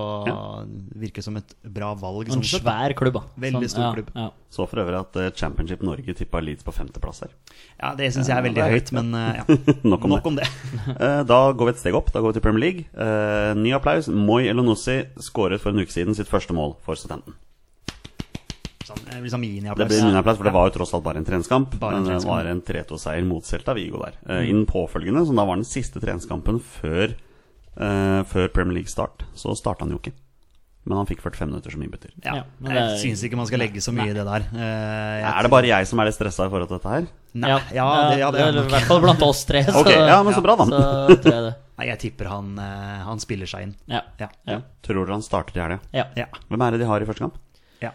virker 0.97 1.23
det 1.23 1.25
som 1.27 1.39
et 1.41 1.55
bra 1.77 1.95
valg. 1.99 2.29
En 2.29 2.39
sånn 2.39 2.61
svær 2.61 2.95
klubb, 2.99 3.17
da. 3.19 3.23
Veldig 3.47 3.71
stor 3.73 3.85
ja, 3.87 3.93
klubb. 3.97 4.11
Ja. 4.15 4.27
Så 4.53 4.67
for 4.69 4.83
øvrig 4.83 4.99
at 5.01 5.17
eh, 5.23 5.31
Championship 5.37 5.83
Norge 5.87 6.15
tippa 6.19 6.43
Leeds 6.45 6.67
på 6.67 6.75
femteplass 6.77 7.25
her. 7.25 7.33
Ja, 7.81 7.95
det 7.99 8.11
syns 8.15 8.29
jeg 8.31 8.37
er 8.37 8.45
veldig 8.47 8.63
Ja, 8.63 8.69
er 8.69 8.77
høyt, 8.77 8.93
men 8.97 9.11
eh, 9.17 9.41
ja. 9.41 9.59
Nok 9.93 10.07
om 10.09 10.15
Nok 10.17 10.31
om 10.33 10.39
det. 10.41 10.51
Eh, 10.97 11.23
Da 11.29 11.41
går 11.53 11.71
vi 11.71 11.75
et 11.75 11.81
steg 11.83 11.97
opp. 11.99 12.13
Da 12.15 12.21
går 12.23 12.33
vi 12.35 12.39
til 12.39 12.45
Premier 12.45 12.65
League. 12.67 12.87
Uh, 12.97 13.57
ny 13.59 13.73
applaus. 13.77 14.09
Moi 14.13 14.45
Elonossi 14.49 15.01
skåret 15.25 15.61
for 15.63 15.75
en 15.75 15.83
uke 15.83 15.93
siden 15.93 16.17
sitt 16.17 16.31
første 16.31 16.55
mål 16.57 16.77
for 16.85 16.99
studenten. 16.99 17.37
Sånn, 18.87 19.01
eh, 19.11 19.19
liksom 19.19 19.43
Det 19.43 19.49
miniapplaus. 19.51 19.89
blir 19.91 20.05
miniapplaus, 20.07 20.37
for 20.39 20.45
det 20.47 20.53
var 20.55 20.69
jo 20.69 20.75
tross 20.79 20.95
alt 20.95 21.05
bare 21.05 21.19
en 21.19 21.25
treningskamp. 21.27 21.75
Bare 21.81 21.97
en 21.99 22.05
Men 22.07 22.19
det 22.21 22.27
var 22.29 22.47
en 22.47 22.63
3-2-seier 22.63 23.27
mot 23.27 23.43
Celta 23.45 23.75
Vigo 23.75 23.99
der. 24.05 24.15
Eh, 24.29 24.45
I 24.49 24.53
den 24.53 24.67
påfølgende, 24.67 25.27
som 25.27 25.35
da 25.35 25.45
var 25.45 25.57
den 25.57 25.65
siste 25.67 25.99
treningskampen 26.01 26.61
før, 26.61 27.17
eh, 27.81 28.23
før 28.31 28.49
Premier 28.53 28.79
League-start, 28.81 29.25
så 29.37 29.55
starta 29.57 29.85
han 29.87 29.91
jo 29.95 29.99
ikke. 30.01 30.13
Men 30.87 31.01
han 31.01 31.07
fikk 31.09 31.19
45 31.25 31.49
minutter 31.51 31.73
som 31.75 31.83
innbytter. 31.83 32.13
Ja, 32.23 32.35
Ja, 32.37 32.43
men 32.61 32.71
det 32.71 32.77
jeg 32.79 32.91
er- 32.93 33.01
syns 33.03 33.23
ikke 33.27 33.37
man 33.41 33.47
skal 33.49 33.59
legge 33.59 33.81
så 33.83 33.91
mye 33.93 34.07
i 34.11 34.15
det 34.15 34.23
der. 34.25 34.45
Uh, 34.55 35.17
jeg- 35.19 35.33
Er 35.35 35.43
det 35.43 35.51
bare 35.51 35.67
jeg 35.67 35.87
som 35.91 35.99
er 35.99 36.05
litt 36.07 36.15
stressa 36.15 36.47
i 36.47 36.49
forhold 36.53 36.69
til 36.69 36.79
dette 36.79 36.89
her? 36.93 37.07
Nei, 37.35 37.49
ja, 37.51 37.57
det, 37.59 38.19
ja, 38.21 38.31
det 38.31 38.41
er 38.41 38.47
Eller 38.49 38.63
nok. 38.63 38.71
I 38.71 38.75
hvert 38.77 38.87
fall 38.87 39.01
blant 39.03 39.23
oss 39.27 39.45
tre. 39.45 39.63
Så, 39.67 39.81
Ok, 39.83 39.91
ja, 39.91 40.23
men 40.23 40.33
så 40.33 40.43
bra, 40.47 40.55
da. 40.57 40.65
så 40.71 41.17
tror 41.21 41.33
jeg 41.35 41.43
det. 41.49 41.55
Nei, 41.77 41.87
jeg 41.91 41.99
tipper 41.99 42.27
han, 42.31 42.55
uh, 42.59 43.03
han 43.05 43.19
spiller 43.19 43.47
seg 43.51 43.63
inn. 43.67 43.75
Ja. 43.91 44.01
Ja. 44.23 44.29
Ja. 44.47 44.61
Tror 44.87 45.03
dere 45.05 45.13
han 45.19 45.23
starter 45.27 45.59
i 45.59 45.63
helga? 45.65 45.81
ja. 45.93 46.05
Ja. 46.17 46.27
Hvem 46.49 46.63
er 46.63 46.71
det 46.71 46.81
de 46.81 46.87
har 46.87 47.03
i 47.03 47.05
første 47.11 47.27
kamp? 47.27 47.35
ja. 47.83 47.91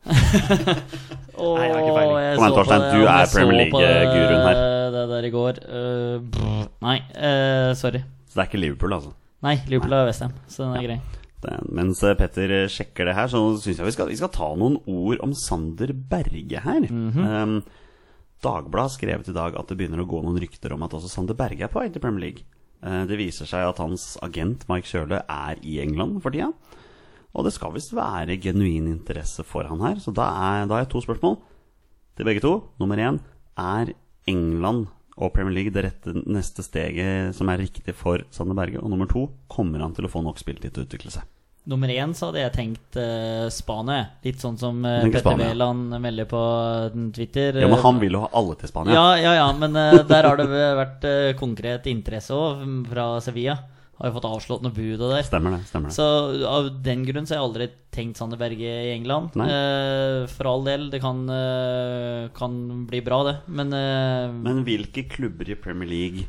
Nei, 0.10 1.66
jeg 1.66 1.74
har 1.74 1.80
ikke 1.80 1.92
peiling. 1.96 2.16
jeg 2.20 2.36
Kom 2.36 2.44
igjen, 2.46 2.56
Torstein, 2.56 2.84
du 2.88 3.04
er 3.04 3.26
Premier 3.34 3.58
League-guruen 3.60 4.46
her. 4.48 4.62
Det 4.96 5.04
der 5.12 5.28
i 5.28 5.30
går. 5.34 5.60
Uh, 5.68 6.64
nei, 6.84 6.96
eh, 7.14 7.74
sorry. 7.78 8.00
Så 8.30 8.38
det 8.38 8.44
er 8.44 8.50
ikke 8.52 8.62
Liverpool, 8.62 8.94
altså. 8.94 9.10
Nei, 9.42 9.56
Liverpool 9.66 9.96
er 9.96 10.06
Westham, 10.06 10.36
så 10.46 10.68
den 10.68 10.76
er 10.78 10.86
grei. 10.86 11.00
Den, 11.40 11.68
mens 11.74 12.02
eh, 12.04 12.14
Petter 12.18 12.52
eh, 12.52 12.68
sjekker 12.70 13.08
det 13.08 13.16
her, 13.16 13.30
så 13.32 13.40
syns 13.58 13.80
jeg 13.80 13.88
vi 13.88 13.94
skal, 13.96 14.10
vi 14.12 14.18
skal 14.20 14.30
ta 14.34 14.50
noen 14.60 14.76
ord 14.84 15.22
om 15.24 15.32
Sander 15.34 15.94
Berge 15.96 16.62
her. 16.62 16.86
um, 16.92 17.60
Dagbladet 18.44 18.94
skrevet 18.94 19.28
i 19.28 19.36
dag 19.36 19.56
at 19.58 19.68
det 19.68 19.76
begynner 19.76 20.00
å 20.00 20.08
gå 20.08 20.20
noen 20.24 20.38
rykter 20.40 20.72
om 20.72 20.84
at 20.86 20.94
også 20.96 21.10
Sander 21.12 21.36
Berge 21.36 21.66
er 21.66 21.72
på 21.72 21.80
vei 21.80 21.90
til 21.92 22.04
Premier 22.04 22.28
League. 22.28 22.46
Eh, 22.84 23.02
det 23.08 23.18
viser 23.20 23.48
seg 23.48 23.66
at 23.66 23.80
hans 23.82 24.14
agent 24.24 24.66
Mike 24.70 24.88
Kjøle 24.88 25.24
er 25.24 25.60
i 25.66 25.80
England 25.82 26.20
for 26.24 26.32
tida. 26.36 26.52
Og 27.30 27.46
det 27.46 27.54
skal 27.54 27.74
visst 27.74 27.92
være 27.94 28.38
genuin 28.42 28.88
interesse 28.90 29.44
for 29.46 29.68
han 29.68 29.82
her. 29.84 30.00
Så 30.02 30.14
da, 30.16 30.28
er, 30.28 30.68
da 30.68 30.78
har 30.78 30.84
jeg 30.84 30.92
to 30.94 31.02
spørsmål 31.04 31.36
til 32.18 32.26
begge 32.26 32.42
to. 32.44 32.54
Nummer 32.80 33.00
én 33.00 33.20
er 33.60 33.92
England 34.28 34.88
og 35.20 35.34
Premier 35.36 35.54
League 35.54 35.74
det 35.74 35.84
rette 35.86 36.14
neste 36.24 36.64
steget 36.64 37.36
som 37.36 37.50
er 37.52 37.60
riktig 37.60 37.94
for 37.96 38.24
Sander 38.34 38.56
Berge? 38.56 38.80
Og 38.80 38.90
nummer 38.92 39.10
to, 39.10 39.28
kommer 39.52 39.84
han 39.84 39.94
til 39.96 40.08
å 40.08 40.12
få 40.12 40.24
nok 40.24 40.40
spilletid 40.40 40.74
til 40.74 40.84
å 40.84 40.88
utvikle 40.88 41.14
seg? 41.14 41.28
Nummer 41.68 41.90
én 41.92 42.14
så 42.16 42.30
hadde 42.30 42.40
jeg 42.40 42.52
tenkt 42.54 42.96
uh, 42.96 43.46
Spania. 43.52 44.06
Litt 44.24 44.40
sånn 44.40 44.56
som 44.58 44.80
uh, 44.80 45.04
Petter. 45.12 45.36
Wæland 45.36 45.92
melder 46.00 46.28
på 46.30 46.40
eh, 46.40 46.96
Twitter. 47.14 47.60
Ja, 47.60 47.68
men 47.68 47.82
han 47.82 48.00
vil 48.00 48.16
jo 48.16 48.22
ha 48.24 48.30
alle 48.40 48.56
til 48.58 48.72
Spania. 48.72 48.96
Ja, 48.96 49.10
ja, 49.20 49.34
ja, 49.42 49.50
men 49.52 49.76
uh, 49.76 50.00
der 50.08 50.30
har 50.30 50.40
det 50.40 50.48
vært 50.80 51.04
konkret 51.38 51.86
interesse 51.92 52.34
òg, 52.34 52.64
fra 52.88 53.12
Sevilla. 53.22 53.58
Har 54.00 54.08
jo 54.08 54.16
fått 54.16 54.28
avslått 54.30 54.62
noe 54.64 54.72
bud 54.72 54.96
og 54.96 55.10
der. 55.12 55.24
Stemmer 55.26 55.58
det. 55.58 55.66
stemmer 55.68 55.92
det 55.92 55.96
Så 55.98 56.04
av 56.48 56.70
den 56.82 57.04
grunn 57.04 57.26
så 57.28 57.34
har 57.36 57.42
jeg 57.42 57.48
aldri 57.50 57.66
tenkt 57.92 58.16
Sander 58.16 58.40
Berge 58.40 58.64
i 58.64 58.94
England. 58.94 59.34
Eh, 59.44 60.24
for 60.32 60.48
all 60.48 60.64
del, 60.64 60.88
det 60.88 61.02
kan, 61.04 61.20
eh, 61.28 62.30
kan 62.32 62.86
bli 62.88 63.02
bra, 63.04 63.22
det. 63.28 63.36
Men, 63.46 63.74
eh, 63.76 64.32
Men 64.32 64.64
hvilke 64.64 65.04
klubber 65.10 65.50
i 65.52 65.54
Premier 65.54 65.88
League 65.88 66.28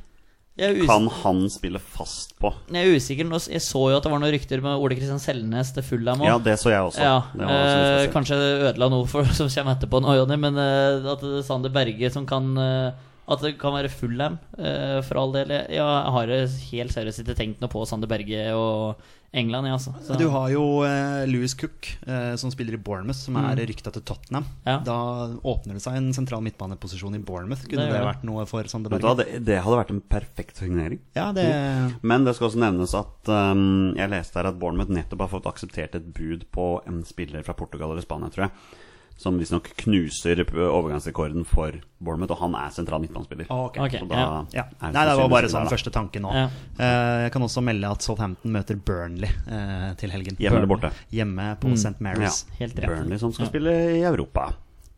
kan 0.86 1.08
han 1.08 1.50
spille 1.50 1.80
fast 1.80 2.36
på? 2.38 2.52
jeg 2.70 2.84
er 2.84 2.96
usikker. 3.00 3.32
Jeg 3.50 3.62
så 3.64 3.90
jo 3.90 3.98
at 3.98 4.04
det 4.04 4.12
var 4.12 4.20
noen 4.20 4.34
rykter 4.36 4.62
med 4.62 4.78
Ole 4.78 4.98
Kristian 4.98 5.22
Selnes 5.22 5.72
til 5.74 5.84
Fulham 5.84 6.20
òg. 6.20 6.28
Ja, 6.28 6.38
det 6.38 6.60
så 6.60 6.70
jeg 6.70 6.82
også. 6.82 7.00
Ja, 7.00 7.24
eh, 7.40 8.12
kanskje 8.12 8.36
ødela 8.68 8.90
noe 8.92 9.08
for 9.08 9.24
som 9.38 9.48
kommer 9.48 9.78
etterpå 9.78 10.02
nå, 10.04 10.18
Jonny, 10.20 10.38
men 10.38 10.60
eh, 10.60 11.08
at 11.14 11.24
det 11.24 11.40
er 11.40 11.48
Sander 11.48 11.72
Berge 11.74 12.12
som 12.12 12.28
kan 12.28 12.52
eh, 12.58 12.92
At 13.32 13.42
det 13.46 13.56
kan 13.62 13.74
være 13.78 13.90
Fulham, 13.94 14.36
uh, 14.60 15.00
for 15.08 15.22
all 15.22 15.32
del. 15.36 15.54
Jeg, 15.56 15.70
jeg 15.78 16.14
har 16.18 16.36
helt 16.36 16.94
seriøst 16.98 17.24
ikke 17.24 17.38
tenkt 17.40 17.62
noe 17.64 17.72
på 17.72 17.86
Sander 17.88 18.10
Berge 18.12 18.46
og 18.58 19.00
England, 19.32 19.64
jeg, 19.70 19.76
altså. 19.78 19.92
Så- 20.04 20.18
Du 20.20 20.26
har 20.34 20.50
jo 20.52 20.64
uh, 20.84 21.22
Louis 21.32 21.54
Cook, 21.56 21.88
uh, 22.04 22.34
som 22.36 22.52
spiller 22.52 22.76
i 22.76 22.82
Bournemouth, 22.84 23.16
som 23.22 23.38
er 23.40 23.62
rykta 23.70 23.94
til 23.96 24.04
Tottenham. 24.04 24.44
Mm. 24.44 24.68
Ja. 24.68 24.74
Da 24.84 24.98
åpner 25.48 25.78
det 25.80 25.84
seg 25.86 25.96
en 26.02 26.10
sentral 26.18 26.44
midtbaneposisjon 26.44 27.16
i 27.16 27.22
Bournemouth. 27.24 27.64
Kunne 27.72 27.86
Det 27.88 27.96
det, 27.96 28.04
vært 28.10 28.26
noe 28.28 28.44
for 28.50 28.68
Sander 28.68 28.92
Berge? 28.92 29.14
det, 29.22 29.40
det 29.48 29.62
hadde 29.64 29.80
vært 29.80 29.96
en 29.96 30.04
perfekt 30.12 30.60
signering. 30.60 31.00
Ja, 31.16 31.30
det 31.32 31.48
Men 32.04 32.28
det 32.28 32.36
skal 32.36 32.50
også 32.52 32.60
nevnes 32.66 32.94
at 33.00 33.32
um, 33.32 33.94
jeg 33.96 34.12
leste 34.12 34.36
her 34.42 34.52
at 34.52 34.60
Bournemouth 34.60 34.92
nettopp 34.92 35.24
har 35.24 35.32
fått 35.38 35.48
akseptert 35.48 35.96
et 35.96 36.12
bud 36.14 36.44
på 36.52 36.68
en 36.92 37.00
spiller 37.08 37.48
fra 37.48 37.56
Portugal 37.56 37.94
eller 37.96 38.04
Spania, 38.04 38.28
tror 38.36 38.50
jeg. 38.50 38.52
Som 39.22 39.36
visstnok 39.38 39.68
knuser 39.78 40.40
overgangsrekorden 40.50 41.44
for 41.46 41.76
Bournemouth, 42.02 42.34
og 42.34 42.40
han 42.42 42.56
er 42.58 42.72
sentral 42.74 43.04
midtbanespiller. 43.04 43.46
Okay. 43.46 43.84
ok. 43.84 44.00
Ok, 44.02 44.08
da 44.10 44.18
ja. 44.18 44.30
ja. 44.56 44.64
er 44.82 44.96
Nei, 44.96 45.04
det 45.06 45.14
var 45.20 45.30
bare 45.30 45.52
sånn 45.54 45.70
første 45.70 45.94
tanke 45.94 46.22
nå. 46.24 46.32
Ja. 46.34 46.48
Uh, 46.80 47.20
jeg 47.28 47.34
kan 47.36 47.46
også 47.46 47.62
melde 47.66 47.92
at 47.94 48.08
Southampton 48.08 48.56
møter 48.56 48.80
Burnley 48.82 49.30
uh, 49.46 49.92
til 50.02 50.16
helgen. 50.16 50.40
Hjemme 50.42 50.58
eller 50.58 50.72
Burnley. 50.72 50.90
borte? 50.90 51.14
Hjemme 51.14 51.52
på 51.62 51.76
St. 51.78 51.94
Mary's. 52.02 52.42
Helt 52.58 52.82
rett. 52.82 52.90
Burnley 52.90 53.22
som 53.22 53.36
skal 53.36 53.46
Ja. 53.46 53.52
spille 53.54 53.76
i 54.00 54.02
Europa. 54.10 54.48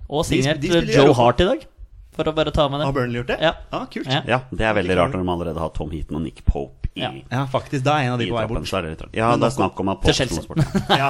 Og 0.08 0.24
signert 0.30 0.64
Joe 0.64 1.12
Hart 1.20 1.44
i 1.44 1.50
dag, 1.50 1.68
for 2.16 2.32
å 2.32 2.36
bare 2.38 2.56
ta 2.56 2.70
med 2.72 2.80
det. 2.80 2.88
Har 2.88 2.96
Burnley 2.96 3.20
gjort 3.20 3.34
det? 3.34 3.40
Ja. 3.44 3.54
Ah, 3.76 3.86
kult. 3.92 4.08
Ja. 4.08 4.24
Ja, 4.30 4.40
det 4.56 4.70
er 4.70 4.80
veldig 4.80 4.98
rart 5.02 5.18
når 5.18 5.26
de 5.26 5.36
allerede 5.36 5.60
har 5.66 5.76
Tom 5.76 5.92
Heaton 5.92 6.22
og 6.22 6.24
Nick 6.30 6.46
Pope 6.48 6.83
i, 6.96 7.02
Ja. 7.02 7.10
Ja, 7.32 7.46
faktisk. 7.50 7.84
Da 7.84 7.96
er 8.00 8.06
en 8.06 8.12
av 8.14 8.20
de 8.20 8.28
på 8.30 8.36
vei 8.38 8.46
bort. 8.48 8.68
Så 8.70 8.78
er 8.78 8.84
det. 8.96 9.08
Ja, 9.18 9.32
det 9.36 9.48
er 9.48 9.54
snakk 9.56 9.80
om 9.82 9.90
at 9.90 10.02
Til 10.04 10.14
Chelsea. 10.14 10.44
Ja. 11.02 11.10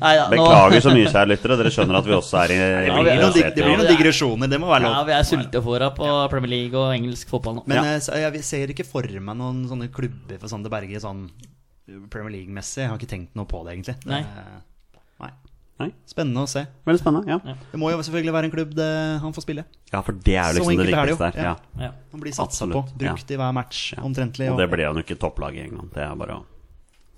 Nei, 0.00 0.12
ja, 0.14 0.24
nå- 0.28 0.36
Beklager 0.36 0.80
så 0.84 0.92
mye, 0.94 1.08
kjære 1.10 1.28
lyttere. 1.32 1.56
Dere 1.58 1.72
skjønner 1.74 1.98
at 1.98 2.06
vi 2.06 2.12
også 2.14 2.38
er 2.44 2.52
i 2.54 2.58
Det 2.58 2.68
Ja, 2.86 2.94
blir 2.94 3.04
vi- 3.10 3.16
noen, 3.22 3.32
det 3.34 3.54
blir 3.64 3.76
noen 3.76 3.90
digresjoner, 3.90 4.48
det 4.50 4.60
må 4.62 4.68
være 4.70 4.82
lov. 4.86 4.92
Ja, 4.94 5.02
vi 5.04 5.12
er 5.12 5.24
sultefòra 5.30 5.88
på 5.96 6.10
Premier 6.30 6.50
League 6.54 6.78
og 6.78 6.94
engelsk 6.94 7.28
fotball 7.28 7.54
nå. 7.58 7.64
Men 7.66 7.82
Ja. 7.82 7.96
eh, 7.96 8.20
jeg 8.30 8.44
ser 8.44 8.66
ikke 8.68 8.86
for 8.86 9.02
meg 9.02 9.36
noen 9.36 9.66
sånne 9.68 9.90
klubber 9.90 10.38
for 10.38 10.48
Sander 10.48 10.70
Berge 10.70 11.00
sånn 11.02 11.28
Premier 12.10 12.30
League-messig. 12.38 12.82
Jeg 12.84 12.88
har 12.88 12.96
ikke 12.98 13.10
tenkt 13.10 13.34
noe 13.34 13.44
på 13.46 13.64
det, 13.66 13.74
egentlig. 13.76 13.96
Det, 14.04 14.06
Nei. 14.06 14.24
Nei. 15.82 15.90
Spennende 16.06 16.44
å 16.44 16.48
se. 16.50 16.62
veldig 16.86 17.02
spennende. 17.02 17.34
Ja, 17.34 17.56
Det 17.72 17.80
må 17.80 17.90
jo 17.90 17.98
selvfølgelig 17.98 18.34
være 18.36 18.50
en 18.50 18.54
klubb 18.54 18.74
det, 18.78 18.88
han 19.24 19.34
får 19.36 19.46
spille. 19.46 19.64
ja 19.92 20.00
for 20.06 20.12
det 20.14 20.36
er 20.38 20.52
jo 20.52 20.60
liksom 20.60 20.78
det 20.78 20.88
er 20.88 20.90
viktigste 20.94 21.30
her. 21.34 21.44
Ja. 21.50 21.54
Ja. 21.88 21.92
Han 22.14 22.24
blir 22.24 22.34
satsa 22.36 22.68
på. 22.70 22.82
Brukt 23.04 23.30
i 23.30 23.38
hver 23.40 23.54
match, 23.56 23.84
omtrentlig. 23.98 24.50
Og 24.52 24.58
det 24.60 24.68
ble 24.72 24.88
han 24.88 24.98
jo 25.00 25.06
ikke 25.06 25.18
topplag 25.20 25.56
i 25.58 25.64
England. 25.66 25.90
Det 25.94 26.04
er 26.06 26.18
bare 26.18 26.40
å 26.40 26.44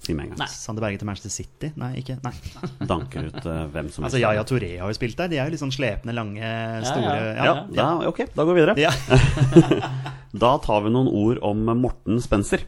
si 0.06 0.14
med 0.14 0.26
en 0.26 0.30
gang. 0.34 0.40
Nei. 0.44 0.48
Sander 0.52 0.84
Berge 0.84 1.00
til 1.00 1.08
Manchester 1.08 1.32
City? 1.32 1.72
Nei, 1.80 1.92
ikke 2.02 2.18
Nei. 2.22 2.32
Danker 2.92 3.26
ut 3.30 3.38
uh, 3.48 3.64
hvem 3.72 3.88
som 3.90 4.06
Altså, 4.06 4.20
Yaya 4.20 4.44
Touré 4.46 4.76
har 4.78 4.92
jo 4.92 4.96
spilt 4.98 5.16
der. 5.18 5.32
De 5.32 5.40
er 5.40 5.48
jo 5.48 5.54
litt 5.56 5.62
sånn 5.62 5.74
slepne, 5.74 6.14
lange, 6.14 6.52
store 6.86 7.16
Ja, 7.40 7.54
da, 7.72 7.88
ok, 8.08 8.26
da 8.36 8.44
går 8.46 8.54
vi 8.54 8.62
videre. 8.62 8.76
Ja. 8.80 8.92
Da 10.36 10.50
tar 10.60 10.82
vi 10.84 10.90
noen 10.92 11.08
ord 11.08 11.38
om 11.46 11.62
Morten 11.80 12.18
Spencer. 12.20 12.60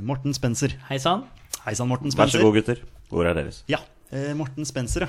Morten 0.00 0.32
Spencer. 0.32 0.76
Hei 0.88 0.96
sann. 1.02 1.26
Hei 1.64 1.74
sann, 1.78 1.88
Morten 1.88 2.12
Vær 2.12 2.28
så 2.28 2.40
god, 2.42 2.54
gutter. 2.58 2.80
Ordet 3.14 3.30
er 3.32 3.38
deres. 3.40 3.62
Ja. 3.70 3.78
Eh, 4.12 4.32
Morten 4.36 4.66
Spencer, 4.68 5.06
ja. 5.06 5.08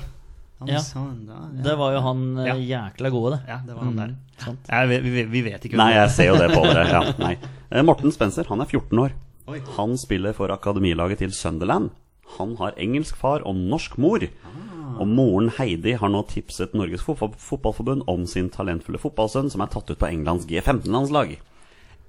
Han, 0.58 0.68
Ja. 0.72 0.80
han- 0.94 1.26
ja, 1.28 1.34
ja. 1.56 1.62
Det 1.62 1.74
var 1.78 1.92
jo 1.92 2.00
han 2.00 2.36
ja. 2.46 2.54
jækla 2.54 3.10
gode, 3.10 3.30
det. 3.36 3.40
Ja, 3.48 3.58
det 3.66 3.74
var 3.76 3.84
han 3.84 3.96
der. 3.96 4.14
Mm, 4.46 4.56
Ja, 4.68 4.84
vi, 4.86 4.98
vi, 5.00 5.22
vi 5.24 5.42
vet 5.42 5.62
ikke 5.64 5.76
Nei, 5.76 5.92
jeg 5.92 6.10
ser 6.10 6.26
jo 6.30 6.36
det 6.36 6.48
på 6.54 6.62
dere. 6.64 6.86
Ja, 6.92 7.12
nei. 7.18 7.36
Eh, 7.70 7.82
Morten 7.82 8.10
Spencer 8.12 8.44
han 8.48 8.60
er 8.60 8.64
14 8.64 8.98
år. 8.98 9.12
Oi. 9.48 9.60
Han 9.76 9.96
spiller 9.98 10.32
for 10.32 10.48
akademilaget 10.50 11.18
til 11.18 11.30
Sunderland. 11.32 11.90
Han 12.38 12.56
har 12.56 12.72
engelsk 12.78 13.16
far 13.16 13.42
og 13.46 13.54
norsk 13.54 13.98
mor. 13.98 14.18
Ah. 14.24 15.00
Og 15.00 15.06
moren 15.06 15.50
Heidi 15.58 15.92
har 15.92 16.08
nå 16.08 16.22
tipset 16.26 16.72
Norges 16.74 17.02
Fotballforbund 17.04 18.02
om 18.08 18.24
sin 18.26 18.48
talentfulle 18.48 18.98
fotballsønn 18.98 19.50
som 19.52 19.60
er 19.60 19.66
tatt 19.68 19.90
ut 19.90 19.98
på 19.98 20.08
Englands 20.08 20.46
G15-landslag. 20.46 21.36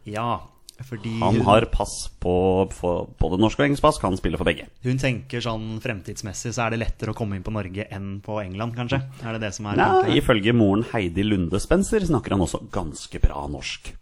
Ja, 0.06 0.40
fordi 0.86 1.20
Han 1.20 1.42
har 1.42 1.66
pass 1.74 2.10
på, 2.22 2.34
på 2.70 2.92
både 3.20 3.40
norsk 3.42 3.60
og 3.60 3.66
engelsk 3.66 3.82
pass, 3.86 3.98
kan 4.02 4.18
spille 4.18 4.38
for 4.38 4.46
begge. 4.48 4.68
hun 4.86 4.98
tenker 5.02 5.42
sånn 5.44 5.80
fremtidsmessig 5.84 6.54
så 6.54 6.68
er 6.68 6.76
det 6.76 6.82
lettere 6.86 7.14
å 7.14 7.18
komme 7.18 7.36
inn 7.38 7.46
på 7.46 7.54
Norge 7.56 7.88
enn 7.92 8.20
på 8.26 8.42
England, 8.44 8.76
kanskje? 8.78 9.02
Er 9.26 9.38
det 9.38 9.42
det 9.48 9.54
som 9.58 9.66
er 9.72 9.80
Ja, 9.82 10.02
ifølge 10.14 10.54
moren 10.54 10.86
Heidi 10.94 11.24
Lunde 11.26 11.60
Spencer 11.60 12.00
snakker 12.06 12.36
han 12.38 12.46
også 12.46 12.62
ganske 12.72 13.20
bra 13.24 13.48
norsk. 13.52 13.94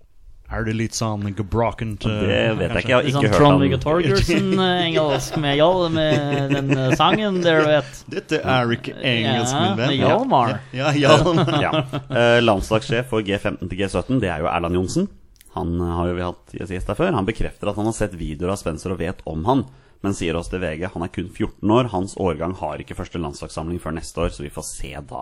Er 0.45 0.61
det 0.61 0.75
litt 0.77 0.93
sånn 0.93 1.23
gebroken 1.33 1.95
til 1.97 2.11
Det 2.21 2.51
vet 2.59 2.69
jeg 2.69 2.83
ikke, 2.83 2.89
jeg 2.91 2.95
har 2.95 3.07
ikke 3.09 3.13
sånn 3.15 3.23
hørt 3.25 3.39
Trond-Viggo 3.39 3.77
han 3.79 3.81
Torgersen, 3.81 4.51
eh, 4.67 4.83
engelsk 4.91 5.37
med 5.41 5.57
Joll, 5.57 5.87
med 5.95 6.53
den 6.53 6.69
eh, 6.77 6.93
sangen 6.99 7.39
der, 7.41 7.63
vet. 7.65 8.03
Dette 8.13 8.43
er 8.43 8.75
ikke 8.77 8.93
engelsk, 8.93 9.55
Ja, 9.55 9.63
min 9.63 9.79
venn. 9.79 9.89
med 9.89 9.97
Hjalmar. 10.03 10.53
Ja, 10.77 10.91
ja, 10.93 11.17
ja. 11.65 11.71
Eh, 12.05 12.39
Landslagssjef 12.45 13.09
for 13.09 13.25
G15 13.25 13.63
til 13.71 13.79
G17, 13.81 14.19
det 14.21 14.29
er 14.35 14.45
jo 14.45 14.51
Erland 14.53 14.77
Johnsen. 14.77 15.09
Han 15.55 15.73
eh, 15.81 15.95
har 15.99 16.11
jo 16.11 16.19
vi 16.19 16.27
hatt 16.27 16.53
gjest 16.59 16.91
her 16.91 16.99
før. 16.99 17.15
Han 17.15 17.25
bekrefter 17.27 17.71
at 17.71 17.79
han 17.79 17.89
har 17.89 17.95
sett 17.97 18.13
videoer 18.19 18.53
av 18.55 18.61
Spencer 18.61 18.93
og 18.95 19.01
vet 19.01 19.25
om 19.25 19.43
han. 19.49 19.65
men 20.05 20.13
sier 20.13 20.37
også 20.37 20.51
til 20.53 20.61
VG 20.61 20.83
han 20.93 21.01
er 21.01 21.09
kun 21.09 21.29
14 21.33 21.71
år. 21.73 21.87
Hans 21.89 22.11
årgang 22.21 22.51
har 22.59 22.77
ikke 22.83 22.93
første 22.93 23.17
landslagssamling 23.17 23.79
før 23.81 23.95
neste 23.97 24.19
år, 24.21 24.29
så 24.35 24.43
vi 24.43 24.51
får 24.53 24.65
se 24.67 24.91
da, 25.09 25.21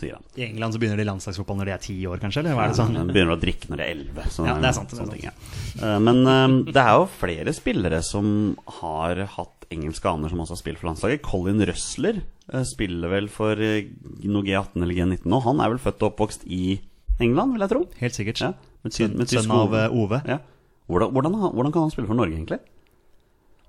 sier 0.00 0.14
han. 0.16 0.22
I 0.40 0.46
England 0.46 0.72
så 0.72 0.80
begynner 0.80 0.96
de 0.96 1.04
landslagsfotball 1.04 1.58
når 1.58 1.68
de 1.68 1.74
er 1.74 1.82
ti 1.84 1.96
år, 2.08 2.22
kanskje? 2.22 2.40
Eller 2.40 2.56
hva 2.56 2.64
er 2.64 2.72
det 2.72 2.78
sånn? 2.78 2.96
Han 2.96 3.10
begynner 3.12 3.34
å 3.36 3.42
drikke 3.42 3.68
når 3.68 3.82
de 3.82 3.84
er 3.84 3.92
11. 3.98 4.30
Så 4.32 4.46
Ja, 4.46 4.54
det 4.62 4.70
er 4.70 4.76
sant, 4.78 4.88
det 4.94 4.96
er 4.96 5.02
sant. 5.02 5.12
ting, 5.12 5.26
ja. 5.26 5.34
Eh, 5.82 5.98
Men 6.06 6.22
um, 6.24 6.56
det 6.70 6.80
er 6.80 6.94
jo 6.96 7.04
flere 7.18 7.52
spillere 7.58 8.00
som 8.06 8.30
har 8.78 9.20
hatt 9.34 9.68
engelske 9.74 10.08
aner, 10.08 10.32
som 10.32 10.40
også 10.46 10.54
har 10.56 10.62
spilt 10.62 10.80
for 10.80 10.88
landslaget. 10.92 11.20
Colin 11.26 11.60
Røsler 11.68 12.22
spiller 12.64 13.10
vel 13.10 13.26
for 13.28 13.58
noe 13.58 14.46
G18 14.46 14.78
eller 14.80 14.94
G19 14.96 15.26
nå. 15.28 15.42
Han 15.44 15.60
er 15.60 15.74
vel 15.74 15.82
født 15.82 16.04
og 16.06 16.12
oppvokst 16.14 16.46
i 16.46 16.78
England, 17.20 17.52
vil 17.56 17.64
jeg 17.66 17.72
tro. 17.74 17.80
Helt 18.00 18.16
sikkert. 18.16 18.40
Ja, 18.44 18.52
Sønn, 18.94 19.50
av 19.52 19.74
eh, 19.74 19.94
Ove. 19.94 20.22
Ja. 20.28 20.40
Hvordan, 20.86 21.12
hvordan, 21.14 21.38
hvordan 21.50 21.74
kan 21.74 21.86
han 21.86 21.92
spille 21.94 22.10
for 22.10 22.18
Norge, 22.18 22.36
egentlig? 22.36 22.60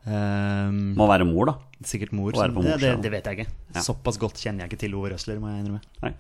Um, 0.08 0.93
Må 0.95 1.08
være 1.10 1.25
mor, 1.27 1.49
da. 1.49 1.84
sikkert 1.84 2.13
mor. 2.15 2.32
Å 2.32 2.45
være 2.45 2.63
det, 2.63 2.75
det, 2.80 2.91
det 3.03 3.12
vet 3.12 3.25
jeg 3.27 3.39
ikke. 3.39 3.56
Ja. 3.75 3.84
Såpass 3.84 4.19
godt 4.21 4.39
kjenner 4.39 4.63
jeg 4.63 4.71
ikke 4.71 4.84
til 4.86 4.95
Ove 4.95 5.12
Røsler, 5.12 5.39
må 5.43 5.51
jeg 5.51 5.65
innrømme. 5.65 5.82
Nei. 6.06 6.13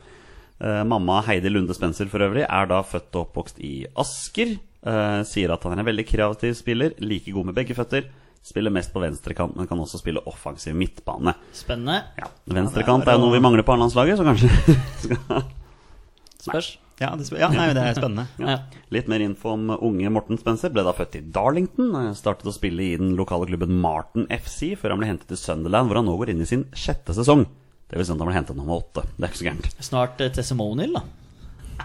Uh, 0.57 0.81
mamma 0.89 1.19
Heidi 1.27 1.51
Lunde 1.53 1.75
Spencer 1.77 2.09
for 2.09 2.25
øvrig 2.25 2.41
er 2.47 2.69
da 2.71 2.81
født 2.81 3.13
og 3.13 3.27
oppvokst 3.27 3.61
i 3.63 3.73
Asker. 4.01 4.57
Uh, 4.87 5.21
sier 5.27 5.53
at 5.53 5.63
han 5.67 5.75
er 5.75 5.83
en 5.83 5.87
veldig 5.87 6.07
kreativ 6.09 6.57
spiller, 6.57 6.97
like 7.03 7.31
god 7.35 7.51
med 7.51 7.57
begge 7.59 7.77
føtter. 7.77 8.09
Spiller 8.47 8.71
mest 8.71 8.93
på 8.93 9.01
venstrekant, 9.03 9.55
men 9.59 9.67
kan 9.69 9.79
også 9.83 9.99
spille 10.01 10.23
offensiv 10.29 10.75
midtbane. 10.77 11.33
Spennende. 11.55 11.99
Ja, 12.19 12.29
Venstrekant 12.57 13.07
er 13.07 13.17
jo 13.17 13.25
noe 13.25 13.35
vi 13.35 13.43
mangler 13.43 13.65
på 13.67 13.75
A-landslaget, 13.75 14.19
så 14.19 14.27
kanskje 14.27 15.41
Spørs. 16.47 16.69
Ja, 16.97 17.11
det, 17.13 17.27
ja 17.37 17.47
nei, 17.53 17.67
det 17.77 17.83
er 17.83 17.97
spennende. 17.97 18.25
Ja. 18.41 18.55
Litt 18.93 19.09
mer 19.11 19.21
info 19.21 19.51
om 19.53 19.69
unge 19.75 20.09
Morten 20.13 20.39
Spencer. 20.41 20.71
Ble 20.73 20.81
da 20.87 20.95
født 20.97 21.19
i 21.19 21.21
Darlington. 21.21 21.93
Startet 22.17 22.49
å 22.49 22.55
spille 22.55 22.81
i 22.87 22.97
den 22.97 23.13
lokale 23.19 23.49
klubben 23.49 23.75
Martin 23.83 24.25
FC 24.33 24.73
før 24.79 24.95
han 24.95 25.03
ble 25.03 25.11
hentet 25.11 25.29
til 25.29 25.39
Sunderland, 25.41 25.91
hvor 25.91 26.01
han 26.01 26.09
nå 26.09 26.15
går 26.17 26.33
inn 26.33 26.41
i 26.41 26.49
sin 26.49 26.65
sjette 26.73 27.13
sesong. 27.17 27.45
Det 27.87 27.99
vil 27.99 28.07
si 28.07 28.15
at 28.15 28.19
han 28.19 28.27
ble 28.27 28.35
hentet 28.35 28.57
nummer 28.57 28.81
åtte. 28.81 29.05
Det 29.13 29.23
er 29.23 29.29
ikke 29.31 29.41
så 29.43 29.47
gærent. 29.47 29.69
Snart 29.91 30.23
eh, 30.25 30.33
testimonial, 30.35 30.97
da. 30.97 31.05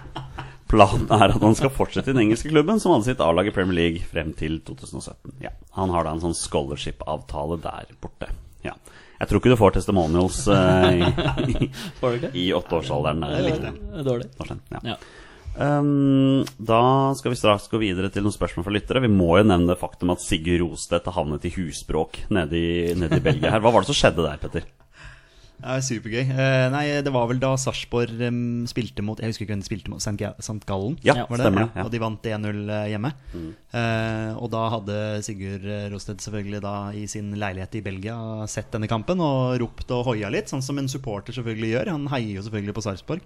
Planen 0.73 1.05
er 1.13 1.35
at 1.35 1.45
han 1.45 1.59
skal 1.59 1.75
fortsette 1.77 2.09
i 2.09 2.15
den 2.17 2.23
engelske 2.25 2.49
klubben, 2.49 2.81
som 2.81 2.95
hadde 2.95 3.11
sitt 3.11 3.21
A-lag 3.21 3.51
i 3.51 3.53
Premier 3.55 3.77
League 3.77 4.07
frem 4.09 4.33
til 4.39 4.57
2017. 4.65 5.37
Ja, 5.45 5.53
Han 5.77 5.93
har 5.93 6.09
da 6.09 6.15
en 6.17 6.23
sånn 6.25 6.39
scholarship-avtale 6.39 7.61
der 7.61 7.93
borte. 8.01 8.31
Ja. 8.65 8.73
Jeg 9.23 9.31
tror 9.31 9.39
ikke 9.39 9.53
du 9.53 9.59
får 9.61 9.75
testimonials 9.77 10.39
uh, 10.51 10.89
i, 10.91 11.69
i, 12.43 12.49
åtteårsalderen. 12.57 13.23
Er 13.23 14.03
Dårlig. 14.03 14.27
Ja. 14.75 14.81
Ja. 14.93 14.97
Um, 15.53 16.43
da 16.57 17.13
skal 17.15 17.35
vi 17.35 17.39
straks 17.39 17.69
gå 17.71 17.79
videre 17.79 18.09
til 18.11 18.25
noen 18.25 18.35
spørsmål 18.35 18.67
fra 18.67 18.75
lyttere. 18.75 19.05
Vi 19.05 19.13
må 19.13 19.37
jo 19.39 19.47
nevne 19.47 19.71
det 19.71 19.79
faktum 19.79 20.11
at 20.15 20.25
Sigurd 20.25 20.65
Rostedt 20.65 21.07
har 21.07 21.19
havnet 21.21 21.47
i 21.47 21.53
husbråk 21.55 22.25
nede 22.35 22.59
i, 22.59 22.71
nede 22.99 23.21
i 23.21 23.25
Belgia. 23.25 23.53
her 23.53 23.63
Hva 23.63 23.71
var 23.71 23.85
det 23.85 23.93
som 23.93 24.01
skjedde 24.01 24.27
der, 24.27 24.41
Petter? 24.43 24.67
Ja, 25.63 25.79
supergøy. 25.79 26.25
Uh, 26.35 26.67
nei, 26.75 26.85
det 27.07 27.13
var 27.15 27.29
vel 27.31 27.39
da 27.43 27.53
Sarpsborg 27.61 28.19
um, 28.27 28.65
spilte 28.71 29.05
mot 29.07 29.21
Jeg 29.23 29.31
husker 29.31 29.47
ikke 29.47 29.55
hvem 29.55 29.63
de 29.63 29.69
spilte 29.69 29.93
mot. 29.93 30.03
St. 30.03 30.59
Gallen? 30.69 30.99
Ja, 31.07 31.23
var 31.31 31.39
det? 31.39 31.47
stemmer 31.47 31.65
det. 31.69 31.71
Ja. 31.79 31.87
Og 31.87 31.93
de 31.95 32.03
vant 32.03 32.29
1-0 32.35 32.63
hjemme. 32.91 33.13
Eh, 33.73 34.31
og 34.37 34.51
da 34.53 34.67
hadde 34.75 34.97
Sigurd 35.25 35.65
eh, 35.65 35.87
Rosted 35.93 36.21
selvfølgelig 36.21 36.61
da 36.65 36.75
i 36.99 37.07
sin 37.09 37.31
leilighet 37.41 37.79
i 37.79 37.85
Belgia 37.87 38.17
sett 38.51 38.69
denne 38.75 38.91
kampen 38.91 39.23
og 39.25 39.57
ropt 39.63 39.95
og 39.97 40.11
hoia 40.11 40.29
litt, 40.33 40.51
sånn 40.53 40.65
som 40.65 40.81
en 40.83 40.91
supporter 40.93 41.37
selvfølgelig 41.39 41.73
gjør. 41.77 41.93
Han 41.95 42.11
heier 42.13 42.37
jo 42.37 42.45
selvfølgelig 42.45 42.77
på 42.77 42.85
Sarpsborg. 42.85 43.25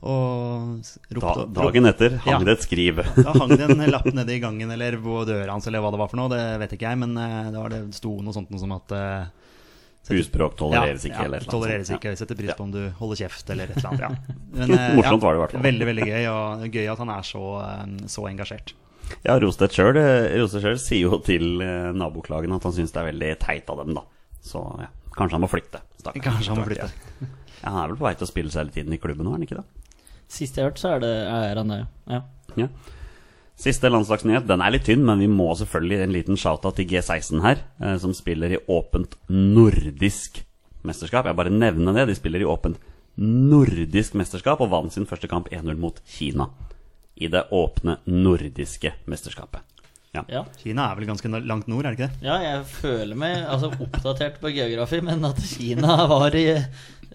Og 0.00 0.86
ropte, 1.12 1.42
Da, 1.44 1.48
dagen 1.58 1.88
etter 1.90 2.14
hang 2.24 2.38
Ja. 2.38 2.44
det 2.46 2.54
et 2.58 2.62
skriv. 2.64 3.02
Da 3.26 3.34
hang 3.36 3.50
det 3.52 3.66
en 3.66 3.82
lapp 3.90 4.08
nede 4.08 4.32
i 4.32 4.40
gangen 4.40 4.70
eller 4.72 4.96
på 4.96 5.24
døra 5.28 5.52
hans 5.52 5.66
eller 5.68 5.82
hva 5.84 5.90
det 5.92 6.00
var 6.00 6.08
for 6.08 6.20
noe. 6.22 6.30
Det 6.32 6.40
vet 6.62 6.72
ikke 6.76 6.88
jeg, 6.88 7.00
men 7.02 7.18
uh, 7.18 7.50
det, 7.50 7.58
var 7.58 7.74
det 7.74 7.82
sto 7.98 8.14
noe 8.22 8.32
sånt 8.36 8.48
noe 8.52 8.62
som 8.62 8.72
at 8.78 8.94
eh, 10.08 10.16
Husbråk 10.16 10.56
tolereres 10.58 11.04
ikke. 11.04 11.16
ja, 11.18 11.24
eller 11.28 11.42
et 11.42 11.44
eller 11.44 11.50
annet 11.50 11.54
tolereres 11.54 11.90
sånt. 11.90 12.00
ikke. 12.00 12.14
Ja. 12.14 12.20
Setter 12.22 12.38
pris 12.38 12.54
på 12.56 12.64
om 12.64 12.72
du 12.74 12.80
holder 13.00 13.20
kjeft 13.24 13.50
eller 13.52 13.70
et 13.70 13.76
eller 13.76 13.90
annet. 13.90 14.04
Ja. 14.06 14.36
Men, 14.54 14.74
eh, 14.78 14.94
Morsomt 14.96 15.22
var 15.26 15.34
det 15.34 15.40
i 15.40 15.42
hvert 15.44 15.56
fall. 15.56 15.66
Veldig, 15.66 15.88
veldig 15.90 16.06
gøy, 16.08 16.28
og 16.30 16.78
gøy 16.78 16.86
at 16.94 17.02
han 17.04 17.12
er 17.16 17.26
så, 17.30 17.44
eh, 17.66 17.84
så 18.14 18.26
engasjert. 18.30 18.74
Ja, 19.26 19.34
Rostedt 19.42 19.74
sjøl 19.74 19.98
sier 20.78 21.00
jo 21.02 21.18
til 21.26 21.60
eh, 21.64 21.90
naboklagen 21.98 22.54
at 22.54 22.66
han 22.68 22.74
syns 22.76 22.94
det 22.94 23.02
er 23.02 23.10
veldig 23.10 23.30
teit 23.42 23.70
av 23.72 23.82
dem, 23.82 23.92
da. 23.98 24.06
Så 24.40 24.62
ja, 24.80 24.88
kanskje 25.16 25.36
han 25.36 25.44
må 25.44 25.50
flytte. 25.50 25.82
stakkars. 26.00 26.24
Kanskje 26.24 26.54
han 26.54 26.62
må 26.62 26.68
flytte. 26.68 26.90
Ja, 27.60 27.74
han 27.74 27.82
er 27.82 27.90
vel 27.92 27.98
på 28.00 28.06
vei 28.06 28.14
til 28.16 28.28
å 28.28 28.30
spille 28.30 28.52
seg 28.54 28.64
hele 28.64 28.76
tiden 28.78 28.96
i 28.96 29.00
klubben 29.02 29.26
nå, 29.26 29.34
er 29.34 29.40
han 29.40 29.44
ikke 29.48 29.60
det? 29.60 29.66
Sist 30.30 30.56
jeg 30.56 30.68
hørte, 30.68 30.80
så 30.80 30.94
er, 30.94 31.02
det, 31.02 31.12
er 31.26 31.58
han 31.58 31.72
det. 31.74 31.80
Ja. 32.08 32.20
Ja. 32.56 32.68
Siste 33.60 33.90
landslagsnyhet, 33.90 34.46
den 34.48 34.62
er 34.64 34.72
litt 34.72 34.86
tynn, 34.88 35.02
men 35.04 35.20
vi 35.20 35.26
må 35.28 35.50
selvfølgelig 35.58 35.98
en 36.00 36.14
liten 36.14 36.38
shout-out 36.40 36.78
til 36.78 36.86
G16 36.88 37.42
her, 37.44 37.58
eh, 37.82 37.98
som 38.00 38.14
spiller 38.16 38.54
i 38.56 38.60
åpent 38.72 39.18
nordisk 39.28 40.40
mesterskap. 40.88 41.28
Jeg 41.28 41.36
bare 41.36 41.52
nevner 41.52 41.98
det. 41.98 42.06
De 42.08 42.16
spiller 42.16 42.40
i 42.40 42.48
åpent 42.48 42.80
nordisk 43.20 44.16
mesterskap 44.16 44.62
og 44.64 44.70
vant 44.72 44.94
sin 44.94 45.04
første 45.08 45.28
kamp 45.28 45.50
1-0 45.52 45.76
mot 45.76 46.00
Kina. 46.08 46.48
I 47.20 47.28
det 47.28 47.50
åpne 47.52 47.98
nordiske 48.08 48.94
mesterskapet. 49.04 49.60
Ja. 50.16 50.24
Ja. 50.26 50.46
Kina 50.58 50.88
er 50.88 50.96
vel 50.98 51.06
ganske 51.06 51.28
langt 51.28 51.68
nord, 51.70 51.84
er 51.84 51.94
det 51.94 52.00
ikke 52.00 52.08
det? 52.08 52.26
ja, 52.26 52.40
jeg 52.42 52.64
føler 52.66 53.18
meg 53.18 53.44
altså, 53.44 53.68
oppdatert 53.76 54.40
på 54.42 54.50
geografi, 54.56 54.98
men 55.06 55.22
at 55.28 55.38
Kina 55.52 56.00
var 56.10 56.34
i 56.34 56.48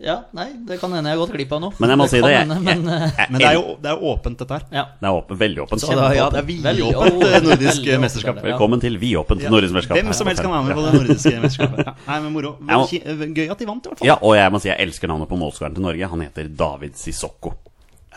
Ja, 0.03 0.25
nei, 0.36 0.49
det 0.67 0.75
kan 0.81 0.91
hende 0.91 1.08
jeg 1.08 1.15
har 1.17 1.21
gått 1.25 1.31
glipp 1.38 1.51
av 1.55 1.62
noe. 1.63 1.73
Men 1.79 1.89
jeg 1.93 1.97
må 2.01 2.05
si 2.12 2.19
det, 2.19 2.29
jeg- 2.34 2.41
hende, 2.43 2.58
men, 2.60 2.81
jeg, 2.84 3.12
Jeg- 3.15 3.29
Men 3.31 3.39
det 3.39 3.47
er 3.47 3.53
jo, 3.55 3.77
det 3.79 3.91
er 3.93 4.01
åpent, 4.03 4.38
dette 4.38 4.51
her. 4.51 4.63
ja. 4.71 4.84
Det 4.99 5.08
er 5.08 5.13
åpen, 5.15 5.38
veldig 5.39 5.62
åpent. 5.63 5.79
Så 5.81 5.91
ja, 5.95 6.29
det 6.29 6.39
er 6.41 6.47
vidåpent 6.49 7.13
åpent. 7.23 7.43
nordisk 7.47 7.79
Veldig 7.86 7.99
mesterskap. 8.03 8.36
ja. 8.36 8.41
Velkommen 8.58 8.81
til 8.81 8.97
vidåpent 8.99 9.41
Ja. 9.41 9.49
nordisk 9.49 9.71
mesterskap. 9.73 9.97
Hvem 10.03 10.13
som 10.13 10.27
helst 10.27 10.41
kan 10.41 10.51
være 10.51 10.63
med 10.67 10.75
på 10.75 10.84
det 10.86 10.93
nordiske 10.99 11.39
mesterskapet. 11.41 11.86
Ja. 11.86 11.93
Nei, 12.08 12.19
men 12.19 12.34
moro. 12.34 12.58
Gøy 12.60 13.49
at 13.51 13.58
de 13.58 13.65
vant, 13.65 13.86
i 13.86 13.89
hvert 13.89 13.99
fall. 13.99 14.08
Ja, 14.08 14.17
og 14.21 14.36
jeg 14.36 14.51
må 14.51 14.60
si 14.62 14.67
jeg 14.69 14.79
elsker 14.84 15.08
navnet 15.08 15.29
på 15.29 15.38
målskåreren 15.39 15.73
til 15.75 15.84
Norge. 15.88 16.10
Han 16.10 16.19
heter 16.27 16.49
David 16.55 16.93
Sissoko. 16.99 17.53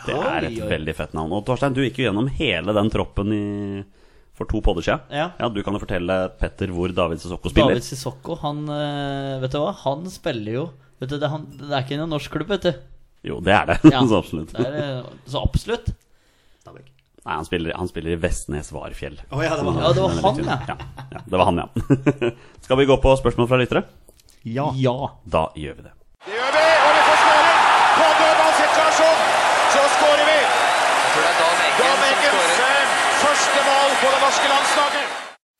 Det 0.05 0.15
er 0.15 0.45
et 0.47 0.59
oi. 0.61 0.67
veldig 0.67 0.95
fett 0.95 1.13
navn. 1.13 1.31
Og 1.31 1.45
Torstein, 1.45 1.73
du 1.73 1.81
gikk 1.81 1.97
jo 2.03 2.11
gjennom 2.11 2.27
hele 2.29 2.73
den 2.75 2.89
troppen 2.89 3.31
i, 3.35 3.83
for 4.35 4.45
to 4.47 4.59
podder 4.61 4.81
siden. 4.83 4.99
Ja. 5.11 5.31
Du 5.49 5.61
kan 5.63 5.73
jo 5.75 5.79
fortelle 5.79 6.29
Petter 6.39 6.67
hvor 6.67 6.91
David 6.93 7.19
Sissoko 7.19 7.49
spiller. 7.51 7.69
David 7.75 7.83
Sissoko, 7.83 8.35
han 8.43 8.67
eh, 8.67 9.39
Vet 9.39 9.51
du 9.51 9.59
hva, 9.59 9.73
han 9.83 10.05
spiller 10.11 10.51
jo 10.53 10.69
Vet 10.99 11.09
du, 11.09 11.17
det, 11.19 11.29
han, 11.31 11.47
det 11.55 11.71
er 11.71 11.85
ikke 11.85 11.99
noen 11.99 12.11
norsk 12.17 12.33
klubb, 12.33 12.49
vet 12.51 12.67
du. 12.67 12.71
Jo, 13.29 13.39
det 13.43 13.55
er 13.55 13.65
det. 13.71 13.79
Ja, 13.91 14.03
så 14.09 14.19
absolutt. 14.19 14.53
Det 14.55 14.65
er, 14.67 14.79
eh, 14.99 15.11
så 15.29 15.43
absolutt. 15.43 15.91
Nei, 17.19 17.35
han 17.35 17.45
spiller, 17.45 17.75
han 17.75 17.89
spiller 17.89 18.15
i 18.15 18.19
Vestnes 18.19 18.71
Varfjell. 18.71 19.17
Oh, 19.29 19.41
ja, 19.43 19.55
det 19.59 19.65
var 19.67 19.75
han. 19.75 19.83
Ja, 19.83 19.89
det 19.93 20.01
var 20.01 20.09
han, 20.23 20.39
ja. 20.47 20.59
ja. 20.67 20.75
Ja, 21.11 21.21
det 21.25 21.37
var 21.41 21.45
han, 21.49 21.59
ja. 21.59 21.67
Skal 22.65 22.79
vi 22.79 22.85
gå 22.89 22.95
på 23.03 23.15
spørsmål 23.19 23.49
fra 23.51 23.59
lyttere? 23.59 23.83
Ja. 24.47 24.69
Ja. 24.79 24.95
Da 25.27 25.49
gjør 25.59 25.75
vi 25.81 25.83
det. 25.83 25.91
Det 26.25 26.37
gjør 26.37 26.55
vi, 26.55 26.63
og 26.87 26.95
vi 26.95 27.01
får 27.09 27.19
skåring! 27.23 27.59
På 27.99 28.07
dødballsituasjon 28.21 29.21
så 29.75 29.83
skårer 29.97 30.25
vi! 30.31 30.39
Dan 31.79 32.05
Eggens 32.07 32.55
eh, 32.69 32.95
første 33.19 33.65
mål 33.67 33.95
på 33.99 34.13
det 34.15 34.21
norske 34.23 34.51
landslaget. 34.53 35.17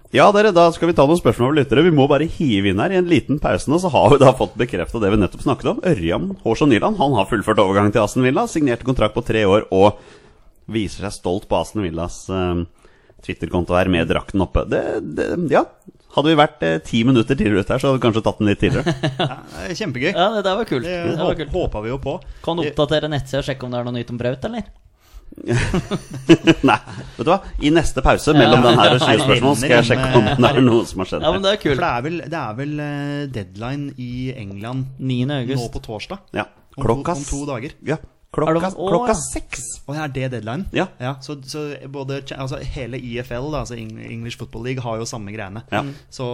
Ja, 0.10 0.32
dere, 0.34 0.50
da 0.50 0.64
skal 0.74 0.90
vi 0.90 0.96
ta 0.98 1.04
noen 1.06 1.20
spørsmål 1.20 1.52
fra 1.52 1.58
lyttere. 1.60 1.84
Vi 1.86 1.92
må 1.94 2.08
bare 2.10 2.26
hive 2.34 2.72
inn 2.72 2.80
her 2.82 2.96
i 2.96 2.98
en 2.98 3.10
liten 3.12 3.38
pause 3.42 3.70
nå, 3.70 3.78
så 3.78 3.92
har 3.94 4.08
vi 4.16 4.18
da 4.24 4.32
fått 4.38 4.56
bekrefta 4.58 4.98
det 5.04 5.12
vi 5.14 5.20
nettopp 5.22 5.44
snakket 5.46 5.70
om. 5.76 5.84
Ørjan 5.86 6.32
Hårsson 6.42 6.72
Nyland 6.74 6.98
han 6.98 7.14
har 7.14 7.28
fullført 7.30 7.62
overgangen 7.62 7.94
til 7.94 8.02
Aston 8.02 8.26
Villa, 8.26 8.48
signerte 8.50 8.88
kontrakt 8.88 9.14
på 9.14 9.22
tre 9.28 9.44
år 9.46 9.68
og 9.70 10.00
viser 10.70 11.06
seg 11.06 11.14
stolt 11.14 11.46
på 11.50 11.60
Aston 11.60 11.86
Villas 11.86 12.24
uh, 12.34 12.64
Twitter-konto 13.26 13.78
her 13.78 13.90
med 13.94 14.10
drakten 14.10 14.42
oppe. 14.42 14.66
Det, 14.70 14.82
det, 15.14 15.30
ja, 15.54 15.62
hadde 16.16 16.32
vi 16.34 16.38
vært 16.42 16.66
eh, 16.66 16.78
ti 16.82 17.04
minutter 17.06 17.38
tidligere 17.38 17.62
ute 17.62 17.76
her, 17.76 17.82
så 17.82 17.92
hadde 17.92 18.00
vi 18.00 18.06
kanskje 18.08 18.26
tatt 18.26 18.42
den 18.42 18.50
litt 18.50 18.62
tidligere. 18.66 18.94
Ja, 19.70 19.74
Kjempegøy. 19.78 20.10
ja, 20.10 20.28
det 20.34 20.46
der 20.48 20.58
var 20.58 20.66
kult. 20.70 20.90
Det 20.90 21.00
Det 21.06 21.22
var 21.22 21.38
kult. 21.38 21.54
håpa 21.54 21.86
vi 21.86 21.92
jo 21.94 22.02
på. 22.02 22.18
Kan 22.46 22.58
du 22.58 22.66
oppdatere 22.66 23.12
nettsida 23.14 23.44
og 23.44 23.50
sjekke 23.52 23.68
om 23.68 23.76
det 23.76 23.82
er 23.84 23.90
noe 23.92 23.98
nytt 24.00 24.14
om 24.16 24.18
Braut, 24.22 24.50
eller? 24.50 24.72
Nei, 26.70 26.78
vet 27.18 27.26
du 27.26 27.30
hva? 27.32 27.38
I 27.64 27.72
neste 27.74 28.04
pause 28.06 28.34
mellom 28.36 28.64
den 28.66 28.80
her 28.80 28.96
og 28.98 29.02
20 29.08 29.24
spørsmål 29.26 29.58
skal 29.62 29.76
jeg 29.78 29.88
sjekke 29.92 30.10
om 30.20 30.30
det 30.44 30.50
er 30.52 30.62
noe 30.66 30.86
som 30.90 31.04
har 31.04 31.10
skjedd. 31.12 31.26
Ja, 31.26 31.32
men 31.36 31.46
det 31.46 31.52
er 31.56 31.60
For 31.64 31.84
det 31.84 31.90
er 31.90 32.06
vel, 32.08 32.18
det 32.34 32.40
er 32.44 32.56
vel 32.60 32.74
eh, 32.86 33.26
deadline 33.40 33.92
i 33.98 34.12
England 34.36 34.86
9. 35.00 35.20
August. 35.40 35.64
nå 35.64 35.70
på 35.78 35.84
torsdag. 35.86 36.24
Ja, 36.38 36.48
Om 36.80 36.86
to- 36.86 36.98
om 37.16 37.24
to 37.28 37.40
dager. 37.50 37.74
Ja, 37.88 37.98
klokka, 38.32 38.54
det- 38.62 38.78
Å, 38.78 38.90
klokka 38.92 39.14
ja. 39.14 39.20
seks. 39.20 39.64
Og 39.90 39.96
er 39.98 40.08
det 40.14 40.32
deadline? 40.32 40.66
Ja. 40.72 40.88
så, 41.22 41.36
så 41.44 41.64
både, 41.90 42.22
altså 42.38 42.60
hele 42.62 43.00
IFL, 43.02 43.50
altså 43.58 43.76
English 43.76 44.38
Football 44.38 44.64
League, 44.68 44.84
har 44.86 44.98
jo 45.02 45.06
samme 45.10 45.34
greiene. 45.34 45.64
Ja. 45.74 45.82
Så 46.14 46.28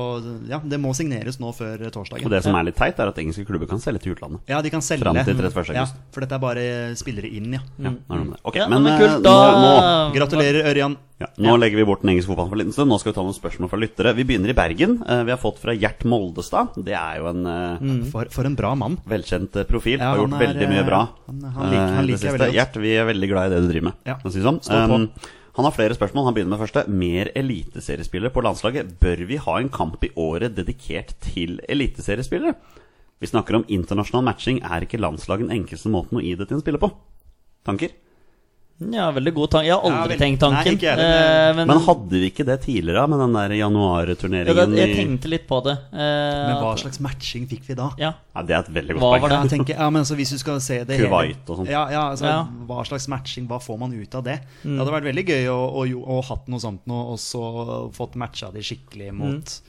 ja, 0.50 0.60
det 0.60 0.80
må 0.82 0.92
signeres 0.98 1.40
nå 1.40 1.54
før 1.56 1.78
torsdagen. 1.90 2.26
Og 2.26 2.32
det 2.32 2.44
som 2.44 2.56
er 2.56 2.68
litt 2.68 2.76
teit, 2.76 3.00
er 3.00 3.08
at 3.14 3.18
engelske 3.22 3.46
klubber 3.48 3.70
kan 3.72 3.80
selge 3.80 4.04
til 4.04 4.16
utlandet. 4.16 4.42
Ja, 4.52 4.62
de 4.62 4.70
kan 4.74 4.82
selge. 4.84 5.06
Fram 5.08 5.16
til 5.24 5.36
31. 5.40 5.74
Ja, 5.74 5.86
august. 5.86 5.96
for 6.12 6.26
dette 6.26 6.36
er 6.36 6.44
bare 6.44 6.68
spillere 7.00 7.32
inn, 7.32 7.54
ja. 7.54 7.64
Ja, 7.80 7.92
det. 7.96 8.40
Ok, 8.44 8.56
Ja, 8.60 8.68
men, 8.68 8.84
men 8.84 9.00
kult, 9.00 9.12
kult, 9.16 9.24
nå, 9.24 9.32
da- 9.32 9.60
nå, 9.64 10.14
Gratulerer, 10.16 10.68
Ørjan. 10.74 10.98
Ja, 11.22 11.28
nå 11.40 11.54
legger 11.56 11.80
vi 11.80 11.86
bort 11.88 12.02
den 12.04 12.10
engelske 12.12 12.28
fotballen 12.34 12.50
for 12.52 12.58
en 12.58 12.62
liten 12.66 12.74
stund. 12.76 12.92
Nå 12.92 12.98
skal 13.00 13.14
vi 13.14 13.16
ta 13.16 13.24
noen 13.24 13.38
spørsmål 13.38 13.70
fra 13.72 13.80
lyttere. 13.80 14.12
Vi 14.18 14.26
begynner 14.28 14.52
i 14.52 14.56
Bergen. 14.58 14.98
Eh, 15.08 15.22
Vi 15.24 15.32
har 15.32 15.40
fått 15.40 15.62
fra 15.62 15.72
Gjert 15.74 16.04
Moldestad. 16.12 16.76
Det 16.84 16.92
er 17.00 17.22
jo 17.22 17.30
en 17.32 17.40
mm. 17.46 18.02
For, 18.12 18.28
for 18.36 18.44
en 18.50 18.56
bra 18.60 18.74
mann. 18.76 18.98
velkjent 19.08 19.56
eh, 19.62 19.68
profil. 19.70 20.00
Ja, 20.04 20.12
har 20.12 20.20
gjort 20.20 20.36
er, 20.36 20.44
veldig 20.48 20.68
mye 20.74 20.84
bra. 20.90 21.00
han- 21.30 21.42
han 21.56 21.72
liker, 21.72 21.88
han 21.88 22.04
eh, 22.04 22.08
liker 22.10 22.28
jeg 22.28 22.36
veldig 22.36 22.50
godt. 22.52 22.58
Gjert, 22.60 22.78
vi 22.84 22.94
er 23.00 23.06
veldig 23.14 23.30
glad 23.32 23.48
i 23.48 23.56
det 23.56 23.62
du 23.64 23.68
driver 23.72 23.88
med. 23.92 24.00
Ja, 24.12 24.18
si 24.28 24.44
sånn. 24.44 24.60
Um, 24.70 25.10
Han 25.56 25.64
har 25.64 25.72
flere 25.72 25.96
spørsmål. 25.96 26.26
Han 26.28 26.34
begynner 26.36 26.58
med 26.58 26.60
første. 26.68 26.82
Mer 26.92 27.30
eliteseriespillere 27.34 28.34
på 28.36 28.44
landslaget. 28.44 28.98
Bør 29.00 29.22
vi 29.26 29.38
ha 29.40 29.54
en 29.62 29.70
kamp 29.72 30.04
i 30.04 30.10
året 30.20 30.52
dedikert 30.58 31.14
til 31.24 31.62
eliteseriespillere? 31.72 32.58
Vi 33.24 33.28
snakker 33.32 33.56
om 33.56 33.64
internasjonal 33.72 34.26
matching. 34.28 34.60
Er 34.68 34.84
ikke 34.84 35.00
landslaget 35.00 35.48
den 35.48 35.56
enkleste 35.64 35.88
måten 35.88 36.20
å 36.20 36.22
gi 36.26 36.36
det 36.36 36.50
til 36.50 36.58
en 36.58 36.62
spiller 36.66 36.84
på? 36.84 36.92
Tanker? 37.64 37.96
Ja, 38.78 39.06
veldig 39.16 39.32
god 39.34 39.52
tanke. 39.54 39.66
Jeg 39.70 39.72
har 39.78 39.86
Ja, 39.88 40.02
aldri 40.04 40.18
vel- 40.18 40.20
tenkt 40.20 40.40
tanken. 40.42 40.78
Nei, 40.82 40.90
eh, 41.00 41.54
men 41.56 41.68
Men 41.70 41.80
hadde 41.80 42.10
vi 42.10 42.30
ikke 42.30 42.44
det 42.46 42.58
tidligere, 42.66 43.08
med 43.08 43.20
den 43.20 43.32
der 43.32 43.50
januarturneringen 43.56 44.76
Ja, 44.76 44.86
jeg 44.86 44.96
tenkte 44.98 45.30
litt 45.32 45.48
på 45.48 45.64
det. 45.64 45.78
eh, 45.94 45.98
Men 46.50 46.58
hva 46.60 46.74
at- 46.74 46.80
slags 46.84 47.00
matching 47.00 47.48
fikk 47.48 47.64
vi 47.70 47.74
da? 47.74 47.90
Ja. 47.98 48.14
Ja, 48.36 48.42
det 48.44 48.52
er 48.52 48.60
et 48.60 48.74
veldig 48.74 48.98
godt 49.00 49.00
Hva 49.00 49.20
poeng. 49.22 49.50
Jeg 49.50 49.50
tenker, 49.66 49.80
ja, 49.80 49.90
men 49.90 50.02
altså, 50.02 50.16
Hvis 50.18 50.30
du 50.32 50.38
skal 50.38 50.60
se 50.60 50.84
det 50.84 51.00
hele- 51.00 51.08
Kuwait 51.08 51.50
og 51.50 51.58
sånn. 51.60 51.68
Ja, 51.70 51.88
ja, 51.90 52.10
altså, 52.12 52.24
Ja. 52.26 52.48
Hva 52.68 52.86
slags 52.86 53.08
matching, 53.08 53.48
hva 53.48 53.62
får 53.62 53.80
man 53.80 53.94
ut 53.94 54.14
av 54.14 54.24
det? 54.26 54.42
Mm. 54.66 54.78
Det 54.78 54.86
hadde 54.88 55.02
vært 55.02 55.16
veldig 55.16 55.26
gøy 55.26 55.46
å, 55.48 55.74
å, 55.74 55.88
å, 55.96 56.08
å 56.20 56.24
hatt 56.26 56.48
noe 56.50 56.60
sånt 56.60 56.80
nå, 56.86 57.12
og 57.12 57.18
så 57.18 57.92
fått 57.94 58.16
matcha 58.16 58.52
de 58.52 58.60
skikkelig 58.60 59.14
mot 59.14 59.36
Mm. 59.46 59.62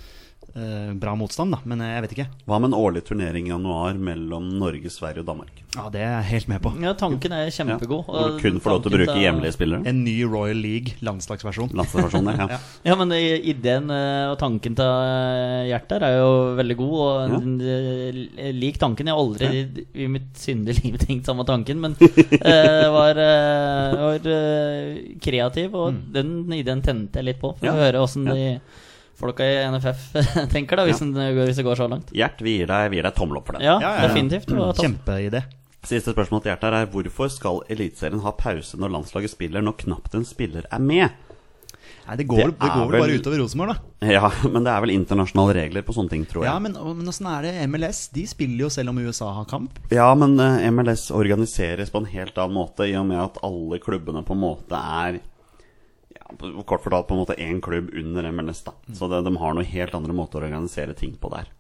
Eh, 0.57 0.93
bra 0.97 1.15
motstand, 1.15 1.53
da. 1.53 1.59
Men 1.65 1.81
eh, 1.85 1.93
jeg 1.97 2.03
vet 2.07 2.15
ikke. 2.17 2.27
Hva 2.49 2.59
med 2.61 2.73
en 2.73 2.79
årlig 2.81 3.05
turnering 3.05 3.47
i 3.47 3.53
januar 3.53 3.95
mellom 3.95 4.49
Norge, 4.59 4.89
Sverige 4.91 5.21
og 5.21 5.27
Danmark? 5.29 5.63
Ja, 5.77 5.91
Det 5.93 6.01
er 6.01 6.15
jeg 6.23 6.25
helt 6.31 6.49
med 6.49 6.63
på. 6.65 6.71
ja, 6.81 6.93
tanken 6.97 7.33
er 7.37 7.45
Ja, 7.45 7.51
kjempegod. 7.53 8.07
hvor 8.07 8.31
du 8.33 8.39
kun 8.41 8.61
får 8.65 8.71
lov 8.73 8.83
til 8.83 8.93
å 8.93 8.97
bruke 8.97 9.17
hjemlige 9.21 9.53
spillere. 9.53 9.87
En 9.87 10.03
ny 10.05 10.15
Royal 10.25 10.57
League 10.57 10.95
landslagsversjon. 11.05 11.71
Landslagsversjon, 11.77 12.31
ja. 12.33 12.47
Ja. 12.55 12.59
Ja, 12.85 12.95
men 12.97 13.13
ideen 13.13 13.91
eh, 13.91 14.31
og 14.33 14.39
tanken 14.41 14.75
til 14.79 14.85
eh, 14.87 15.67
Gjert 15.69 15.89
der 15.93 16.07
er 16.09 16.17
jo 16.23 16.33
veldig 16.57 16.77
god, 16.81 16.97
og 16.97 17.37
Ja. 17.37 17.71
eh, 17.77 18.53
lik 18.57 18.79
tanken. 18.81 19.07
Jeg 19.07 19.15
har 19.15 19.21
aldri 19.21 19.87
i 19.95 20.07
mitt 20.09 20.33
syndige 20.41 20.81
liv 20.85 20.97
tenkt 21.05 21.27
samme 21.29 21.45
tanken, 21.45 21.81
men 21.81 21.97
eh, 22.01 22.89
var, 22.91 23.19
eh, 23.21 23.97
var 24.01 24.27
eh, 24.33 24.99
kreativ, 25.21 25.75
og 25.77 26.01
den 26.15 26.47
ideen 26.57 26.81
tente 26.83 27.21
jeg 27.21 27.25
litt 27.35 27.41
på, 27.43 27.53
for 27.59 27.67
Mm. 27.67 27.69
Ja. 27.69 27.73
å 27.77 27.83
høre 27.85 28.01
åssen 28.05 28.27
Ja. 28.27 28.35
de 28.35 28.61
folka 29.19 29.45
i 29.47 29.59
NFF 29.73 30.07
tenker, 30.55 30.77
da, 30.81 30.87
hvis, 30.89 31.01
Ja. 31.03 31.07
den, 31.11 31.37
går- 31.37 31.51
hvis 31.51 31.61
det 31.61 31.67
går 31.67 31.77
så 31.83 31.89
langt. 31.91 32.11
Gjert, 32.17 32.41
vi 32.45 32.59
gir 32.59 32.71
deg, 32.71 32.91
vi 32.93 33.01
gir 33.01 33.09
deg 33.09 33.14
tommel 33.19 33.39
opp 33.41 33.47
for 33.51 33.59
den. 33.59 33.67
Ja, 33.67 33.79
Ja, 33.81 33.93
ja, 33.97 34.03
ja. 34.03 34.09
definitivt. 34.09 34.47
Det. 34.53 34.73
Kjempeidé. 34.83 35.45
Siste 35.87 36.11
spørsmål 36.17 36.43
til 36.43 36.51
Gjert 36.51 36.64
her 36.67 36.75
er 36.81 36.89
hvorfor 36.91 37.31
skal 37.31 37.61
Eliteserien 37.71 38.21
ha 38.25 38.33
pause 38.35 38.75
når 38.81 38.91
landslaget 38.97 39.31
spiller 39.31 39.62
når 39.62 39.77
knapt 39.85 40.17
en 40.19 40.25
spiller 40.27 40.64
er 40.73 40.83
med? 40.83 41.23
Nei, 42.07 42.14
det 42.19 42.27
går, 42.31 42.51
Det 42.53 42.59
det, 42.62 42.69
går 42.71 42.91
vel 42.91 43.01
bare 43.03 43.14
utover 43.19 43.39
Rosenborg, 43.43 43.73
da. 43.75 44.11
Ja, 44.14 44.29
men 44.51 44.62
det 44.67 44.71
er 44.71 44.83
vel 44.85 44.93
internasjonale 44.95 45.55
regler 45.57 45.83
på 45.87 45.95
sånne 45.95 46.11
ting, 46.12 46.25
tror 46.27 46.45
jeg. 46.45 46.51
Ja, 46.53 46.59
men, 46.62 46.75
men 46.99 47.11
åssen 47.11 47.27
er 47.31 47.43
det? 47.47 47.53
MLS 47.71 48.05
de 48.14 48.23
spiller 48.31 48.67
jo 48.67 48.69
selv 48.71 48.93
om 48.93 48.99
USA 49.03 49.33
har 49.35 49.47
kamp. 49.51 49.79
Ja, 49.91 50.07
men 50.19 50.37
eh, 50.43 50.69
MLS 50.71 51.09
organiseres 51.14 51.91
på 51.91 52.03
en 52.03 52.07
helt 52.12 52.39
annen 52.39 52.55
måte, 52.59 52.87
i 52.87 52.95
og 52.99 53.07
med 53.11 53.19
at 53.23 53.41
alle 53.47 53.79
klubbene 53.83 54.23
på 54.27 54.37
en 54.37 54.43
måte 54.43 54.79
er 54.79 55.19
Kort 56.66 56.85
fortalt 56.85 57.09
på 57.09 57.16
en 57.16 57.22
måte 57.22 57.39
én 57.39 57.61
klubb 57.62 57.93
under 57.95 58.31
MLS. 58.33 58.64
da 58.66 58.74
Så 58.93 59.09
det, 59.11 59.22
de 59.24 59.37
har 59.37 59.55
noen 59.55 59.68
helt 59.68 59.95
andre 59.95 60.16
måter 60.16 60.43
å 60.43 60.49
organisere 60.49 60.97
ting 60.99 61.16
på 61.20 61.31
der. 61.35 61.51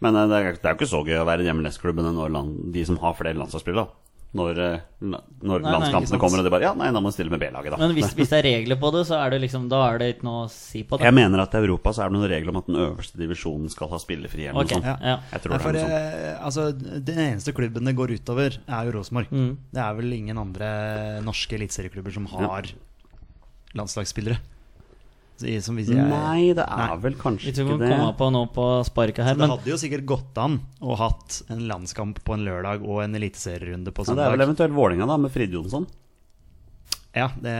Men 0.00 0.16
eh, 0.16 0.28
det 0.28 0.36
er, 0.36 0.52
det 0.60 0.68
er 0.68 0.76
jo 0.76 0.80
ikke 0.80 0.92
så 0.94 1.02
gøy 1.06 1.22
å 1.22 1.26
være 1.28 1.46
i 1.46 1.52
MLS-klubben 1.54 2.06
enn 2.08 2.20
land, 2.32 2.70
de 2.74 2.86
som 2.88 3.00
har 3.02 3.18
flere 3.18 3.38
landslagsspillere. 3.40 3.88
Når, 4.30 4.58
eh, 4.62 4.82
når 5.02 5.64
Nei, 5.64 5.70
landskampene 5.74 6.14
nei, 6.14 6.18
kommer 6.22 6.38
og 6.38 6.46
de 6.46 6.50
bare 6.54 6.62
Ja, 6.62 6.70
nei, 6.78 6.92
da 6.94 7.00
må 7.02 7.10
du 7.10 7.16
stille 7.16 7.32
med 7.32 7.40
B-laget, 7.42 7.74
da. 7.74 7.78
Men 7.82 7.96
hvis, 7.96 8.12
hvis 8.18 8.30
det 8.30 8.38
er 8.38 8.46
regler 8.46 8.78
på 8.78 8.92
det, 8.94 9.00
så 9.08 9.16
er 9.18 9.32
det 9.34 9.40
liksom, 9.42 9.64
da 9.72 9.80
er 9.88 9.98
det 9.98 10.10
ikke 10.12 10.28
noe 10.28 10.44
å 10.44 10.50
si 10.54 10.84
på 10.86 11.00
det. 11.00 11.08
Jeg 11.08 11.16
mener 11.18 11.42
at 11.42 11.56
i 11.56 11.58
Europa 11.58 11.90
så 11.96 12.04
er 12.04 12.12
det 12.12 12.18
noen 12.18 12.30
regler 12.30 12.54
om 12.54 12.60
at 12.60 12.68
den 12.70 12.78
øverste 12.84 13.18
divisjonen 13.18 13.72
skal 13.72 13.90
ha 13.90 13.98
spillefri. 13.98 14.46
eller 14.46 14.62
okay, 14.62 14.78
noe 14.78 14.86
sånt. 14.86 15.02
ja. 15.02 15.16
ja. 15.16 15.32
Jeg 15.34 15.44
tror 15.46 15.56
Nei, 15.56 15.58
det 15.58 15.66
er 15.66 15.74
noe 15.74 15.82
sånt. 15.82 16.28
eh, 16.28 16.44
altså, 16.46 16.68
Den 17.10 17.20
eneste 17.24 17.56
klubben 17.58 17.90
det 17.90 17.96
går 17.98 18.14
utover, 18.20 18.60
er 18.60 18.86
jo 18.86 18.94
Rosenborg. 19.00 19.34
Mm. 19.34 19.50
Det 19.74 19.82
er 19.88 19.98
vel 19.98 20.16
ingen 20.20 20.44
andre 20.44 20.70
norske 21.26 21.58
eliteserieklubber 21.58 22.14
som 22.14 22.30
har 22.30 22.70
landslagsspillere. 23.78 24.40
Som 25.64 25.78
vi 25.78 25.86
sier, 25.88 26.04
Nei, 26.04 26.50
det 26.52 26.66
er 26.66 26.90
Nei. 26.90 26.96
vel 27.00 27.14
kanskje 27.16 27.48
ikke 27.54 27.78
det. 27.80 27.94
på 28.18 28.26
nå 28.28 28.42
på 28.52 28.64
sparket 28.84 29.24
her, 29.24 29.32
Så 29.32 29.38
det 29.38 29.40
men 29.46 29.54
hadde 29.54 29.70
jo 29.72 29.78
sikkert 29.80 30.04
gått 30.04 30.40
an 30.42 30.58
å 30.84 30.98
hatt 31.00 31.38
en 31.48 31.62
landskamp 31.70 32.20
på 32.26 32.36
en 32.36 32.44
lørdag 32.44 32.84
og 32.84 33.00
en 33.06 33.16
eliteserierunde 33.16 33.94
på 33.96 34.04
Ja, 34.04 34.18
det 34.18 34.26
er 34.26 34.34
vel 34.36 34.44
eventuelt 34.44 34.76
Vålinga 34.76 35.08
da, 35.08 35.16
med 35.16 35.32
Frid 35.32 35.56
Jonsson. 35.56 35.88
Ja, 37.16 37.30
det, 37.40 37.54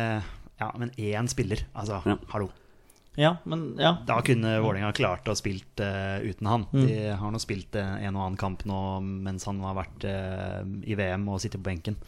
ja, 0.60 0.68
men 0.76 0.92
én 1.00 1.28
spiller. 1.32 1.64
Altså, 1.72 2.02
Ja. 2.04 2.18
hallo. 2.34 2.50
Ja, 3.18 3.36
men 3.44 3.74
ja. 3.78 3.96
Da 4.06 4.20
kunne 4.22 4.60
Vålerenga 4.62 4.92
klart 4.94 5.26
å 5.28 5.34
spilt 5.38 5.80
uh, 5.82 6.20
uten 6.22 6.46
han. 6.46 6.66
Mm. 6.70 6.84
De 6.86 6.98
har 7.18 7.32
nå 7.34 7.40
spilt 7.42 7.74
uh, 7.76 7.96
en 7.98 8.14
og 8.16 8.22
annen 8.26 8.38
kamp 8.40 8.62
nå 8.68 9.00
mens 9.02 9.48
han 9.48 9.58
har 9.64 9.74
vært 9.80 10.06
uh, 10.06 10.62
i 10.86 10.94
VM 10.98 11.26
og 11.28 11.40
sitter 11.42 11.58
på 11.58 11.68
benken. 11.72 11.98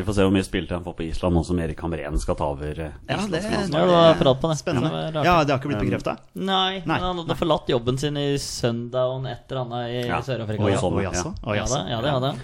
Vi 0.00 0.04
får 0.06 0.16
se 0.16 0.24
hvor 0.24 0.32
mye 0.32 0.46
spilletid 0.46 0.72
han 0.78 0.84
får 0.86 0.94
på 0.96 1.04
Island, 1.04 1.36
nå 1.36 1.42
som 1.44 1.58
Erik 1.60 1.80
Hamren 1.84 2.20
skal 2.22 2.38
ta 2.38 2.46
over 2.54 2.78
eh, 2.86 2.94
Ja, 3.10 3.18
det. 3.28 3.42
Ja, 3.44 3.64
det 3.68 4.14
på 4.20 4.48
det. 4.48 4.56
Spennende. 4.60 4.90
Det. 5.12 5.24
Ja, 5.26 5.34
det 5.44 5.52
har 5.52 5.58
ikke 5.60 5.72
blitt 5.74 5.82
bekrefta? 5.84 6.14
Nei, 6.34 6.80
Nei, 6.80 6.94
men 6.94 7.04
han 7.10 7.20
hadde 7.20 7.36
forlatt 7.36 7.68
jobben 7.68 8.00
sin 8.00 8.16
i 8.16 8.30
Sundown 8.40 9.28
et 9.28 9.44
eller 9.52 9.66
annet 9.66 9.92
i 9.92 9.98
Ja, 10.08 10.22
Sør-Afrika. 10.24 10.70
Ja, 10.72 10.80
Og 10.80 11.02
ja. 11.04 11.12
Og 11.44 11.58
ja, 11.58 11.66
det, 11.68 11.82
ja, 11.92 12.00
det 12.06 12.14
hadde 12.16 12.32
han. 12.32 12.40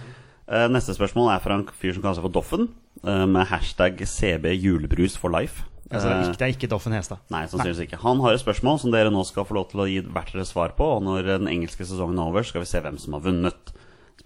Eh, 0.47 0.67
Neste 0.71 0.95
spørsmål 0.95 1.33
er 1.33 1.41
fra 1.43 1.57
en 1.59 1.65
fyr 1.73 1.97
som 1.97 2.05
kaller 2.05 2.21
seg 2.21 2.27
for 2.29 2.35
Doffen, 2.37 2.69
eh, 3.03 3.25
med 3.31 3.49
hashtag 3.51 4.05
CB 4.05 4.53
julebrus 4.61 5.17
for 5.19 5.33
life. 5.33 5.65
Altså, 5.87 6.11
det, 6.11 6.19
ikke, 6.27 6.39
det 6.39 6.45
er 6.47 6.53
ikke 6.55 6.69
Doffen 6.71 6.95
Hestad. 6.97 7.21
Nei, 7.31 7.45
sannsynligvis 7.47 7.85
ikke. 7.87 8.01
Han 8.03 8.21
har 8.25 8.35
et 8.35 8.43
spørsmål 8.43 8.81
som 8.83 8.93
dere 8.95 9.13
nå 9.15 9.23
skal 9.27 9.47
få 9.47 9.55
lov 9.55 9.69
til 9.71 9.83
å 9.85 9.87
gi 9.87 10.01
hvert 10.03 10.33
deres 10.35 10.51
svar 10.51 10.75
på. 10.79 10.89
Og 10.99 11.05
når 11.07 11.29
den 11.37 11.51
engelske 11.51 11.87
sesongen 11.87 12.19
er 12.19 12.27
over, 12.27 12.47
skal 12.47 12.65
vi 12.65 12.71
se 12.71 12.83
hvem 12.83 12.99
som 12.99 13.15
har 13.15 13.23
vunnet. 13.23 13.71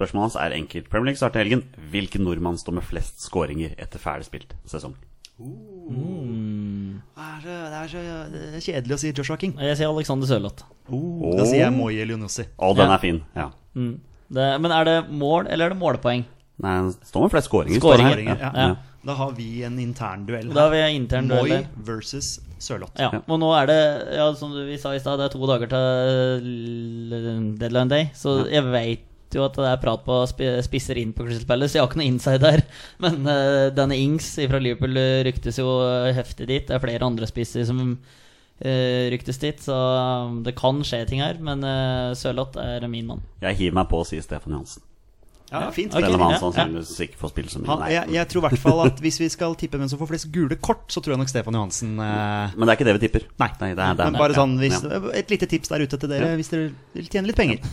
Spørsmålet 0.00 0.30
hans 0.30 0.36
er 0.40 0.54
enkelt. 0.56 0.88
Premier 0.88 1.10
League 1.12 1.20
starter 1.20 1.40
i 1.40 1.44
helgen. 1.44 1.62
Hvilken 1.92 2.24
nordmann 2.24 2.56
står 2.56 2.78
med 2.78 2.86
flest 2.88 3.20
skåringer 3.20 3.74
etter 3.76 4.00
ferdigspilt 4.00 4.54
sesong? 4.70 4.94
Det 5.40 7.20
er 7.20 7.38
så, 7.44 7.54
det 7.72 7.78
er 7.80 7.88
så 7.92 8.00
det 8.32 8.40
er 8.56 8.64
kjedelig 8.64 8.96
å 8.96 9.00
si 9.02 9.12
Joshua 9.16 9.36
King. 9.40 9.54
Jeg 9.60 9.76
sier 9.80 9.88
Alexander 9.92 10.28
Sørloth. 10.30 10.64
Oh, 10.90 11.30
da 11.36 11.44
sier 11.48 11.66
jeg 11.66 11.74
Moi 11.76 11.92
Elionossi. 12.00 12.44
Å, 12.56 12.72
den 12.76 12.88
Ja. 12.88 12.94
er 12.96 13.02
fin. 13.02 13.20
Ja. 13.36 13.50
Mm. 13.76 14.00
Det, 14.30 14.46
men 14.62 14.70
er 14.72 14.84
det 14.88 14.96
mål, 15.10 15.46
eller 15.50 15.66
er 15.66 15.74
det 15.74 15.78
målpoeng? 15.80 16.24
Nei, 16.60 16.74
det 16.86 17.08
står 17.08 17.22
med 17.26 17.30
flest 17.34 17.48
skåringer. 17.50 17.74
her. 17.74 17.80
Skåringer, 17.80 18.38
Ja. 18.38 18.52
ja. 18.54 18.68
Ja. 18.68 18.76
Da 19.04 19.14
har 19.16 19.30
vi 19.32 19.62
en 19.64 19.78
intern 19.80 20.26
duell 20.28 20.50
Da 20.52 20.66
har 20.66 20.70
vi 20.74 20.80
intern 20.94 21.28
duell 21.28 21.48
Moi 21.48 21.66
versus 21.88 22.38
Sørloth. 22.60 22.92
Ja, 23.00 23.08
Ja. 23.12 23.20
og 23.26 23.40
nå 23.40 23.48
er 23.56 23.66
det, 23.66 24.16
ja, 24.16 24.32
som 24.34 24.52
vi 24.52 24.76
sa 24.76 24.92
i 24.92 24.98
stad, 25.00 25.18
det 25.18 25.24
er 25.30 25.38
to 25.38 25.46
dager 25.46 25.66
til 25.72 27.56
deadline 27.58 27.88
day. 27.88 28.10
Så 28.14 28.46
jeg 28.50 28.62
veit 28.64 29.00
jo 29.36 29.44
at 29.46 29.56
det 29.58 29.66
er 29.70 29.80
prat 29.82 30.02
på 30.06 30.16
sp- 30.28 30.60
spisser 30.66 30.98
inn 31.00 31.12
på 31.16 31.26
Crystal 31.26 31.46
Palace. 31.48 31.76
Jeg 31.76 31.84
har 31.84 31.90
ikke 31.90 32.00
noe 32.02 32.08
inside 32.10 32.42
der. 32.42 32.62
Men 33.04 33.20
uh, 33.28 33.68
denne 33.76 33.98
Ings 34.00 34.32
fra 34.40 34.60
Liverpool 34.62 34.96
eh, 35.00 35.20
ryktes 35.28 35.60
jo 35.60 35.68
heftig 36.16 36.48
dit. 36.50 36.66
Det 36.68 36.76
er 36.76 36.82
flere 36.82 37.06
andre 37.06 37.28
spisser 37.30 37.66
som 37.68 37.80
uh, 37.94 39.04
ryktes 39.14 39.40
dit, 39.42 39.62
så 39.62 39.76
um, 40.26 40.40
det 40.46 40.56
kan 40.58 40.82
skje 40.86 41.04
ting 41.10 41.22
her. 41.24 41.38
Men 41.40 41.62
uh, 41.66 42.12
Sørloth 42.18 42.58
er 42.60 42.86
min 42.90 43.08
mann. 43.12 43.24
Jeg 43.44 43.60
hiver 43.62 43.80
meg 43.82 43.90
på 43.92 44.02
å 44.02 44.08
si 44.08 44.20
Stefan 44.24 44.56
Johansen. 44.58 44.84
Ja, 45.50 45.66
fint. 45.74 45.94
Ja, 45.98 46.06
ikke 46.06 47.18
får 47.18 47.32
spille 47.32 47.50
så 47.50 47.58
mye. 47.58 47.68
Han, 47.72 47.80
jeg, 47.90 48.12
jeg 48.14 48.28
tror 48.30 48.40
i 48.40 48.44
hvert 48.44 48.62
fall 48.62 48.82
at 48.84 49.00
hvis 49.02 49.16
vi 49.18 49.26
skal 49.32 49.56
tippe 49.58 49.80
hvem 49.80 49.88
som 49.90 49.98
får 49.98 50.10
flest 50.12 50.28
gule 50.30 50.54
kort, 50.62 50.84
så 50.92 51.02
tror 51.02 51.16
jeg 51.16 51.20
nok 51.24 51.32
Stefan 51.32 51.56
Johansen 51.58 51.96
eh, 51.98 52.54
Men 52.54 52.68
det 52.68 52.74
er 52.74 52.78
ikke 52.78 52.86
det 52.86 52.94
vi 52.96 53.02
tipper. 53.06 53.26
Nei. 53.42 53.48
det 53.58 53.70
er, 53.72 53.80
det 53.80 53.88
er, 53.88 54.12
Men 54.12 54.18
bare 54.20 54.36
sånn, 54.36 54.54
hvis. 54.62 54.78
Et 55.18 55.34
lite 55.34 55.48
tips 55.50 55.72
der 55.72 55.82
ute 55.82 55.98
til 55.98 56.12
dere 56.12 56.30
Ja. 56.30 56.36
hvis 56.38 56.52
dere 56.52 56.68
vil 56.94 57.08
tjene 57.10 57.32
litt 57.32 57.40
penger. 57.40 57.66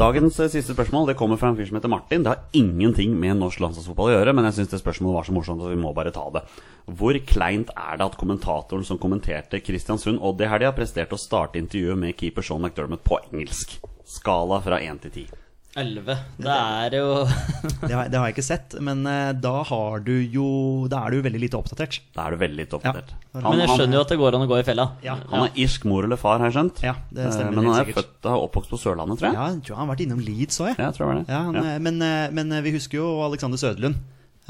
Dagens 0.00 0.40
eh, 0.42 0.50
siste 0.50 0.74
spørsmål 0.74 1.12
Det 1.12 1.16
kommer 1.20 1.38
fra 1.38 1.52
en 1.52 1.58
fyr 1.58 1.68
som 1.70 1.78
heter 1.78 1.92
Martin. 1.92 2.26
Det 2.26 2.32
har 2.32 2.58
ingenting 2.58 3.14
med 3.22 3.38
norsk 3.38 3.62
landslagsfotball 3.62 4.10
å 4.10 4.16
gjøre, 4.16 4.34
men 4.34 4.48
jeg 4.50 4.58
syns 4.58 4.74
det 4.74 4.82
spørsmålet 4.82 5.20
var 5.20 5.28
så 5.28 5.36
morsomt 5.36 5.62
at 5.62 5.70
vi 5.70 5.78
må 5.82 5.94
bare 5.94 6.14
ta 6.14 6.26
det. 6.34 6.42
Hvor 6.90 7.20
kleint 7.28 7.70
er 7.76 8.00
det 8.00 8.08
at 8.08 8.18
kommentatoren 8.18 8.82
som 8.88 8.98
kommenterte 8.98 9.62
Kristiansund 9.62 10.18
Odd 10.18 10.42
i 10.42 10.50
helga, 10.50 10.74
presterte 10.74 11.14
å 11.14 11.22
starte 11.22 11.62
intervjuet 11.62 12.02
med 12.02 12.18
keeper 12.18 12.42
Sean 12.42 12.66
McDermott 12.66 13.06
på 13.06 13.22
engelsk? 13.30 13.78
Skala 14.08 14.58
fra 14.64 14.82
1 14.82 15.06
til 15.06 15.14
10. 15.22 15.41
Elleve. 15.74 16.14
Det 16.36 16.52
er 16.52 16.94
jo 16.98 17.04
Det 17.88 17.94
har, 17.96 18.08
det 18.12 18.18
har 18.20 18.26
jeg 18.28 18.34
ikke 18.34 18.44
sett, 18.44 18.74
men 18.84 19.06
eh, 19.08 19.30
da 19.40 19.54
har 19.64 20.02
du 20.04 20.12
jo 20.20 20.44
Da 20.92 21.00
er 21.06 21.14
du 21.16 21.22
veldig 21.24 21.40
lite 21.46 21.56
oppdatert. 21.56 21.96
Da 22.12 22.26
er 22.28 22.34
du 22.36 22.42
veldig 22.42 22.58
lite 22.60 22.76
oppdatert. 22.76 23.14
Ja. 23.32 23.40
Men 23.46 23.62
jeg 23.62 23.70
skjønner 23.72 23.96
jo 23.96 24.02
at 24.04 24.12
det 24.12 24.18
går 24.20 24.36
an 24.36 24.44
å 24.44 24.50
gå 24.52 24.58
i 24.60 24.66
fella. 24.68 24.86
Ja. 25.06 25.16
Han 25.32 25.46
er 25.48 25.56
irsk 25.64 25.86
mor 25.88 26.04
eller 26.04 26.20
far, 26.20 26.42
har 26.44 26.50
jeg 26.52 26.58
skjønt. 26.58 26.82
Ja, 26.84 26.92
det 27.08 27.30
stemmer 27.32 27.54
Eh, 27.54 27.56
Men 27.56 27.70
han 27.70 27.78
er 27.80 27.86
sikkert. 27.88 28.02
født 28.20 28.28
og 28.34 28.44
oppvokst 28.50 28.74
på 28.74 28.80
Sørlandet, 28.84 29.16
tror 29.22 29.30
jeg. 29.30 29.38
Ja, 29.40 29.46
jeg 29.54 29.62
tror 29.64 29.80
han 29.80 29.86
har 29.88 29.94
vært 29.96 30.04
innom 30.04 30.20
Leeds 30.26 30.60
òg, 30.60 30.68
jeg. 30.74 30.76
Ja, 30.82 30.90
jeg 30.90 30.98
tror 30.98 31.06
det 31.06 31.12
var. 31.14 31.24
Ja, 31.32 31.40
han, 31.48 31.54
Ja. 31.56 31.62
eh, 31.72 31.78
Men, 31.88 32.02
men 32.36 32.58
vi 32.68 32.74
husker 32.76 33.00
jo 33.00 33.06
Alexander 33.24 33.56
Søderlund. 33.64 33.96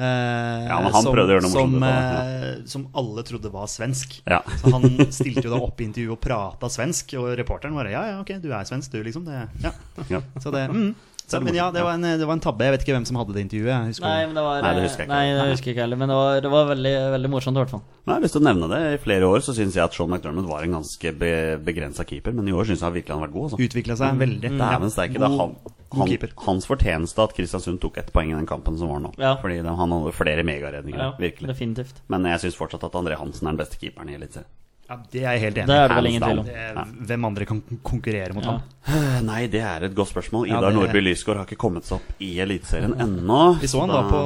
eh, 0.03 0.67
Ja, 0.67 0.81
men 0.83 0.91
han 0.97 1.05
prøvde 1.07 1.29
å 1.31 1.35
gjøre 1.37 1.45
noe 1.47 1.53
morsomt 1.55 1.79
som, 1.79 1.87
eh, 1.87 2.67
som 2.75 2.89
alle 2.99 3.23
trodde 3.29 3.53
var 3.55 3.71
svensk. 3.71 4.19
Ja. 4.27 4.41
Så 4.59 4.73
han 4.75 4.91
stilte 5.15 5.47
jo 5.47 5.55
da 5.55 5.63
opp 5.63 5.79
i 5.81 5.87
intervju 5.87 6.17
og 6.17 6.21
prata 6.27 6.67
svensk, 6.73 7.15
og 7.23 7.31
reporteren 7.39 7.79
bare 7.79 7.95
Ja, 7.95 8.03
ja, 8.11 8.19
ok, 8.25 8.35
du 8.43 8.51
er 8.51 8.67
svensk, 8.67 8.91
du, 8.91 9.03
liksom. 9.07 9.25
Det, 9.31 9.47
ja. 9.63 9.73
Ja. 10.11 10.21
Så 10.43 10.51
det, 10.51 10.67
mm. 10.73 10.95
Så, 11.29 11.41
men 11.41 11.55
ja, 11.57 11.71
det 11.73 11.83
var, 11.85 11.95
en, 11.97 12.03
det 12.21 12.27
var 12.29 12.37
en 12.37 12.43
tabbe. 12.45 12.65
Jeg 12.67 12.75
vet 12.75 12.83
ikke 12.85 12.95
hvem 12.97 13.07
som 13.09 13.17
hadde 13.21 13.33
det 13.37 13.43
intervjuet. 13.47 14.01
Nei, 14.05 14.17
men 14.29 14.35
det 14.37 14.43
var 14.45 14.63
Nei, 14.65 14.73
det 14.77 14.83
husker 14.85 15.03
jeg 15.05 15.09
ikke. 15.09 15.15
Nei, 15.15 15.35
det 15.39 15.47
husker 15.53 15.71
jeg 15.71 15.77
ikke 15.77 15.85
heller. 15.87 16.01
Men 16.03 16.13
det 16.13 16.17
var, 16.19 16.41
det 16.45 16.51
var 16.53 16.67
veldig, 16.73 16.93
veldig 17.15 17.31
morsomt, 17.33 17.57
i 17.57 17.63
hvert 17.63 17.73
fall. 17.73 17.83
Nei, 17.83 18.11
Jeg 18.11 18.15
har 18.19 18.25
lyst 18.27 18.37
til 18.37 18.43
å 18.43 18.47
nevne 18.49 18.69
det. 18.73 18.81
I 18.93 19.01
flere 19.01 19.29
år 19.33 19.45
så 19.47 19.55
syns 19.57 19.79
jeg 19.79 19.85
at 19.87 19.97
Sean 19.97 20.11
McDermott 20.13 20.49
var 20.51 20.67
en 20.67 20.77
ganske 20.79 21.13
be 21.23 21.33
begrensa 21.65 22.05
keeper, 22.09 22.35
men 22.37 22.49
i 22.51 22.57
år 22.57 22.69
syns 22.69 22.83
jeg 22.85 22.97
virkelig 22.99 23.15
han 23.15 23.23
har 23.23 23.29
vært 23.31 23.37
god. 23.39 23.47
Altså. 23.51 23.63
Utvikla 23.69 23.97
seg 24.03 24.21
veldig. 24.25 24.53
Dæven 24.61 24.93
steike. 24.97 25.17
Det 25.23 25.29
er 25.29 25.37
han, 25.41 25.55
han, 26.03 26.17
hans 26.47 26.69
fortjeneste 26.69 27.25
at 27.29 27.37
Kristiansund 27.37 27.81
tok 27.85 28.01
ett 28.03 28.13
poeng 28.13 28.33
i 28.33 28.37
den 28.37 28.49
kampen 28.49 28.77
som 28.81 28.93
var 28.93 29.01
nå. 29.05 29.13
Ja. 29.21 29.35
Fordi 29.41 29.61
han 29.65 29.79
hadde 29.97 30.17
flere 30.17 30.45
megaredninger, 30.49 31.01
Ja, 31.01 31.13
virkelig. 31.21 31.53
definitivt. 31.55 32.03
Men 32.13 32.25
jeg 32.29 32.45
syns 32.47 32.59
fortsatt 32.61 32.85
at 32.89 32.99
André 32.99 33.17
Hansen 33.21 33.47
er 33.49 33.55
den 33.55 33.63
beste 33.65 33.81
keeperen 33.81 34.11
i 34.13 34.19
Eliteserien. 34.19 34.49
Ja, 34.93 34.99
det 35.09 35.23
er 35.25 35.31
jeg 35.39 35.41
helt 35.47 35.59
enig 35.63 35.73
i. 35.73 35.77
er 35.81 35.89
det 35.89 35.97
vel 35.97 36.07
ingen 36.11 36.23
tvil 36.27 36.41
om. 36.43 36.49
Det- 36.53 37.07
Hvem 37.09 37.25
andre 37.25 37.47
kan 37.49 37.63
konkurrere 37.83 38.35
mot 38.37 38.45
Ja. 38.45 38.51
ham? 38.59 38.63
Nei, 39.31 39.47
det 39.49 39.63
er 39.65 39.85
et 39.89 39.95
godt 39.97 40.11
spørsmål. 40.13 40.47
Ja, 40.51 40.59
Idar 40.59 40.69
det- 40.71 40.77
Nordby 40.77 41.01
Lysgård 41.01 41.37
har 41.41 41.47
ikke 41.49 41.57
kommet 41.63 41.87
seg 41.89 41.97
opp 41.97 42.21
i 42.21 42.29
Eliteserien 42.45 42.93
ennå. 43.01 43.39
Vi 43.63 43.67
så 43.73 43.81
han 43.81 43.89
da 43.95 44.03
på 44.11 44.21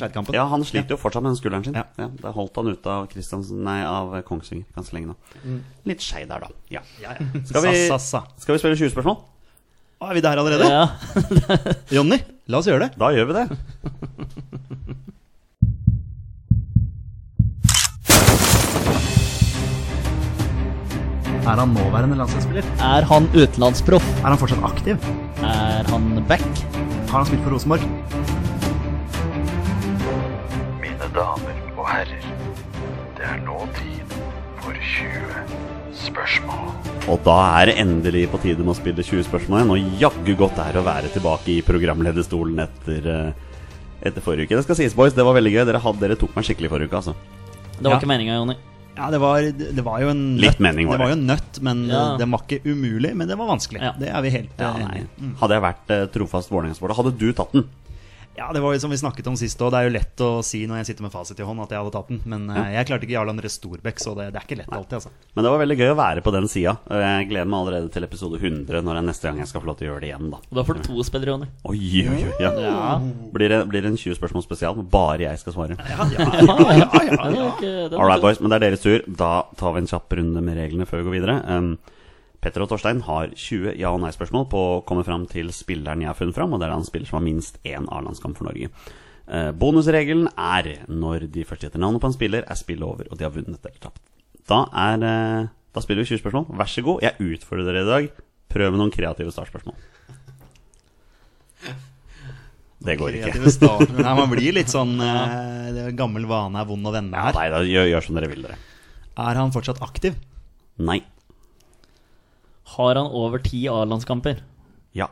Skeidkampen. 0.00 0.34
Ja, 0.34 0.48
han 0.50 0.64
sliter 0.66 0.96
jo 0.96 0.98
fortsatt 0.98 1.22
med 1.22 1.30
den 1.36 1.38
skulderen 1.38 1.64
sin. 1.64 1.74
Ja. 1.78 1.84
Ja. 2.02 2.08
Da 2.20 2.32
holdt 2.34 2.56
han 2.56 2.66
ute 2.72 2.86
av, 2.90 3.06
Kristiansen- 3.12 3.62
nei, 3.62 3.78
av 3.86 4.16
Kongsvinger 4.26 4.64
ganske 4.74 4.92
lenge 4.98 5.12
nå. 5.12 5.16
Mm. 5.46 5.60
Litt 5.86 6.00
skei 6.02 6.24
der, 6.26 6.40
da. 6.40 6.48
Ja. 6.68 6.80
Ja, 7.00 7.14
Skal 7.46 7.62
vi, 7.68 7.76
Sa, 7.86 7.98
sa, 7.98 8.22
sa. 8.24 8.24
skal 8.42 8.56
vi 8.56 8.62
spille 8.64 8.76
20 8.82 8.90
spørsmål? 8.96 9.20
Å, 10.02 10.08
er 10.10 10.14
vi 10.18 10.20
der 10.24 10.36
allerede? 10.42 10.66
Ja. 10.66 10.88
Jonny, 11.94 12.18
la 12.50 12.58
oss 12.58 12.66
gjøre 12.66 12.88
det. 12.88 12.98
Da 12.98 13.12
gjør 13.14 13.28
vi 13.30 13.36
det. 13.38 13.44
Er 21.42 21.58
han 21.58 21.72
nåværende 21.74 22.16
landslagsspiller? 22.20 22.66
Er 22.86 23.06
han 23.10 23.26
utenlandsproff? 23.34 24.04
Er 24.22 24.30
han 24.30 24.38
fortsatt 24.38 24.62
aktiv? 24.68 25.06
Er 25.42 25.88
han 25.90 26.04
back? 26.30 26.44
Har 27.10 27.18
han 27.22 27.26
spilt 27.26 27.42
for 27.42 27.56
Rosenborg? 27.56 27.82
Mine 30.82 31.08
damer 31.16 31.58
og 31.74 31.84
herrer, 31.90 32.28
det 33.18 33.26
er 33.26 33.42
nå 33.42 33.58
tid 33.80 34.14
for 34.62 34.78
20 34.78 35.42
spørsmål. 36.04 36.70
Og 37.10 37.18
da 37.26 37.36
er 37.58 37.72
det 37.72 37.78
endelig 37.82 38.28
på 38.30 38.38
tide 38.44 38.62
med 38.62 38.76
å 38.76 38.78
spille 38.78 39.02
20 39.02 39.26
spørsmål 39.26 39.58
igjen. 39.64 39.74
Og 39.74 40.02
jaggu 40.06 40.34
godt 40.38 40.60
er 40.62 40.78
å 40.78 40.86
være 40.86 41.10
tilbake 41.10 41.56
i 41.56 41.62
programlederstolen 41.66 42.62
etter, 42.62 43.08
eh, 43.10 43.32
etter 44.06 44.22
forrige 44.22 44.46
uke. 44.46 44.60
Det 44.60 44.66
skal 44.68 44.78
sies, 44.78 44.94
boys, 44.94 45.12
det 45.18 45.26
var 45.26 45.34
veldig 45.34 45.52
gøy. 45.56 45.64
Dere, 45.66 45.82
hadde, 45.82 46.00
dere 46.06 46.16
tok 46.20 46.36
meg 46.38 46.46
skikkelig 46.46 46.70
forrige 46.70 46.86
uke, 46.92 47.00
altså. 47.02 47.14
Det 47.80 47.82
var 47.90 47.96
Ja. 47.96 47.98
ikke 47.98 48.12
meninga, 48.14 48.38
Jonny. 48.38 48.56
Ja, 48.96 49.06
det 49.10 49.18
var, 49.22 49.40
det 49.56 49.82
var 49.84 50.00
jo 50.02 50.08
en 50.12 50.36
Litt 50.36 50.58
nøtt. 50.58 50.60
mening 50.60 50.86
var 50.88 50.98
det. 50.98 51.04
var 51.06 51.12
jo 51.14 51.16
en 51.16 51.26
nøtt, 51.26 51.60
men 51.64 51.78
Ja. 51.88 52.16
det 52.20 52.26
var 52.30 52.42
ikke 52.44 52.60
umulig. 52.68 53.14
Men 53.16 53.28
det 53.28 53.38
var 53.38 53.46
vanskelig. 53.48 53.80
Ja. 53.80 53.92
Det 53.98 54.08
er 54.12 54.20
vi 54.22 54.30
helt 54.30 54.50
Ja, 54.60 54.72
enige. 54.74 55.06
Hadde 55.40 55.54
jeg 55.56 55.62
vært 55.64 55.90
eh, 55.96 56.06
trofast 56.12 56.50
Vålerenga-sporter, 56.52 56.96
hadde 57.00 57.14
du 57.18 57.32
tatt 57.32 57.52
den? 57.56 57.64
Ja, 58.36 58.48
det 58.54 58.62
var 58.64 58.72
jo 58.72 58.80
som 58.80 58.90
vi 58.90 58.96
snakket 58.96 59.26
om 59.28 59.36
sist 59.36 59.60
òg. 59.60 59.72
Det 59.74 59.80
er 59.80 59.86
jo 59.86 59.92
lett 59.92 60.22
å 60.24 60.28
si 60.46 60.62
når 60.68 60.80
jeg 60.80 60.92
sitter 60.92 61.04
med 61.04 61.12
fasit 61.12 61.40
i 61.40 61.44
hånd 61.44 61.60
at 61.64 61.74
jeg 61.74 61.82
hadde 61.82 61.92
tatt 61.92 62.08
den. 62.08 62.20
Men 62.32 62.46
ja. 62.48 62.64
jeg 62.78 62.88
klarte 62.88 63.04
ikke 63.06 63.16
Jarl 63.18 63.32
André 63.32 63.50
Storbekk, 63.52 64.00
så 64.00 64.14
det, 64.16 64.30
det 64.32 64.40
er 64.40 64.46
ikke 64.46 64.58
lett 64.62 64.72
alltid, 64.72 64.96
altså. 65.00 65.12
Men 65.36 65.46
det 65.46 65.52
var 65.52 65.62
veldig 65.62 65.76
gøy 65.82 65.92
å 65.92 65.98
være 66.00 66.24
på 66.24 66.32
den 66.34 66.48
sida. 66.48 66.74
Og 66.88 67.04
jeg 67.04 67.28
gleder 67.28 67.50
meg 67.52 67.58
allerede 67.60 67.92
til 67.92 68.08
episode 68.08 68.40
100, 68.40 68.80
når 68.88 69.00
er 69.00 69.06
neste 69.10 69.28
gang 69.28 69.42
jeg 69.42 69.52
skal 69.52 69.64
få 69.64 69.70
lov 69.70 69.78
til 69.80 69.88
å 69.88 69.92
gjøre 69.92 70.04
det 70.04 70.10
igjen, 70.10 70.32
da. 70.32 70.42
Og 70.48 70.60
da 70.60 70.66
får 70.68 70.80
du 70.80 70.84
to 70.88 71.06
spillere, 71.06 71.36
Jonny. 71.36 71.50
Oi, 71.68 71.80
oi, 72.08 72.18
oi. 72.24 72.34
Ja. 72.40 72.52
Ja. 72.64 72.98
Blir, 73.36 73.52
det, 73.52 73.62
blir 73.68 73.84
det 73.84 73.92
en 73.92 74.00
20 74.00 74.16
spørsmål 74.16 74.46
spesial 74.48 74.78
hvor 74.78 74.88
bare 74.96 75.26
jeg 75.26 75.42
skal 75.42 75.56
svare? 75.58 75.76
Ja, 75.92 76.08
ja, 76.16 76.28
ja, 76.32 76.52
ja, 76.72 77.32
ja, 77.36 77.88
All 78.00 78.08
right, 78.08 78.22
boys, 78.24 78.40
men 78.40 78.52
det 78.52 78.62
er 78.62 78.70
deres 78.70 78.84
tur. 78.84 79.02
Da 79.06 79.34
tar 79.60 79.76
vi 79.76 79.84
en 79.84 79.92
kjapp 79.92 80.16
runde 80.16 80.44
med 80.44 80.56
reglene 80.56 80.88
før 80.88 81.02
vi 81.02 81.10
går 81.10 81.20
videre. 81.20 81.42
Um, 81.52 81.74
Petter 82.42 82.64
og 82.64 82.72
Torstein 82.72 83.04
har 83.06 83.30
20 83.38 83.76
ja- 83.78 83.92
og 83.94 84.00
nei-spørsmål 84.02 84.48
på 84.50 84.60
å 84.66 84.82
komme 84.86 85.04
fram 85.06 85.28
til 85.30 85.52
spilleren 85.54 86.02
jeg 86.02 86.10
har 86.10 86.18
funnet 86.18 86.34
fram, 86.34 86.52
og 86.52 86.58
det 86.58 86.66
er 86.66 86.74
han 86.74 86.86
spiller 86.86 87.06
som 87.06 87.20
har 87.20 87.26
minst 87.28 87.60
én 87.62 87.86
A-landskamp 87.86 88.38
for 88.38 88.48
Norge. 88.48 88.70
Eh, 89.30 89.52
bonusregelen 89.54 90.26
er 90.34 90.72
når 90.90 91.28
de 91.30 91.44
først 91.46 91.62
gjetter 91.62 91.78
navnet 91.78 92.02
på 92.02 92.10
en 92.10 92.16
spiller, 92.16 92.42
er 92.42 92.58
spillet 92.58 92.82
over, 92.82 93.06
og 93.10 93.18
de 93.20 93.28
har 93.28 93.30
vunnet 93.34 93.62
eller 93.62 93.78
tapt. 93.84 94.02
Da, 94.50 94.64
er, 94.74 95.06
eh, 95.06 95.46
da 95.72 95.84
spiller 95.84 96.02
vi 96.02 96.16
20 96.16 96.24
spørsmål. 96.24 96.48
Vær 96.58 96.72
så 96.72 96.82
god, 96.82 97.06
jeg 97.06 97.30
utfordrer 97.38 97.70
dere 97.70 97.84
i 97.86 97.90
dag. 97.92 98.10
Prøv 98.52 98.74
med 98.74 98.82
noen 98.82 98.92
kreative 98.92 99.30
startspørsmål. 99.32 99.78
Det 102.82 102.98
går 102.98 103.20
ikke. 103.20 103.38
Starter. 103.54 103.94
Nei, 104.02 104.14
man 104.18 104.30
blir 104.32 104.58
litt 104.58 104.72
sånn 104.72 104.96
eh, 105.06 105.94
Gammel 105.94 106.26
vane 106.26 106.58
er 106.58 106.66
vond 106.66 106.90
å 106.90 106.90
vende 106.90 107.22
her. 107.22 107.38
nei, 107.38 107.48
da 107.54 107.62
gjør, 107.62 107.86
gjør 107.94 108.08
som 108.08 108.18
dere 108.18 108.34
vil, 108.34 108.42
dere. 108.48 108.58
Er 109.22 109.38
han 109.38 109.54
fortsatt 109.54 109.78
aktiv? 109.86 110.18
Nei. 110.82 110.98
Har 112.76 112.96
han 112.98 113.10
over 113.12 113.42
ti 113.44 113.64
A-landskamper? 113.68 114.42
Ja. 114.96 115.08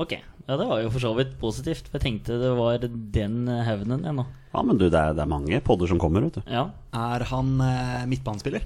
Ok, 0.00 0.12
ja, 0.16 0.56
det 0.56 0.66
var 0.68 0.80
jo 0.82 0.90
for 0.94 1.02
så 1.02 1.10
vidt 1.18 1.32
positivt. 1.40 1.88
For 1.90 1.98
jeg 1.98 2.06
tenkte 2.06 2.38
det 2.40 2.50
var 2.58 2.82
den 2.86 3.48
hevnen 3.66 4.04
ennå. 4.06 4.24
Ja, 4.50 4.62
men 4.66 4.78
du, 4.80 4.86
det 4.90 4.98
er, 4.98 5.14
det 5.14 5.22
er 5.24 5.30
mange 5.30 5.60
podder 5.66 5.90
som 5.90 6.00
kommer, 6.02 6.24
vet 6.26 6.40
du. 6.40 6.50
Ja. 6.50 6.68
Er 6.96 7.24
han 7.30 7.52
eh, 7.62 8.04
midtbanespiller? 8.10 8.64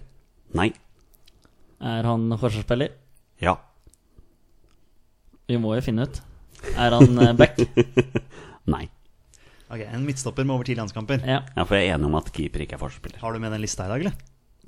Nei. 0.57 0.70
Er 1.84 2.07
han 2.09 2.28
forsvarsspiller? 2.40 2.95
Ja. 3.42 3.57
Vi 5.51 5.59
må 5.61 5.74
jo 5.76 5.84
finne 5.84 6.07
ut. 6.09 6.20
Er 6.72 6.95
han 6.97 7.18
eh, 7.20 7.34
back? 7.36 7.59
Nei. 8.74 8.86
Ok, 9.68 9.82
En 9.90 10.05
midtstopper 10.07 10.47
med 10.47 10.55
over 10.57 10.68
ti 10.68 10.76
landskamper. 10.78 11.24
Ja. 11.26 11.42
Ja, 11.57 11.64
for 11.66 11.76
jeg 11.76 11.90
er 11.90 11.99
enig 11.99 12.09
om 12.09 12.16
at 12.20 12.30
keeper 12.32 12.64
ikke 12.64 12.78
er 12.78 12.84
forsvarsspiller. 12.84 13.20
Har 13.24 13.34
du 13.34 13.42
med 13.42 13.53
den 13.57 13.64
lista 13.64 13.88
i 13.88 13.92
dag, 13.92 14.05
eller? 14.07 14.16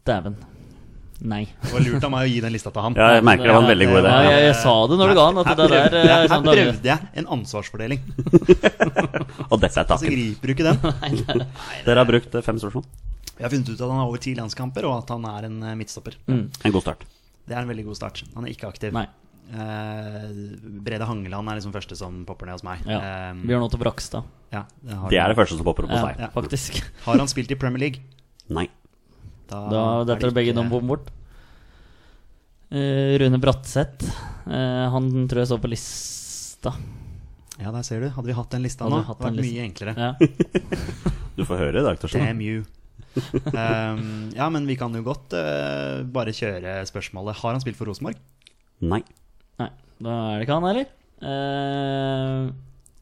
Dæven. 0.07 0.37
Nei. 1.25 1.47
Det 1.63 1.73
var 1.73 1.81
lurt 1.81 2.05
av 2.05 2.11
meg 2.13 2.27
å 2.27 2.29
gi 2.29 2.41
den 2.45 2.53
lista 2.53 2.71
til 2.75 2.85
han. 2.85 2.97
Ja, 2.99 3.07
jeg 3.17 3.25
merker 3.25 3.49
det 3.49 3.55
var 3.57 3.65
en 3.65 3.71
veldig 3.71 3.87
god 3.89 3.99
idé. 4.03 4.13
Ja, 4.13 4.31
jeg, 4.31 4.45
jeg 4.47 4.57
sa 4.61 4.75
det 4.91 4.99
når 5.01 5.09
du 5.09 5.17
ga 5.17 5.27
den. 5.31 5.41
At 5.41 5.49
Her 5.49 5.57
det 5.57 5.67
der 5.67 5.73
prøvde, 5.73 6.01
er 6.03 6.11
jeg, 6.11 6.31
sånn 6.33 6.51
her 6.51 6.61
prøvde 6.61 6.91
jeg 6.91 7.11
en 7.23 7.29
ansvarsfordeling. 7.37 8.01
Og 9.51 9.61
dette 9.63 9.85
er 9.85 9.91
Så 9.97 10.13
griper 10.13 10.53
du 10.53 10.55
ikke 10.57 10.67
den. 10.69 10.81
Dere 11.87 11.99
har 12.03 12.09
brukt 12.09 12.37
eh, 12.37 12.45
fem 12.45 12.61
spørsmål. 12.61 12.85
Vi 13.37 13.45
har 13.45 13.53
funnet 13.53 13.69
ut 13.69 13.77
at 13.81 13.85
han 13.89 14.01
har 14.01 14.09
over 14.09 14.23
ti 14.23 14.33
landskamper, 14.37 14.89
og 14.89 14.99
at 15.03 15.13
han 15.13 15.25
er 15.33 15.49
en 15.49 15.57
eh, 15.63 15.77
midtstopper. 15.81 16.17
Mm. 16.29 16.45
En 16.69 16.77
god 16.77 16.85
start. 16.85 17.07
Det 17.47 17.55
er 17.55 17.63
en 17.63 17.71
veldig 17.71 17.87
god 17.89 17.99
start. 17.99 18.23
Han 18.37 18.47
er 18.47 18.53
ikke 18.53 18.69
aktiv. 18.69 18.93
Nei. 18.97 19.07
Uh, 19.47 20.57
Brede 20.83 21.07
Hangeland 21.07 21.47
er 21.53 21.61
liksom 21.61 21.71
første 21.71 21.95
som 21.95 22.25
popper 22.27 22.49
ned 22.49 22.59
hos 22.59 22.65
meg. 22.67 22.81
Ja. 22.89 22.99
Eh, 23.31 23.45
Bjørn 23.47 23.69
Otto 23.69 23.79
Brakstad. 23.79 24.27
ja, 24.51 24.65
det 24.83 24.97
Det 25.13 25.21
er 25.23 25.31
det 25.31 25.37
første 25.39 25.59
som 25.59 25.69
popper 25.69 25.87
opp 25.87 25.95
hos 25.95 26.03
Ja, 26.03 26.09
deg. 26.09 26.25
Ja. 26.25 26.31
faktisk. 26.35 26.81
Har 27.05 27.21
han 27.21 27.31
spilt 27.31 27.53
i 27.55 27.59
Premier 27.61 27.79
League? 27.85 28.03
Nei. 28.51 28.67
Da 29.51 29.61
da 29.71 29.83
detter 30.09 30.31
det 30.31 30.37
begge 30.37 30.55
noen 30.57 30.71
bom 30.73 30.87
bort. 30.91 31.11
Uh, 32.73 33.15
Rune 33.23 33.39
Bratseth. 33.43 34.09
Uh, 34.47 34.87
han 34.93 35.11
tror 35.31 35.43
jeg 35.45 35.51
så 35.53 35.59
på 35.63 35.71
lista. 35.71 36.73
Ja, 37.63 37.71
der 37.73 37.85
ser 37.87 38.03
du. 38.03 38.09
Hadde 38.13 38.27
vi 38.29 38.35
hatt 38.37 38.51
den 38.53 38.65
lista 38.67 38.85
Hadde 38.85 38.99
nå, 38.99 39.05
hadde 39.07 39.23
det 39.23 39.31
vært 39.31 39.47
mye 39.47 39.67
enklere. 39.69 39.95
Ja. 39.97 40.13
Du 41.37 41.43
får 41.45 41.59
høre 41.61 41.83
i 41.83 41.85
dag, 41.85 41.99
Torstein. 42.01 42.23
Damn 42.25 42.39
you. 42.41 42.63
um, 43.53 44.31
ja, 44.33 44.47
men 44.53 44.65
vi 44.69 44.73
kan 44.81 44.95
jo 44.97 45.03
godt 45.05 45.35
uh, 45.37 46.01
bare 46.09 46.33
kjøre 46.33 46.79
spørsmålet. 46.89 47.37
Har 47.43 47.53
han 47.53 47.61
spilt 47.61 47.77
for 47.77 47.91
Rosenborg? 47.91 48.17
Nei. 48.81 49.03
Nei, 49.61 49.69
da 50.01 50.15
er 50.31 50.39
det 50.41 50.47
ikke 50.47 50.57
han 50.57 50.69
heller. 50.71 50.89
Uh, 51.21 52.49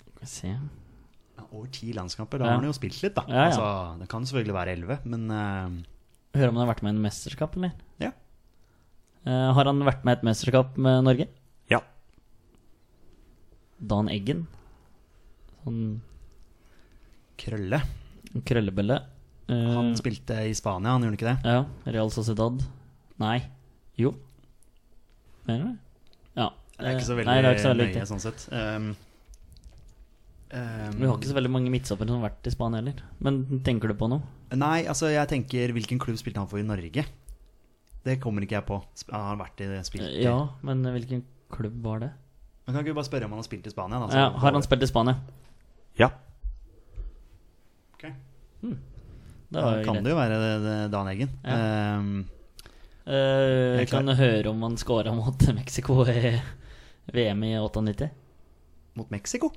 skal 0.02 0.24
vi 0.26 0.30
se 0.32 0.50
Ja, 0.50 1.46
over 1.46 1.70
ti 1.78 1.92
landskamper. 1.94 2.42
Da 2.42 2.48
Ja. 2.48 2.56
har 2.56 2.58
han 2.64 2.66
jo 2.72 2.74
spilt 2.74 2.98
litt, 3.06 3.14
da. 3.14 3.22
Ja, 3.30 3.36
ja. 3.36 3.46
Altså, 3.52 3.68
det 4.02 4.10
kan 4.10 4.26
selvfølgelig 4.26 4.56
være 4.58 4.74
elleve, 4.80 4.98
men 5.14 5.24
eh, 5.30 5.78
Hører 6.34 6.50
om 6.50 6.56
han 6.58 6.66
har 6.66 6.74
vært 6.74 6.82
med 6.82 6.94
i 6.94 6.96
en 6.98 7.02
mesterskap, 7.04 7.56
eller? 7.56 7.72
ja. 8.02 8.10
Eh, 9.26 9.52
har 9.56 9.64
han 9.70 9.78
vært 9.86 10.02
med 10.04 10.16
i 10.16 10.18
et 10.18 10.24
mesterskap 10.26 10.76
med 10.76 11.04
Norge? 11.06 11.28
Ja. 11.72 11.78
Dan 13.80 14.08
Eggen. 14.12 14.46
Sånn 15.64 16.00
Krølle. 17.40 17.80
krøllebølle. 18.44 18.98
Eh, 19.48 19.70
Han 19.74 19.94
spilte 19.96 20.36
i 20.48 20.52
Spania, 20.56 20.92
han 20.94 21.02
gjorde 21.06 21.16
ikke 21.18 21.30
det? 21.30 21.38
Ja, 21.44 21.64
Real 21.92 22.10
Sociedad. 22.12 22.62
Nei. 23.20 23.38
Jo. 24.00 24.12
Mener 25.46 25.64
du 25.64 25.70
det? 25.70 25.78
Ja. 26.36 26.50
Det 26.78 26.86
er 26.88 26.94
ikke 26.98 27.06
så 27.06 27.12
Eh, 27.14 27.16
veldig, 27.20 27.26
Nei, 27.30 27.40
det 27.40 27.48
er 27.48 27.54
ikke 27.54 27.62
så 27.64 27.72
veldig 27.74 27.88
nøye, 27.94 28.06
sånn 28.10 28.22
sett. 28.24 28.48
Um, 28.52 28.96
um, 30.54 30.94
Vi 31.00 31.06
har 31.08 31.16
ikke 31.18 31.30
så 31.32 31.36
veldig 31.36 31.50
mange 31.50 31.70
midtstoppere 31.74 32.08
som 32.08 32.20
har 32.22 32.30
vært 32.30 32.46
i 32.46 32.54
Spania 32.54 32.80
heller. 32.80 33.02
Men 33.20 33.42
tenker 33.66 33.90
du 33.90 33.94
på 33.98 34.08
noe? 34.10 34.22
Nei, 34.54 34.84
altså 34.86 35.10
jeg 35.10 35.28
tenker 35.28 35.72
hvilken 35.74 35.98
klubb 36.02 36.18
spilte 36.20 36.38
han 36.42 36.48
for 36.50 36.58
i 36.62 36.66
Norge? 36.66 37.04
Det 38.04 38.18
kommer 38.20 38.44
ikke 38.44 38.58
jeg 38.58 38.66
på. 38.68 38.78
Han 39.10 39.20
har 39.30 39.36
vært 39.40 39.60
i 39.64 39.68
spilt 39.86 40.04
i- 40.10 40.24
Ja, 40.26 40.36
men 40.62 40.82
hvilken 40.84 41.24
klubb 41.50 41.78
var 41.82 41.98
det? 42.04 42.10
Men 42.66 42.74
kan 42.74 42.84
ikke 42.84 42.92
vi 42.94 42.98
bare 43.00 43.08
spørre 43.08 43.24
om 43.24 43.32
han 43.32 43.38
har 43.42 43.48
spilt 43.48 43.66
i 43.66 43.70
Spania? 43.70 43.98
Da, 43.98 44.14
Ja, 44.16 44.30
har 44.30 44.52
han 44.52 44.62
spilt 44.62 44.82
i 44.82 44.86
Spania? 44.86 45.16
Ja. 45.98 46.10
Ok. 47.94 48.04
Hmm. 48.62 48.78
Da 49.54 49.60
ja, 49.78 49.82
kan 49.84 49.94
greit. 49.94 50.04
det 50.04 50.10
jo 50.10 50.16
være 50.16 50.38
det- 50.40 50.62
det 50.64 50.90
Dan 50.90 51.08
Eggen. 51.08 51.30
Ja. 51.44 51.98
Um, 51.98 52.28
uh, 53.06 53.78
Jeg 53.78 53.88
kan 53.88 54.06
du 54.06 54.14
høre 54.14 54.46
om 54.50 54.62
han 54.62 54.76
scora 54.76 55.12
mot 55.20 55.38
Mexico 55.54 56.04
i 56.04 56.40
VM 57.12 57.42
i 57.44 57.54
98? 57.58 58.10
mot 58.96 59.10
Mexico? 59.10 59.52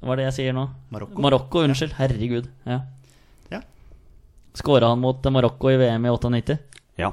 Hva 0.00 0.14
er 0.14 0.20
det 0.22 0.26
jeg 0.30 0.36
sier 0.38 0.54
nå? 0.56 0.64
Marokko? 0.94 1.20
Marokko, 1.24 1.62
unnskyld. 1.68 1.92
Herregud. 1.98 2.46
Ja. 2.68 2.80
Ja. 3.52 3.60
Skåra 4.56 4.88
han 4.94 5.02
mot 5.02 5.24
Marokko 5.32 5.72
i 5.72 5.76
VM 5.80 6.06
i 6.08 6.12
98? 6.14 6.56
Ja. 7.00 7.10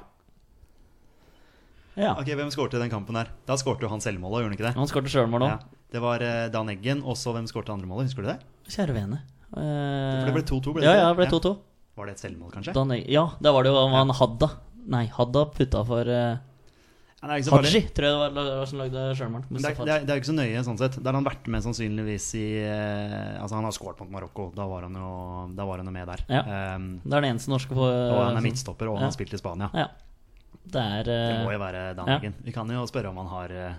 Ja. 1.98 2.14
Ok, 2.20 2.30
Hvem 2.38 2.52
skårte 2.54 2.80
den 2.80 2.92
kampen 2.94 3.18
der? 3.18 3.32
Da 3.50 3.58
skårte 3.60 3.84
jo 3.88 3.90
han 3.92 4.04
selvmålet, 4.04 4.44
gjorde 4.44 4.52
han 4.52 4.58
ikke 4.60 4.68
det? 4.70 4.76
Han 4.78 4.90
skårte 4.90 5.12
sjølmål 5.12 5.44
nå. 5.44 5.50
Ja. 5.56 5.58
Det 5.92 6.02
var 6.04 6.22
eh, 6.24 6.46
Dan 6.54 6.70
Eggen, 6.72 7.02
og 7.08 7.16
så 7.18 7.34
hvem 7.36 7.48
skårte 7.50 7.74
andre 7.74 7.88
målet? 7.90 8.10
Husker 8.10 8.26
du 8.26 8.30
det? 8.32 8.38
Kjære 8.70 8.96
vene. 8.96 9.22
Eh, 9.56 9.58
For 9.58 10.28
det 10.30 10.36
ble 10.36 10.44
2-2, 10.48 10.74
ble 10.76 10.84
det 10.84 10.90
Ja, 10.90 10.96
ja, 11.00 11.08
det 11.12 11.18
ble 11.20 11.28
det? 11.28 11.40
2-2. 11.40 11.54
Var 11.98 12.10
det 12.10 12.14
et 12.14 12.24
selvmål, 12.24 12.52
kanskje? 12.54 12.74
Dan 12.78 12.92
Ja, 13.10 13.24
da 13.42 13.54
var 13.56 13.66
det 13.66 13.72
jo 13.74 13.86
han 13.96 14.12
Hadda. 14.20 14.50
Nei, 14.94 15.06
Hadda 15.16 15.46
putta 15.56 15.82
for 15.88 16.12
eh, 16.14 16.38
Haji 17.32 17.46
tror 17.48 17.68
jeg 17.68 17.92
det 17.98 18.12
var 18.18 18.34
var 18.62 18.70
som 18.70 18.82
lagde 18.82 19.04
sjølmål. 19.20 19.46
Det, 19.50 19.62
det, 19.62 19.86
det 19.86 20.14
er 20.14 20.16
jo 20.16 20.22
ikke 20.22 20.32
så 20.32 20.38
nøye 20.38 20.64
sånn 20.66 20.80
sett. 20.80 20.98
Da 21.02 21.12
har 21.12 21.20
han 21.20 21.28
vært 21.28 21.48
med 21.52 21.66
sannsynligvis 21.66 22.28
i 22.40 22.48
eh, 22.64 23.38
Altså, 23.42 23.58
han 23.58 23.68
har 23.68 23.76
skåret 23.76 24.02
mot 24.04 24.12
Marokko. 24.16 24.50
Da 24.56 24.68
var 24.70 24.88
han 24.88 24.98
jo, 24.98 25.14
da 25.58 25.68
var 25.68 25.84
han 25.84 25.90
jo 25.90 25.96
med 25.96 26.12
der. 26.12 26.26
Ja. 26.32 26.44
Um, 26.76 26.90
Det 27.04 27.14
er 27.14 27.26
den 27.26 27.32
eneste 27.34 27.54
norske 27.54 27.78
på 27.78 27.86
og 27.88 28.20
han 28.22 28.40
er 28.40 28.46
midtstopper, 28.46 28.90
og 28.90 29.00
han 29.00 29.08
ja. 29.08 29.12
har 29.12 29.18
spilt 29.18 29.36
i 29.36 29.42
Spania. 29.42 29.72
Ja. 29.76 29.90
Det 30.68 30.84
er 30.84 31.08
Det 31.08 31.18
eh, 31.38 31.44
må 31.46 31.54
jo 31.56 31.62
være 31.62 31.84
Dan 31.96 32.10
ja. 32.12 32.32
Vi 32.44 32.54
kan 32.56 32.72
jo 32.72 32.84
spørre 32.90 33.12
om 33.12 33.20
han 33.22 33.30
har 33.32 33.54
eh, 33.56 33.78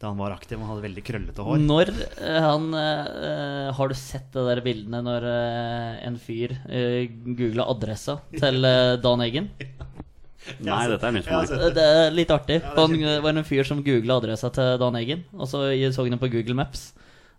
Da 0.00 0.10
han 0.10 0.18
var 0.18 0.34
aktiv, 0.34 0.58
han 0.58 0.70
hadde 0.72 0.84
veldig 0.88 1.04
krøllete 1.06 1.46
hår. 1.46 1.62
Når 1.62 1.92
eh, 1.94 2.40
han 2.42 2.70
uh, 2.74 3.70
Har 3.76 3.90
du 3.90 3.96
sett 3.98 4.30
det 4.34 4.46
der 4.48 4.62
bildene 4.64 5.02
når 5.06 5.28
uh, 5.28 6.00
en 6.08 6.18
fyr 6.20 6.56
uh, 6.66 7.04
googla 7.38 7.68
adressa 7.70 8.18
til 8.34 8.64
uh, 8.64 8.96
Dan 9.02 9.26
Eggen? 9.26 9.52
Nei, 10.66 10.80
dette 10.88 11.06
er 11.06 11.12
nytt 11.16 11.26
for 11.28 11.36
meg. 11.42 11.50
Eh, 11.52 11.74
Det 11.76 11.84
er 11.84 12.14
litt 12.16 12.30
artig. 12.34 12.60
Han 12.76 12.94
eh, 13.00 13.18
var 13.24 13.36
en 13.36 13.44
fyr 13.46 13.66
som 13.68 13.82
googla 13.84 14.16
adressa 14.22 14.50
til 14.56 14.78
Dan 14.80 14.96
Eggen, 15.00 15.26
og 15.36 15.46
så 15.50 15.66
så 15.92 16.02
han 16.06 16.14
den 16.16 16.22
på 16.22 16.30
Google 16.32 16.56
Maps. 16.58 16.90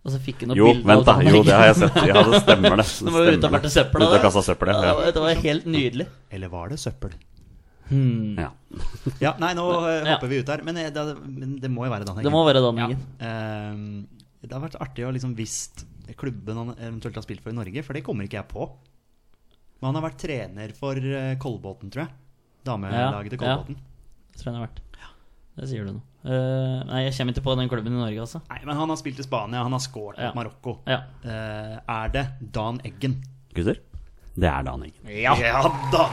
Og 0.02 0.14
så 0.14 0.18
fikk 0.22 0.42
han 0.46 0.54
opp 0.54 0.58
Jo, 0.58 0.70
vent 0.86 1.06
da. 1.06 1.16
Jo, 1.22 1.42
det 1.46 1.54
har 1.54 1.68
jeg 1.70 1.76
sett. 1.84 1.98
Ja, 2.10 2.22
det 2.26 2.40
stemmer, 2.42 2.80
det. 2.82 2.86
Det 3.68 3.74
søppel. 3.74 4.02
Ute 4.06 4.16
og 4.18 4.24
kasta 4.24 4.42
søppel, 4.48 4.72
det. 4.72 4.88
ja. 4.90 5.12
Det 5.14 5.22
var 5.26 5.44
helt 5.46 5.68
nydelig. 5.70 6.08
Eller 6.34 6.50
var 6.54 6.72
det 6.74 6.80
søppel? 6.82 7.14
Hmm. 7.92 8.38
ja. 8.40 8.48
Ja, 9.20 9.34
nei, 9.44 9.52
nå 9.58 9.66
eh, 9.92 9.98
Ja. 10.08 10.16
hopper 10.16 10.32
vi 10.32 10.40
ut 10.42 10.50
her. 10.50 10.64
Men, 10.66 10.78
eh, 10.82 10.90
det, 10.96 11.06
det 11.62 11.70
må 11.70 11.86
jo 11.86 11.92
være 11.94 12.08
Dan 12.08 12.18
Eggen. 12.18 12.30
Det 12.30 12.34
må 12.34 12.42
være 12.48 12.64
Dan 12.66 12.80
Ja. 12.82 12.88
Eggen. 12.88 13.04
Ehm, 13.28 13.92
det 14.42 14.56
har 14.56 14.64
vært 14.64 14.80
artig 14.82 15.06
å 15.06 15.12
liksom 15.14 15.36
visst 15.38 15.84
klubben 16.18 16.58
han 16.58 16.72
eventuelt 16.80 17.20
har 17.20 17.24
spilt 17.28 17.44
for 17.46 17.54
i 17.54 17.56
Norge, 17.60 17.84
for 17.86 17.94
det 17.94 18.02
kommer 18.04 18.26
ikke 18.26 18.40
jeg 18.42 18.50
på. 18.50 18.66
Men 19.82 19.92
han 19.92 20.00
har 20.02 20.08
vært 20.10 20.20
trener 20.26 20.74
for 20.78 20.98
eh, 20.98 21.36
Kolbotn, 21.42 21.92
tror 21.94 22.08
jeg. 22.08 22.16
Damelaget 22.66 23.34
til 23.34 23.42
Ja, 23.42 23.52
ja. 23.52 23.58
Kolbotn. 23.58 23.78
Det 24.32 24.40
tror 24.40 24.48
jeg 24.48 24.54
han 24.54 24.62
har 24.62 24.70
vært. 24.70 24.82
Det 25.62 25.68
sier 25.68 25.86
du 25.86 25.92
nå. 25.94 26.02
Uh, 26.22 26.82
nei, 26.88 27.04
jeg 27.08 27.16
kommer 27.18 27.36
ikke 27.36 27.44
på 27.44 27.54
den 27.60 27.70
klubben 27.70 27.96
i 27.96 28.00
Norge, 28.00 28.24
altså. 28.24 28.40
Nei, 28.48 28.60
men 28.64 28.78
han 28.78 28.92
har 28.94 28.98
spilt 29.00 29.20
i 29.20 29.26
Spania, 29.26 29.64
han 29.66 29.74
har 29.76 29.82
scoret 29.84 30.20
Ja. 30.22 30.30
mot 30.30 30.40
Marokko. 30.40 30.78
Ja. 30.88 31.02
Uh, 31.26 31.78
er 31.82 32.12
det 32.14 32.26
Dan 32.40 32.80
Eggen? 32.88 33.18
Gutter, 33.58 33.82
det 34.38 34.48
er 34.48 34.64
Dan 34.64 34.86
Eggen. 34.86 35.12
Ja, 35.12 35.34
da! 35.92 36.06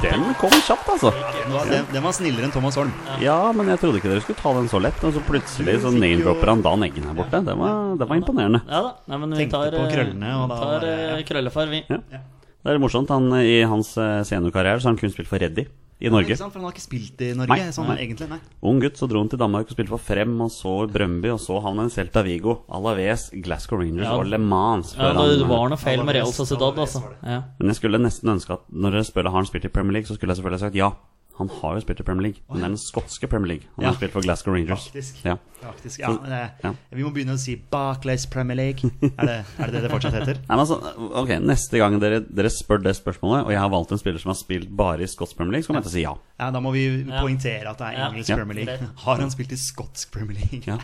Den 0.00 0.24
kom 0.40 0.54
kjapt, 0.54 0.88
altså. 0.94 1.10
Den 1.12 1.52
var, 1.52 1.68
den, 1.68 1.86
den 1.92 2.06
var 2.06 2.14
snillere 2.16 2.48
enn 2.48 2.54
Thomas 2.54 2.78
Holm. 2.80 2.94
Ja, 3.20 3.36
men 3.52 3.68
jeg 3.68 3.82
trodde 3.82 4.00
ikke 4.00 4.14
dere 4.14 4.22
skulle 4.24 4.40
ta 4.40 4.54
den 4.56 4.70
så 4.72 4.80
lett. 4.80 5.02
Og 5.04 5.12
så 5.12 5.22
plutselig 5.26 5.78
så 5.82 5.92
name-dropper 5.92 6.54
han 6.54 6.62
Dan 6.64 6.86
Eggen 6.86 7.10
her 7.10 7.18
borte. 7.18 7.42
Det 7.44 7.56
var, 7.58 7.96
det 8.00 8.08
var 8.08 8.22
imponerende. 8.22 8.62
Ja 8.70 8.84
da. 8.86 8.94
Nei, 9.10 9.18
men 9.22 9.34
vi 9.34 9.42
Tenkte 9.42 9.64
tar, 9.66 9.76
på 9.76 9.82
eh, 9.82 9.92
krøllene, 9.92 10.36
og 10.40 10.54
da 10.54 10.60
tar 10.62 10.86
uh, 10.86 10.94
eh, 11.18 11.24
krøllefar, 11.28 11.74
vi. 11.74 11.82
Ja. 11.90 12.22
Det 12.66 12.74
er 12.74 12.80
morsomt. 12.82 13.12
Han, 13.12 13.28
I 13.42 13.58
hans 13.68 13.92
eh, 14.00 14.22
seniorkarriere 14.26 14.80
så 14.80 14.88
har 14.88 14.96
han 14.96 15.02
kun 15.02 15.12
spilt 15.12 15.28
for 15.30 15.42
Reddy 15.42 15.66
i 16.00 16.10
Norge. 16.12 16.28
Ikke 16.28 16.36
sant? 16.36 16.52
For 16.52 16.60
han 16.60 16.66
har 16.68 16.74
ikke 16.76 16.84
spilt 16.84 17.20
i 17.24 17.30
Norge, 17.34 17.48
Nei, 17.56 17.70
sånn 17.72 17.88
nei. 17.88 17.96
egentlig. 18.04 18.28
Nei. 18.28 18.38
Ung 18.62 18.80
gutt, 18.82 18.98
så 19.00 19.08
dro 19.08 19.18
han 19.22 19.30
til 19.32 19.38
Danmark 19.40 19.70
og 19.70 19.72
spilte 19.76 19.88
for 19.94 19.98
Frem, 19.98 20.34
og 20.44 20.50
så 20.52 20.74
Brøndby, 20.92 21.30
og 21.32 21.40
så 21.40 21.56
havna 21.64 21.86
han 21.86 21.90
i 21.90 21.94
Celta 21.94 22.22
Vigo, 22.22 22.58
Alaves, 22.68 23.30
Glasgow 23.32 23.78
Rangers 23.80 24.04
Ja. 24.04 24.16
og 24.18 24.26
Le 24.26 24.38
Mans. 24.38 24.94
Ja, 24.96 25.12
det 25.12 25.16
han- 25.40 25.48
var 25.48 25.68
noe 25.68 25.78
feil 25.78 26.04
med 26.04 26.14
Real 26.14 26.32
Sociedad, 26.32 26.76
altså. 26.76 27.02
Ja. 27.24 27.42
Men 27.58 27.68
jeg 27.68 27.76
skulle 27.76 27.98
nesten 27.98 28.28
ønske 28.28 28.50
at 28.52 28.60
når 28.70 28.90
dere 28.92 29.04
spør 29.04 29.24
har 29.24 29.32
han 29.40 29.44
spilt 29.46 29.64
i 29.64 29.68
Premier 29.68 29.92
League, 29.92 30.06
så 30.06 30.14
skulle 30.18 30.34
jeg 30.34 30.42
selvfølgelig 30.44 30.60
sagt 30.60 30.74
ja. 30.74 30.90
Han 31.38 31.50
har 31.52 31.74
jo 31.76 31.80
spilt 31.84 32.00
i 32.00 32.04
Premier 32.06 32.22
League, 32.30 32.40
men 32.48 32.56
det 32.62 32.64
er 32.64 32.72
den 32.72 32.78
skotske 32.80 33.28
Premier 33.28 33.48
League. 33.50 33.66
Han 33.76 33.84
Ja. 33.84 33.90
har 33.90 33.96
spilt 33.98 34.12
for 34.14 34.24
Glasgow 34.24 34.54
Rangers. 34.54 34.86
Faktisk. 34.88 35.18
Ja. 35.24 35.34
Faktisk, 35.60 35.98
ja, 36.00 36.08
men 36.14 36.30
det, 36.30 36.50
ja. 36.64 36.70
Vi 36.96 37.02
må 37.04 37.10
begynne 37.12 37.34
å 37.36 37.38
si 37.38 37.56
Barclays 37.70 38.24
Premier 38.26 38.56
League. 38.56 38.88
Er 39.18 39.26
det 39.26 39.36
er 39.58 39.66
det 39.66 39.72
det 39.72 39.82
det 39.82 39.90
fortsatt 39.92 40.14
heter? 40.16 40.40
Nei, 40.40 40.56
men 40.56 40.62
altså, 40.64 40.78
ok, 41.22 41.28
Neste 41.44 41.78
gang 41.82 41.98
dere, 42.00 42.20
dere 42.24 42.48
spør 42.52 42.80
det 42.82 42.96
spørsmålet, 42.96 43.44
og 43.44 43.52
jeg 43.52 43.60
har 43.60 43.68
valgt 43.68 43.92
en 43.92 43.98
spiller 44.00 44.18
som 44.22 44.32
har 44.32 44.38
spilt 44.40 44.70
bare 44.76 45.04
i 45.04 45.06
skotsk 45.12 45.36
Premier 45.36 45.52
League, 45.58 45.64
så 45.64 45.72
kommer 45.74 45.84
jeg 45.84 45.90
til 45.90 45.94
å 45.94 45.98
si 45.98 46.06
ja. 46.06 46.14
Ja, 46.40 46.50
Da 46.56 46.60
må 46.64 46.72
vi 46.72 46.86
poengtere 47.04 47.68
at 47.68 47.78
det 47.78 47.86
er 47.92 48.00
engelsk 48.08 48.28
Ja. 48.32 48.36
Premier 48.40 48.64
League. 48.64 48.88
Har 49.04 49.16
han 49.20 49.30
spilt 49.30 49.52
i 49.52 49.56
skotsk 49.60 50.10
Premier 50.16 50.38
League? 50.40 50.62
ja. 50.66 50.78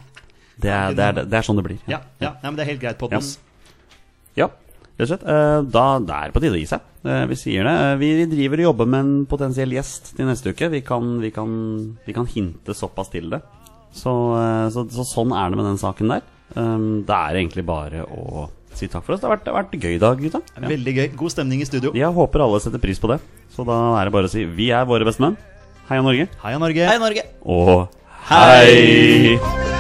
Det, 0.61 0.69
er, 0.71 0.93
det, 0.93 1.05
er, 1.05 1.25
det 1.25 1.33
er 1.41 1.43
sånn 1.49 1.57
det 1.57 1.65
blir. 1.65 1.79
Ja, 1.89 2.03
men 2.21 2.57
det 2.57 2.67
er 2.67 2.75
helt 2.75 2.81
greit 2.85 2.99
på 3.01 3.09
Ja. 4.37 4.49
Rett 5.03 5.11
og 5.11 5.13
slett. 5.13 5.27
Eh, 5.29 5.63
Da 5.75 5.87
det 6.01 6.17
er 6.19 6.33
på 6.35 6.41
tide 6.43 6.57
å 6.57 6.61
gi 6.63 6.69
seg. 6.71 6.81
Eh, 7.05 7.25
Vi 7.31 7.37
sier 7.41 7.67
det. 7.69 7.75
Eh, 7.75 7.97
Vi 8.01 8.11
driver 8.33 8.63
og 8.63 8.69
jobber 8.71 8.87
med 8.95 9.01
en 9.05 9.27
potensiell 9.27 9.75
gjest 9.77 10.15
til 10.17 10.27
neste 10.31 10.55
uke. 10.55 10.71
Vi 10.73 10.81
kan, 10.87 11.19
vi 11.21 11.31
kan, 11.35 11.53
vi 12.07 12.13
kan 12.17 12.27
hinte 12.27 12.75
såpass 12.75 13.11
til 13.13 13.29
det. 13.31 13.43
Så, 13.93 14.09
så, 14.73 14.87
så 14.89 15.05
sånn 15.05 15.35
er 15.37 15.51
det 15.53 15.59
med 15.61 15.67
den 15.69 15.77
saken 15.83 16.09
der. 16.15 16.23
Um, 16.57 17.03
Det 17.05 17.13
er 17.13 17.37
egentlig 17.43 17.65
bare 17.69 18.07
å 18.09 18.49
si 18.73 18.89
takk 18.89 19.05
for 19.05 19.15
oss. 19.15 19.21
Det 19.21 19.29
har 19.29 19.37
vært, 19.37 19.45
det 19.45 19.53
har 19.53 19.63
vært 19.63 19.77
gøy 19.85 19.95
i 19.97 20.01
dag, 20.01 20.17
gutta. 20.21 20.41
Ja. 20.57 20.69
Veldig 20.69 20.95
gøy. 20.97 21.09
God 21.17 21.31
stemning 21.35 21.61
i 21.61 21.69
studio. 21.69 21.93
Jeg 21.93 22.09
håper 22.17 22.41
alle 22.47 22.61
setter 22.65 22.81
pris 22.81 22.99
på 23.03 23.11
det. 23.13 23.21
Så 23.53 23.67
da 23.69 23.77
er 24.01 24.09
det 24.09 24.15
bare 24.17 24.31
å 24.31 24.33
si 24.33 24.47
vi 24.49 24.71
er 24.73 24.89
våre 24.89 25.05
bestemenn. 25.05 25.37
Heia 25.91 26.01
Norge. 26.01 26.29
Heia 26.41 26.59
Norge. 26.63 26.89
Hei, 26.89 26.99
Norge! 27.03 27.27
Og 27.45 27.89
hei! 28.31 29.72